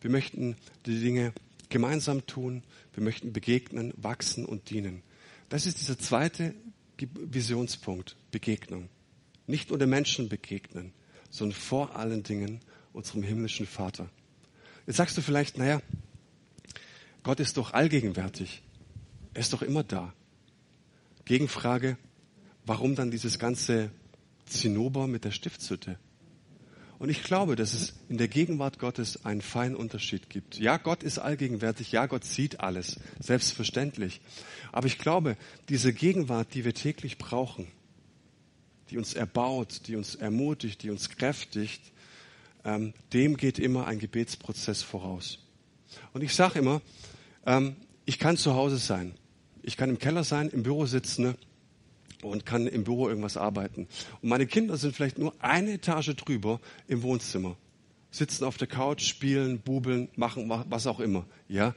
Wir 0.00 0.10
möchten 0.10 0.56
die 0.86 1.00
Dinge 1.00 1.32
gemeinsam 1.68 2.26
tun. 2.26 2.62
Wir 2.94 3.02
möchten 3.02 3.32
begegnen, 3.32 3.92
wachsen 3.96 4.46
und 4.46 4.70
dienen. 4.70 5.02
Das 5.48 5.66
ist 5.66 5.80
dieser 5.80 5.98
zweite 5.98 6.54
Visionspunkt, 6.98 8.16
Begegnung. 8.30 8.88
Nicht 9.46 9.70
nur 9.70 9.78
den 9.78 9.90
Menschen 9.90 10.28
begegnen, 10.28 10.92
sondern 11.30 11.58
vor 11.58 11.96
allen 11.96 12.22
Dingen 12.22 12.60
unserem 12.92 13.22
himmlischen 13.22 13.66
Vater. 13.66 14.08
Jetzt 14.86 14.96
sagst 14.96 15.16
du 15.16 15.22
vielleicht, 15.22 15.58
naja, 15.58 15.80
Gott 17.22 17.40
ist 17.40 17.56
doch 17.56 17.72
allgegenwärtig. 17.72 18.62
Er 19.34 19.40
ist 19.40 19.52
doch 19.52 19.62
immer 19.62 19.84
da. 19.84 20.12
Gegenfrage, 21.24 21.96
warum 22.66 22.94
dann 22.94 23.10
dieses 23.10 23.38
ganze 23.38 23.90
Zinnober 24.46 25.06
mit 25.06 25.24
der 25.24 25.30
Stiftshütte? 25.30 25.98
Und 26.98 27.08
ich 27.08 27.24
glaube, 27.24 27.56
dass 27.56 27.74
es 27.74 27.94
in 28.08 28.16
der 28.16 28.28
Gegenwart 28.28 28.78
Gottes 28.78 29.24
einen 29.24 29.42
feinen 29.42 29.74
Unterschied 29.74 30.30
gibt. 30.30 30.58
Ja, 30.60 30.76
Gott 30.76 31.02
ist 31.02 31.18
allgegenwärtig, 31.18 31.90
ja, 31.90 32.06
Gott 32.06 32.24
sieht 32.24 32.60
alles, 32.60 33.00
selbstverständlich. 33.18 34.20
Aber 34.70 34.86
ich 34.86 34.98
glaube, 34.98 35.36
diese 35.68 35.92
Gegenwart, 35.92 36.54
die 36.54 36.64
wir 36.64 36.74
täglich 36.74 37.18
brauchen, 37.18 37.66
die 38.92 38.98
uns 38.98 39.14
erbaut, 39.14 39.82
die 39.86 39.96
uns 39.96 40.14
ermutigt, 40.14 40.82
die 40.82 40.90
uns 40.90 41.08
kräftigt, 41.08 41.80
ähm, 42.62 42.92
dem 43.14 43.38
geht 43.38 43.58
immer 43.58 43.86
ein 43.86 43.98
Gebetsprozess 43.98 44.82
voraus. 44.82 45.38
Und 46.12 46.22
ich 46.22 46.34
sage 46.34 46.58
immer, 46.58 46.82
ähm, 47.46 47.74
ich 48.04 48.18
kann 48.18 48.36
zu 48.36 48.54
Hause 48.54 48.76
sein. 48.76 49.14
Ich 49.62 49.78
kann 49.78 49.88
im 49.88 49.98
Keller 49.98 50.24
sein, 50.24 50.50
im 50.50 50.62
Büro 50.62 50.84
sitzen 50.84 51.22
ne, 51.22 51.36
und 52.20 52.44
kann 52.44 52.66
im 52.66 52.84
Büro 52.84 53.08
irgendwas 53.08 53.38
arbeiten. 53.38 53.88
Und 54.20 54.28
meine 54.28 54.46
Kinder 54.46 54.76
sind 54.76 54.94
vielleicht 54.94 55.18
nur 55.18 55.34
eine 55.38 55.72
Etage 55.72 56.14
drüber 56.14 56.60
im 56.86 57.02
Wohnzimmer. 57.02 57.56
Sitzen 58.10 58.44
auf 58.44 58.58
der 58.58 58.68
Couch, 58.68 59.04
spielen, 59.04 59.60
bubeln, 59.60 60.08
machen 60.16 60.50
was 60.50 60.86
auch 60.86 61.00
immer. 61.00 61.24
Ja. 61.48 61.74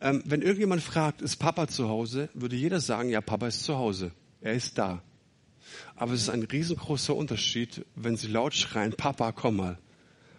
Ähm, 0.00 0.24
wenn 0.26 0.42
irgendjemand 0.42 0.82
fragt, 0.82 1.22
ist 1.22 1.36
Papa 1.36 1.68
zu 1.68 1.88
Hause, 1.88 2.28
würde 2.34 2.56
jeder 2.56 2.80
sagen, 2.80 3.08
ja, 3.08 3.20
Papa 3.20 3.46
ist 3.46 3.62
zu 3.62 3.76
Hause. 3.76 4.10
Er 4.40 4.54
ist 4.54 4.78
da. 4.78 5.00
Aber 5.96 6.12
es 6.12 6.22
ist 6.22 6.30
ein 6.30 6.42
riesengroßer 6.42 7.14
Unterschied, 7.14 7.84
wenn 7.94 8.16
sie 8.16 8.28
laut 8.28 8.54
schreien, 8.54 8.92
Papa, 8.92 9.32
komm 9.32 9.56
mal 9.56 9.78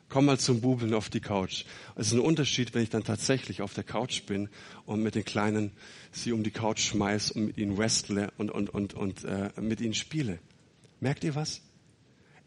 komm 0.09 0.25
mal 0.25 0.39
zum 0.39 0.59
Bubeln 0.59 0.93
auf 0.93 1.09
die 1.09 1.21
Couch. 1.21 1.63
Es 1.95 2.07
ist 2.07 2.13
ein 2.13 2.19
Unterschied, 2.19 2.73
wenn 2.73 2.84
ich 2.84 2.89
dann 2.89 3.03
tatsächlich 3.03 3.61
auf 3.61 3.73
der 3.73 3.84
Couch 3.84 4.23
bin 4.25 4.49
und 4.86 5.01
mit 5.01 5.15
den 5.15 5.23
Kleinen 5.23 5.71
sie 6.11 6.34
um 6.34 6.43
die 6.43 6.51
Couch 6.51 6.82
schmeiß 6.82 7.32
und 7.32 7.45
mit 7.45 7.57
ihnen 7.57 7.77
wrestle 7.77 8.32
und, 8.38 8.49
und, 8.51 8.69
und, 8.71 8.95
und 8.95 9.23
äh, 9.23 9.51
mit 9.61 9.80
ihnen 9.80 9.93
spiele. 9.93 10.39
Merkt 10.99 11.23
ihr 11.23 11.36
was? 11.36 11.61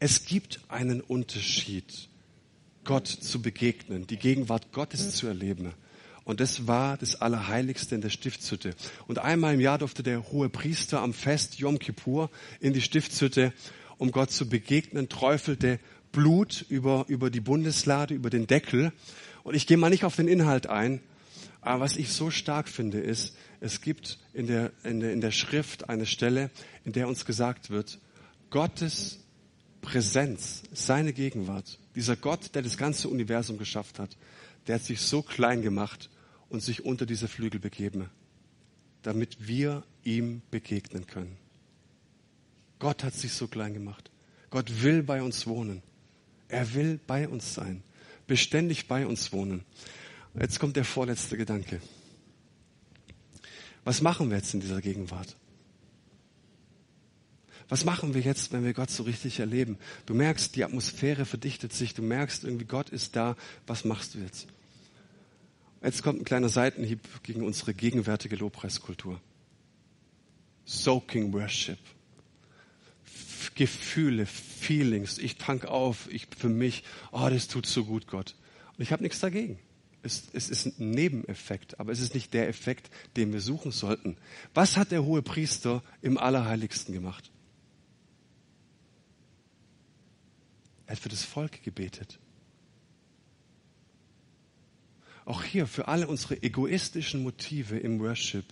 Es 0.01 0.25
gibt 0.25 0.61
einen 0.69 1.01
Unterschied 1.01 2.09
Gott 2.85 3.07
zu 3.07 3.41
begegnen, 3.41 4.09
die 4.09 4.17
Gegenwart 4.17 4.73
Gottes 4.73 5.15
zu 5.15 5.29
erleben. 5.29 5.73
Und 6.25 6.41
das 6.41 6.67
war 6.67 6.97
das 6.97 7.21
Allerheiligste 7.21 7.95
in 7.95 8.01
der 8.01 8.11
Stiftshütte. 8.11 8.75
Und 9.09 9.19
einmal 9.19 9.55
im 9.55 9.61
Jahr 9.61 9.79
durfte 9.79 10.03
der 10.03 10.31
hohe 10.31 10.49
Priester 10.49 11.01
am 11.01 11.15
Fest 11.15 11.59
Yom 11.59 11.79
Kippur 11.79 12.31
in 12.61 12.73
die 12.73 12.81
Stiftshütte, 12.81 13.53
um 13.99 14.13
Gott 14.13 14.31
zu 14.31 14.49
begegnen, 14.49 15.09
träufelte 15.09 15.81
Blut 16.13 16.65
über, 16.69 17.07
über 17.09 17.31
die 17.31 17.41
Bundeslade, 17.41 18.15
über 18.15 18.31
den 18.31 18.47
Deckel. 18.47 18.93
Und 19.43 19.55
ich 19.55 19.67
gehe 19.67 19.77
mal 19.77 19.91
nicht 19.91 20.05
auf 20.05 20.17
den 20.17 20.29
Inhalt 20.29 20.69
ein, 20.69 21.01
aber 21.61 21.81
was 21.81 21.97
ich 21.97 22.13
so 22.13 22.31
stark 22.31 22.69
finde, 22.69 23.01
ist, 23.01 23.37
es 23.61 23.81
gibt 23.81 24.19
in 24.33 24.47
der, 24.47 24.73
in 24.83 25.01
der, 25.01 25.13
in 25.13 25.21
der 25.21 25.31
Schrift 25.31 25.89
eine 25.89 26.07
Stelle, 26.07 26.51
in 26.85 26.93
der 26.93 27.09
uns 27.09 27.25
gesagt 27.25 27.71
wird, 27.71 27.99
Gottes 28.51 29.21
Präsenz, 29.81 30.63
seine 30.73 31.13
Gegenwart, 31.13 31.79
dieser 31.95 32.17
Gott, 32.17 32.55
der 32.55 32.63
das 32.63 32.77
ganze 32.77 33.09
Universum 33.09 33.59
geschafft 33.59 33.99
hat, 33.99 34.17
der 34.67 34.77
hat 34.77 34.83
sich 34.83 35.01
so 35.01 35.23
klein 35.23 35.63
gemacht 35.63 36.11
und 36.49 36.63
sich 36.63 36.85
unter 36.85 37.07
diese 37.07 37.29
Flügel 37.29 37.61
begeben, 37.61 38.11
damit 39.03 39.47
wir 39.47 39.85
ihm 40.05 40.43
begegnen 40.51 41.07
können. 41.07 41.37
Gott 42.79 43.05
hat 43.05 43.15
sich 43.15 43.33
so 43.33 43.47
klein 43.47 43.75
gemacht. 43.75 44.11
Gott 44.51 44.83
will 44.83 45.03
bei 45.03 45.23
uns 45.23 45.47
wohnen. 45.47 45.83
Er 46.49 46.75
will 46.75 47.01
bei 47.07 47.29
uns 47.29 47.55
sein, 47.55 47.83
beständig 48.27 48.89
bei 48.89 49.07
uns 49.07 49.33
wohnen. 49.33 49.65
Jetzt 50.39 50.59
kommt 50.59 50.77
der 50.77 50.85
vorletzte 50.85 51.37
Gedanke. 51.37 51.81
Was 53.85 54.03
machen 54.03 54.31
wir 54.31 54.37
jetzt 54.37 54.53
in 54.53 54.61
dieser 54.61 54.81
Gegenwart? 54.81 55.37
Was 57.73 57.87
machen 57.87 58.13
wir 58.13 58.21
jetzt, 58.21 58.53
wenn 58.53 58.65
wir 58.65 58.75
Gott 58.75 58.91
so 58.91 59.03
richtig 59.03 59.41
erleben? 59.41 59.79
Du 60.05 60.13
merkst, 60.13 60.55
die 60.57 60.63
Atmosphäre 60.63 61.25
verdichtet 61.25 61.73
sich, 61.73 61.95
du 61.95 62.03
merkst 62.03 62.45
irgendwie, 62.45 62.67
Gott 62.67 62.91
ist 62.91 63.17
da. 63.17 63.35
Was 63.67 63.87
machst 63.87 64.15
du 64.15 64.19
jetzt? 64.19 64.47
Jetzt 65.83 66.03
kommt 66.03 66.21
ein 66.21 66.27
kleiner 66.27 66.51
Seitenhieb 66.51 67.01
gegen 67.23 67.43
unsere 67.43 67.73
gegenwärtige 67.73 68.37
Lobpreiskultur. 68.37 69.23
Soaking 70.67 71.33
Worship. 71.33 71.79
Gefühle, 73.55 74.27
Feelings. 74.27 75.17
Ich 75.17 75.39
tank 75.39 75.65
auf, 75.65 76.13
ich 76.13 76.27
für 76.37 76.51
mich, 76.51 76.85
oh, 77.11 77.27
das 77.31 77.49
tut 77.49 77.65
so 77.65 77.87
gut, 77.87 78.07
Gott. 78.07 78.35
Und 78.77 78.83
ich 78.83 78.93
habe 78.93 79.03
nichts 79.03 79.21
dagegen. 79.21 79.59
Es, 80.03 80.25
es 80.35 80.51
ist 80.51 80.67
ein 80.67 80.91
Nebeneffekt, 80.91 81.81
aber 81.81 81.91
es 81.91 82.01
ist 82.01 82.13
nicht 82.13 82.35
der 82.35 82.51
Effekt, 82.51 82.91
den 83.17 83.33
wir 83.33 83.41
suchen 83.41 83.73
sollten. 83.73 84.19
Was 84.53 84.77
hat 84.77 84.91
der 84.91 85.05
hohe 85.05 85.23
Priester 85.23 85.83
im 86.03 86.19
Allerheiligsten 86.19 86.93
gemacht? 86.93 87.31
Er 90.87 90.93
hat 90.93 90.99
für 90.99 91.09
das 91.09 91.25
Volk 91.25 91.63
gebetet. 91.63 92.19
Auch 95.25 95.43
hier 95.43 95.67
für 95.67 95.89
alle 95.89 96.09
unsere 96.09 96.43
egoistischen 96.43 97.23
Motive 97.23 97.79
im 97.79 98.01
Worship. 98.01 98.45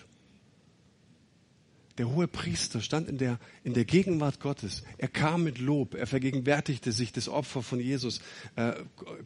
Der 1.99 2.09
hohe 2.09 2.29
Priester 2.29 2.81
stand 2.81 3.11
in 3.11 3.19
der, 3.19 3.39
in 3.63 3.75
der 3.75 3.85
Gegenwart 3.85 4.41
Gottes. 4.41 4.85
Er 4.97 5.09
kam 5.09 5.45
mit 5.45 5.59
Lob. 5.59 5.95
Er 5.95 6.07
vergegenwärtigte 6.07 6.93
sich 6.93 7.13
das 7.13 7.29
Opfer 7.29 7.63
von 7.63 7.79
Jesus. 7.79 8.23
Äh, 8.57 8.73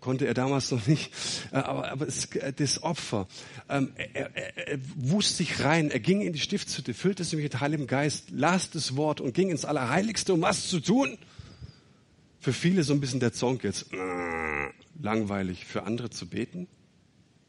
konnte 0.00 0.26
er 0.26 0.34
damals 0.34 0.72
noch 0.72 0.84
nicht. 0.88 1.12
Äh, 1.52 1.58
aber, 1.58 1.92
aber 1.92 2.08
es, 2.08 2.24
äh, 2.34 2.52
das 2.52 2.82
Opfer. 2.82 3.28
Ähm, 3.68 3.92
er, 3.96 4.34
er, 4.34 4.68
er 4.68 4.78
wusch 4.96 5.26
sich 5.26 5.62
rein. 5.62 5.90
Er 5.92 6.00
ging 6.00 6.22
in 6.22 6.32
die 6.32 6.40
Stiftshütte, 6.40 6.94
füllte 6.94 7.22
sich 7.22 7.40
mit 7.40 7.60
Heiligem 7.60 7.86
Geist, 7.86 8.30
las 8.30 8.70
das 8.70 8.96
Wort 8.96 9.20
und 9.20 9.34
ging 9.34 9.50
ins 9.50 9.64
Allerheiligste, 9.64 10.34
um 10.34 10.40
was 10.42 10.66
zu 10.68 10.80
tun? 10.80 11.16
Für 12.44 12.52
viele 12.52 12.82
so 12.82 12.92
ein 12.92 13.00
bisschen 13.00 13.20
der 13.20 13.32
Zonk 13.32 13.64
jetzt. 13.64 13.86
Langweilig. 15.00 15.64
Für 15.64 15.84
andere 15.84 16.10
zu 16.10 16.28
beten? 16.28 16.68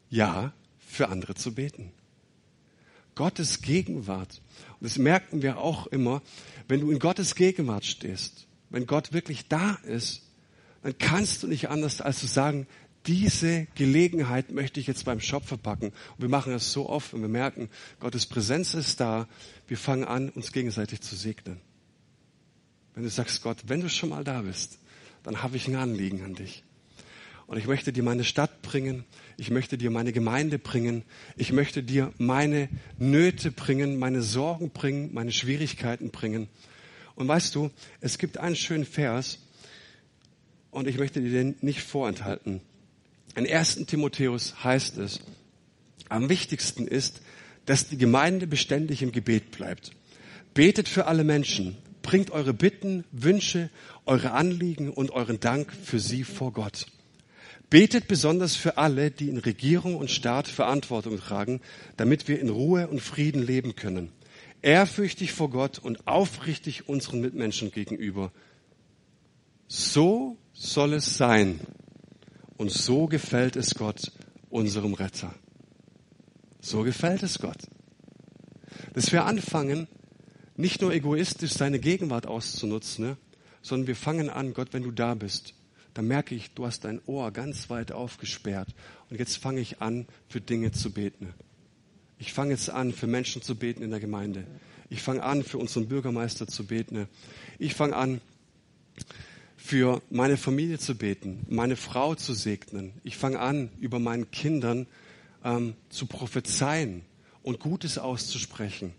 Ja, 0.08 0.54
für 0.78 1.10
andere 1.10 1.34
zu 1.34 1.54
beten. 1.54 1.92
Gottes 3.14 3.60
Gegenwart. 3.60 4.40
Und 4.80 4.84
das 4.84 4.96
merken 4.96 5.42
wir 5.42 5.58
auch 5.58 5.86
immer, 5.88 6.22
wenn 6.66 6.80
du 6.80 6.90
in 6.90 6.98
Gottes 6.98 7.34
Gegenwart 7.34 7.84
stehst, 7.84 8.46
wenn 8.70 8.86
Gott 8.86 9.12
wirklich 9.12 9.48
da 9.48 9.74
ist, 9.84 10.22
dann 10.82 10.96
kannst 10.96 11.42
du 11.42 11.46
nicht 11.46 11.68
anders 11.68 12.00
als 12.00 12.20
zu 12.20 12.26
sagen, 12.26 12.66
diese 13.06 13.66
Gelegenheit 13.74 14.50
möchte 14.50 14.80
ich 14.80 14.86
jetzt 14.86 15.04
beim 15.04 15.20
Shop 15.20 15.44
verpacken. 15.44 15.88
Und 15.88 16.20
wir 16.22 16.30
machen 16.30 16.54
das 16.54 16.72
so 16.72 16.88
oft 16.88 17.12
und 17.12 17.20
wir 17.20 17.28
merken, 17.28 17.68
Gottes 18.00 18.24
Präsenz 18.24 18.72
ist 18.72 18.98
da. 18.98 19.28
Wir 19.68 19.76
fangen 19.76 20.06
an, 20.06 20.30
uns 20.30 20.52
gegenseitig 20.52 21.02
zu 21.02 21.16
segnen. 21.16 21.60
Wenn 22.94 23.02
du 23.02 23.10
sagst, 23.10 23.42
Gott, 23.42 23.58
wenn 23.66 23.82
du 23.82 23.90
schon 23.90 24.08
mal 24.08 24.24
da 24.24 24.40
bist, 24.40 24.78
dann 25.26 25.42
habe 25.42 25.56
ich 25.56 25.66
ein 25.66 25.74
Anliegen 25.74 26.22
an 26.22 26.36
dich. 26.36 26.62
Und 27.48 27.58
ich 27.58 27.66
möchte 27.66 27.92
dir 27.92 28.04
meine 28.04 28.22
Stadt 28.22 28.62
bringen. 28.62 29.04
Ich 29.36 29.50
möchte 29.50 29.76
dir 29.76 29.90
meine 29.90 30.12
Gemeinde 30.12 30.56
bringen. 30.56 31.02
Ich 31.36 31.50
möchte 31.50 31.82
dir 31.82 32.12
meine 32.16 32.68
Nöte 32.96 33.50
bringen, 33.50 33.98
meine 33.98 34.22
Sorgen 34.22 34.70
bringen, 34.70 35.10
meine 35.12 35.32
Schwierigkeiten 35.32 36.10
bringen. 36.10 36.46
Und 37.16 37.26
weißt 37.26 37.56
du, 37.56 37.72
es 38.00 38.18
gibt 38.18 38.38
einen 38.38 38.54
schönen 38.54 38.84
Vers 38.84 39.40
und 40.70 40.86
ich 40.86 40.96
möchte 40.96 41.20
dir 41.20 41.32
den 41.32 41.56
nicht 41.60 41.80
vorenthalten. 41.80 42.60
In 43.34 43.50
1. 43.50 43.84
Timotheus 43.86 44.62
heißt 44.62 44.96
es, 44.98 45.22
am 46.08 46.28
wichtigsten 46.28 46.86
ist, 46.86 47.20
dass 47.64 47.88
die 47.88 47.98
Gemeinde 47.98 48.46
beständig 48.46 49.02
im 49.02 49.10
Gebet 49.10 49.50
bleibt. 49.50 49.90
Betet 50.54 50.88
für 50.88 51.06
alle 51.06 51.24
Menschen. 51.24 51.76
Bringt 52.06 52.30
eure 52.30 52.54
Bitten, 52.54 53.02
Wünsche, 53.10 53.68
eure 54.04 54.30
Anliegen 54.30 54.90
und 54.90 55.10
euren 55.10 55.40
Dank 55.40 55.72
für 55.72 55.98
sie 55.98 56.22
vor 56.22 56.52
Gott. 56.52 56.86
Betet 57.68 58.06
besonders 58.06 58.54
für 58.54 58.78
alle, 58.78 59.10
die 59.10 59.28
in 59.28 59.38
Regierung 59.38 59.96
und 59.96 60.08
Staat 60.08 60.46
Verantwortung 60.46 61.18
tragen, 61.18 61.60
damit 61.96 62.28
wir 62.28 62.38
in 62.38 62.48
Ruhe 62.48 62.86
und 62.86 63.00
Frieden 63.00 63.44
leben 63.44 63.74
können. 63.74 64.12
Ehrfürchtig 64.62 65.32
vor 65.32 65.50
Gott 65.50 65.80
und 65.80 66.06
aufrichtig 66.06 66.88
unseren 66.88 67.22
Mitmenschen 67.22 67.72
gegenüber. 67.72 68.30
So 69.66 70.36
soll 70.52 70.92
es 70.92 71.16
sein. 71.16 71.58
Und 72.56 72.70
so 72.70 73.08
gefällt 73.08 73.56
es 73.56 73.74
Gott, 73.74 74.12
unserem 74.48 74.94
Retter. 74.94 75.34
So 76.60 76.84
gefällt 76.84 77.24
es 77.24 77.40
Gott. 77.40 77.58
Dass 78.94 79.10
wir 79.10 79.24
anfangen, 79.24 79.88
nicht 80.56 80.80
nur 80.80 80.92
egoistisch 80.92 81.52
seine 81.52 81.78
Gegenwart 81.78 82.26
auszunutzen, 82.26 83.04
ne, 83.04 83.16
sondern 83.62 83.86
wir 83.88 83.96
fangen 83.96 84.30
an, 84.30 84.54
Gott, 84.54 84.68
wenn 84.72 84.82
du 84.82 84.90
da 84.90 85.14
bist, 85.14 85.54
dann 85.94 86.06
merke 86.06 86.34
ich, 86.34 86.52
du 86.52 86.66
hast 86.66 86.84
dein 86.84 87.00
Ohr 87.06 87.30
ganz 87.32 87.70
weit 87.70 87.90
aufgesperrt. 87.90 88.68
Und 89.10 89.18
jetzt 89.18 89.38
fange 89.38 89.60
ich 89.60 89.80
an, 89.80 90.06
für 90.28 90.40
Dinge 90.40 90.72
zu 90.72 90.92
beten. 90.92 91.32
Ich 92.18 92.32
fange 92.32 92.52
jetzt 92.52 92.70
an, 92.70 92.92
für 92.92 93.06
Menschen 93.06 93.42
zu 93.42 93.56
beten 93.56 93.82
in 93.82 93.90
der 93.90 94.00
Gemeinde. 94.00 94.46
Ich 94.88 95.02
fange 95.02 95.22
an, 95.22 95.42
für 95.42 95.58
unseren 95.58 95.88
Bürgermeister 95.88 96.46
zu 96.46 96.66
beten. 96.66 97.08
Ich 97.58 97.74
fange 97.74 97.96
an, 97.96 98.20
für 99.56 100.00
meine 100.10 100.36
Familie 100.36 100.78
zu 100.78 100.96
beten, 100.96 101.44
meine 101.48 101.76
Frau 101.76 102.14
zu 102.14 102.34
segnen. 102.34 102.92
Ich 103.02 103.16
fange 103.16 103.40
an, 103.40 103.70
über 103.80 103.98
meinen 103.98 104.30
Kindern 104.30 104.86
ähm, 105.44 105.74
zu 105.88 106.06
prophezeien 106.06 107.02
und 107.42 107.58
Gutes 107.58 107.98
auszusprechen. 107.98 108.92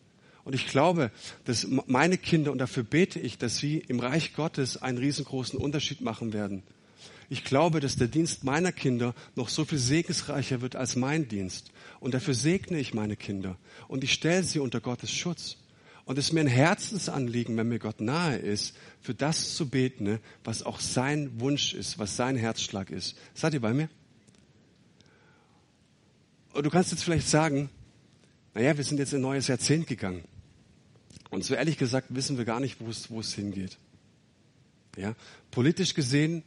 Und 0.47 0.53
ich 0.53 0.67
glaube, 0.67 1.11
dass 1.43 1.67
meine 1.87 2.17
Kinder, 2.17 2.53
und 2.53 2.59
dafür 2.59 2.83
bete 2.83 3.19
ich, 3.19 3.37
dass 3.37 3.57
sie 3.57 3.79
im 3.79 3.99
Reich 3.99 4.33
Gottes 4.33 4.81
einen 4.81 4.97
riesengroßen 4.97 5.59
Unterschied 5.59 5.99
machen 5.99 6.31
werden. 6.31 6.63
Ich 7.29 7.43
glaube, 7.43 7.81
dass 7.81 7.97
der 7.97 8.07
Dienst 8.07 8.45
meiner 8.45 8.71
Kinder 8.71 9.13
noch 9.35 9.49
so 9.49 9.65
viel 9.65 9.77
segensreicher 9.77 10.61
wird 10.61 10.77
als 10.77 10.95
mein 10.95 11.27
Dienst. 11.27 11.73
Und 11.99 12.13
dafür 12.13 12.33
segne 12.33 12.79
ich 12.79 12.93
meine 12.93 13.17
Kinder. 13.17 13.57
Und 13.89 14.05
ich 14.05 14.13
stelle 14.13 14.41
sie 14.41 14.59
unter 14.59 14.79
Gottes 14.79 15.11
Schutz. 15.11 15.57
Und 16.05 16.17
es 16.17 16.27
ist 16.27 16.31
mir 16.31 16.39
ein 16.39 16.47
Herzensanliegen, 16.47 17.57
wenn 17.57 17.67
mir 17.67 17.79
Gott 17.79 17.99
nahe 17.99 18.37
ist, 18.37 18.73
für 19.01 19.13
das 19.13 19.53
zu 19.53 19.67
beten, 19.67 20.19
was 20.45 20.63
auch 20.63 20.79
sein 20.79 21.41
Wunsch 21.41 21.73
ist, 21.73 21.99
was 21.99 22.15
sein 22.15 22.37
Herzschlag 22.37 22.89
ist. 22.89 23.17
Seid 23.33 23.53
ihr 23.53 23.59
bei 23.59 23.73
mir? 23.73 23.89
Und 26.53 26.65
du 26.65 26.69
kannst 26.69 26.91
jetzt 26.91 27.03
vielleicht 27.03 27.27
sagen, 27.27 27.69
naja, 28.53 28.77
wir 28.77 28.85
sind 28.85 28.97
jetzt 28.97 29.11
in 29.11 29.19
ein 29.19 29.23
neues 29.23 29.47
Jahrzehnt 29.47 29.87
gegangen. 29.87 30.23
Und 31.29 31.43
so 31.43 31.53
ehrlich 31.53 31.77
gesagt 31.77 32.07
wissen 32.09 32.37
wir 32.37 32.45
gar 32.45 32.59
nicht, 32.59 32.79
wo 32.79 32.89
es, 32.89 33.09
wo 33.09 33.19
es 33.19 33.33
hingeht. 33.33 33.77
Ja, 34.95 35.15
politisch 35.51 35.93
gesehen 35.93 36.43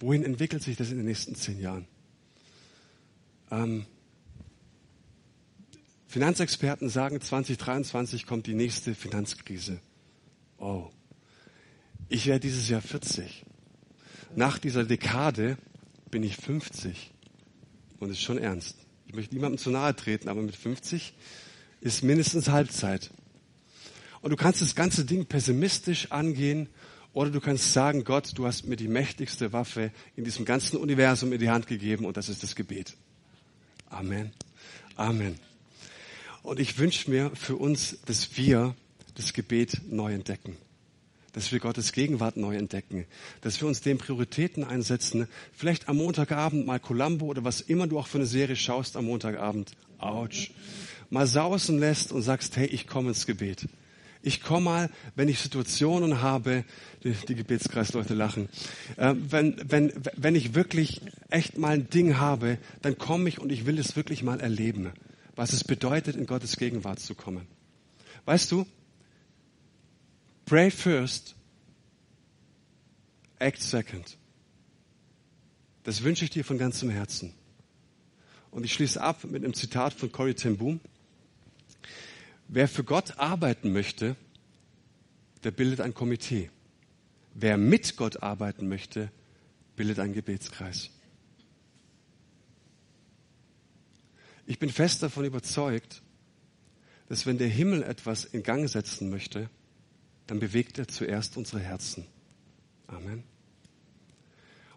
Wohin 0.00 0.22
entwickelt 0.22 0.62
sich 0.62 0.76
das 0.76 0.90
in 0.90 0.98
den 0.98 1.06
nächsten 1.06 1.34
zehn 1.34 1.60
Jahren? 1.60 1.86
Ähm, 3.50 3.86
Finanzexperten 6.08 6.88
sagen, 6.88 7.22
2023 7.22 8.26
kommt 8.26 8.46
die 8.46 8.54
nächste 8.54 8.94
Finanzkrise. 8.94 9.80
Oh, 10.58 10.90
ich 12.10 12.26
werde 12.26 12.40
dieses 12.40 12.68
Jahr 12.68 12.82
40. 12.82 13.46
Nach 14.36 14.58
dieser 14.58 14.84
Dekade 14.84 15.56
bin 16.10 16.22
ich 16.22 16.36
50. 16.36 17.12
Und 17.98 18.10
es 18.10 18.18
ist 18.18 18.22
schon 18.24 18.36
ernst. 18.36 18.76
Ich 19.06 19.14
möchte 19.14 19.34
niemandem 19.34 19.58
zu 19.58 19.70
nahe 19.70 19.96
treten, 19.96 20.28
aber 20.28 20.42
mit 20.42 20.54
50 20.54 21.14
ist 21.80 22.02
mindestens 22.02 22.48
Halbzeit. 22.48 23.10
Und 24.24 24.30
du 24.30 24.36
kannst 24.36 24.62
das 24.62 24.74
ganze 24.74 25.04
Ding 25.04 25.26
pessimistisch 25.26 26.10
angehen 26.10 26.70
Oder 27.12 27.30
du 27.30 27.42
kannst 27.42 27.74
sagen, 27.74 28.04
Gott, 28.04 28.32
du 28.36 28.46
hast 28.46 28.66
mir 28.66 28.76
die 28.76 28.88
mächtigste 28.88 29.52
Waffe 29.52 29.92
in 30.16 30.24
diesem 30.24 30.46
ganzen 30.46 30.78
Universum 30.78 31.30
in 31.34 31.38
die 31.38 31.50
Hand 31.50 31.66
gegeben 31.66 32.06
und 32.06 32.16
das 32.16 32.30
ist 32.30 32.42
das 32.42 32.56
Gebet. 32.56 32.96
Amen. 33.90 34.32
Amen. 34.96 35.38
Und 36.42 36.58
ich 36.58 36.78
wünsche 36.78 37.10
mir 37.10 37.32
für 37.34 37.56
uns, 37.56 37.98
dass 38.06 38.34
wir 38.38 38.74
das 39.14 39.34
Gebet 39.34 39.82
neu 39.90 40.14
entdecken. 40.14 40.56
Dass 41.34 41.52
wir 41.52 41.60
Gottes 41.60 41.92
Gegenwart 41.92 42.38
neu 42.38 42.56
entdecken. 42.56 43.04
Dass 43.42 43.60
wir 43.60 43.68
uns 43.68 43.82
den 43.82 43.98
Prioritäten 43.98 44.64
einsetzen. 44.64 45.28
Vielleicht 45.52 45.86
am 45.86 45.98
Montagabend 45.98 46.64
mal 46.66 46.80
Columbo 46.80 47.26
oder 47.26 47.44
was 47.44 47.60
immer 47.60 47.86
du 47.86 47.98
auch 47.98 48.06
für 48.06 48.18
eine 48.18 48.26
Serie 48.26 48.56
schaust 48.56 48.96
am 48.96 49.04
Montagabend. 49.04 49.72
Autsch. 49.98 50.50
Mal 51.10 51.26
sausen 51.26 51.78
lässt 51.78 52.10
und 52.10 52.22
sagst, 52.22 52.56
hey, 52.56 52.68
ich 52.68 52.86
komme 52.86 53.10
ins 53.10 53.26
Gebet. 53.26 53.68
Ich 54.26 54.40
komme 54.40 54.64
mal, 54.64 54.90
wenn 55.16 55.28
ich 55.28 55.38
Situationen 55.38 56.22
habe, 56.22 56.64
die, 57.02 57.12
die 57.12 57.34
Gebetskreisleute 57.34 58.14
lachen, 58.14 58.48
äh, 58.96 59.14
wenn, 59.16 59.56
wenn, 59.70 59.92
wenn 60.16 60.34
ich 60.34 60.54
wirklich 60.54 61.02
echt 61.28 61.58
mal 61.58 61.74
ein 61.74 61.90
Ding 61.90 62.16
habe, 62.16 62.56
dann 62.80 62.96
komme 62.96 63.28
ich 63.28 63.38
und 63.38 63.52
ich 63.52 63.66
will 63.66 63.78
es 63.78 63.96
wirklich 63.96 64.22
mal 64.22 64.40
erleben, 64.40 64.90
was 65.36 65.52
es 65.52 65.62
bedeutet, 65.62 66.16
in 66.16 66.24
Gottes 66.24 66.56
Gegenwart 66.56 67.00
zu 67.00 67.14
kommen. 67.14 67.46
Weißt 68.24 68.50
du, 68.50 68.66
pray 70.46 70.70
first, 70.70 71.34
act 73.38 73.60
second. 73.60 74.16
Das 75.82 76.02
wünsche 76.02 76.24
ich 76.24 76.30
dir 76.30 76.46
von 76.46 76.56
ganzem 76.56 76.88
Herzen. 76.88 77.34
Und 78.50 78.64
ich 78.64 78.72
schließe 78.72 79.02
ab 79.02 79.24
mit 79.24 79.44
einem 79.44 79.52
Zitat 79.52 79.92
von 79.92 80.10
Corrie 80.10 80.32
ten 80.32 80.56
Boom. 80.56 80.80
Wer 82.48 82.68
für 82.68 82.84
Gott 82.84 83.18
arbeiten 83.18 83.72
möchte, 83.72 84.16
der 85.42 85.50
bildet 85.50 85.80
ein 85.80 85.94
Komitee. 85.94 86.50
Wer 87.34 87.56
mit 87.56 87.96
Gott 87.96 88.22
arbeiten 88.22 88.68
möchte, 88.68 89.10
bildet 89.76 89.98
einen 89.98 90.14
Gebetskreis. 90.14 90.90
Ich 94.46 94.58
bin 94.58 94.70
fest 94.70 95.02
davon 95.02 95.24
überzeugt, 95.24 96.02
dass 97.08 97.26
wenn 97.26 97.38
der 97.38 97.48
Himmel 97.48 97.82
etwas 97.82 98.24
in 98.24 98.42
Gang 98.42 98.68
setzen 98.68 99.10
möchte, 99.10 99.48
dann 100.26 100.38
bewegt 100.38 100.78
er 100.78 100.88
zuerst 100.88 101.36
unsere 101.36 101.60
Herzen. 101.60 102.06
Amen. 102.86 103.24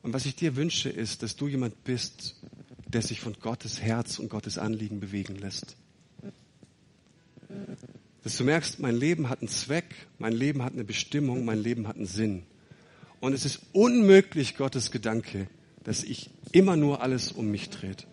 Und 0.02 0.14
was 0.14 0.26
ich 0.26 0.36
dir 0.36 0.56
wünsche, 0.56 0.90
ist, 0.90 1.22
dass 1.22 1.36
du 1.36 1.48
jemand 1.48 1.84
bist, 1.84 2.42
der 2.88 3.02
sich 3.02 3.20
von 3.20 3.34
Gottes 3.34 3.82
Herz 3.82 4.20
und 4.20 4.30
Gottes 4.30 4.58
Anliegen 4.58 5.00
bewegen 5.00 5.36
lässt 5.36 5.78
dass 8.24 8.38
du 8.38 8.44
merkst, 8.44 8.80
mein 8.80 8.96
Leben 8.96 9.30
hat 9.30 9.40
einen 9.40 9.48
Zweck, 9.48 9.86
mein 10.20 10.34
Leben 10.34 10.64
hat 10.64 10.74
eine 10.74 10.84
Bestimmung, 10.84 11.46
mein 11.46 11.62
Leben 11.62 11.88
hat 11.88 11.96
einen 11.96 12.06
Sinn. 12.06 12.44
Und 13.20 13.34
es 13.34 13.46
ist 13.46 13.62
unmöglich 13.74 14.58
Gottes 14.58 14.92
Gedanke, 14.92 15.48
dass 15.84 16.04
ich 16.04 16.30
immer 16.52 16.76
nur 16.76 17.02
alles 17.02 17.32
um 17.32 17.50
mich 17.50 17.70
dreht. 17.70 18.06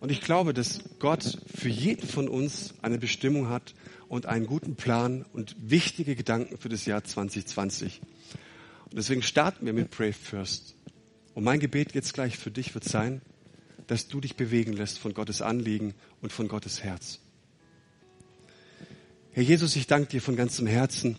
Und 0.00 0.10
ich 0.10 0.20
glaube, 0.20 0.52
dass 0.52 0.80
Gott 0.98 1.38
für 1.54 1.68
jeden 1.68 2.08
von 2.08 2.28
uns 2.28 2.74
eine 2.82 2.98
Bestimmung 2.98 3.48
hat 3.48 3.74
und 4.08 4.26
einen 4.26 4.46
guten 4.46 4.74
Plan 4.74 5.24
und 5.32 5.54
wichtige 5.60 6.16
Gedanken 6.16 6.58
für 6.58 6.68
das 6.68 6.84
Jahr 6.84 7.04
2020. 7.04 8.00
Und 8.86 8.96
deswegen 8.96 9.22
starten 9.22 9.64
wir 9.64 9.72
mit 9.72 9.92
Pray 9.92 10.12
First. 10.12 10.74
Und 11.34 11.44
mein 11.44 11.60
Gebet 11.60 11.94
jetzt 11.94 12.12
gleich 12.12 12.36
für 12.36 12.50
dich 12.50 12.74
wird 12.74 12.84
sein, 12.84 13.22
dass 13.86 14.08
du 14.08 14.20
dich 14.20 14.36
bewegen 14.36 14.72
lässt 14.72 14.98
von 14.98 15.14
Gottes 15.14 15.42
Anliegen 15.42 15.94
und 16.20 16.32
von 16.32 16.48
Gottes 16.48 16.82
Herz. 16.82 17.20
Herr 19.32 19.42
Jesus, 19.42 19.76
ich 19.76 19.86
danke 19.86 20.08
dir 20.10 20.22
von 20.22 20.36
ganzem 20.36 20.66
Herzen 20.66 21.18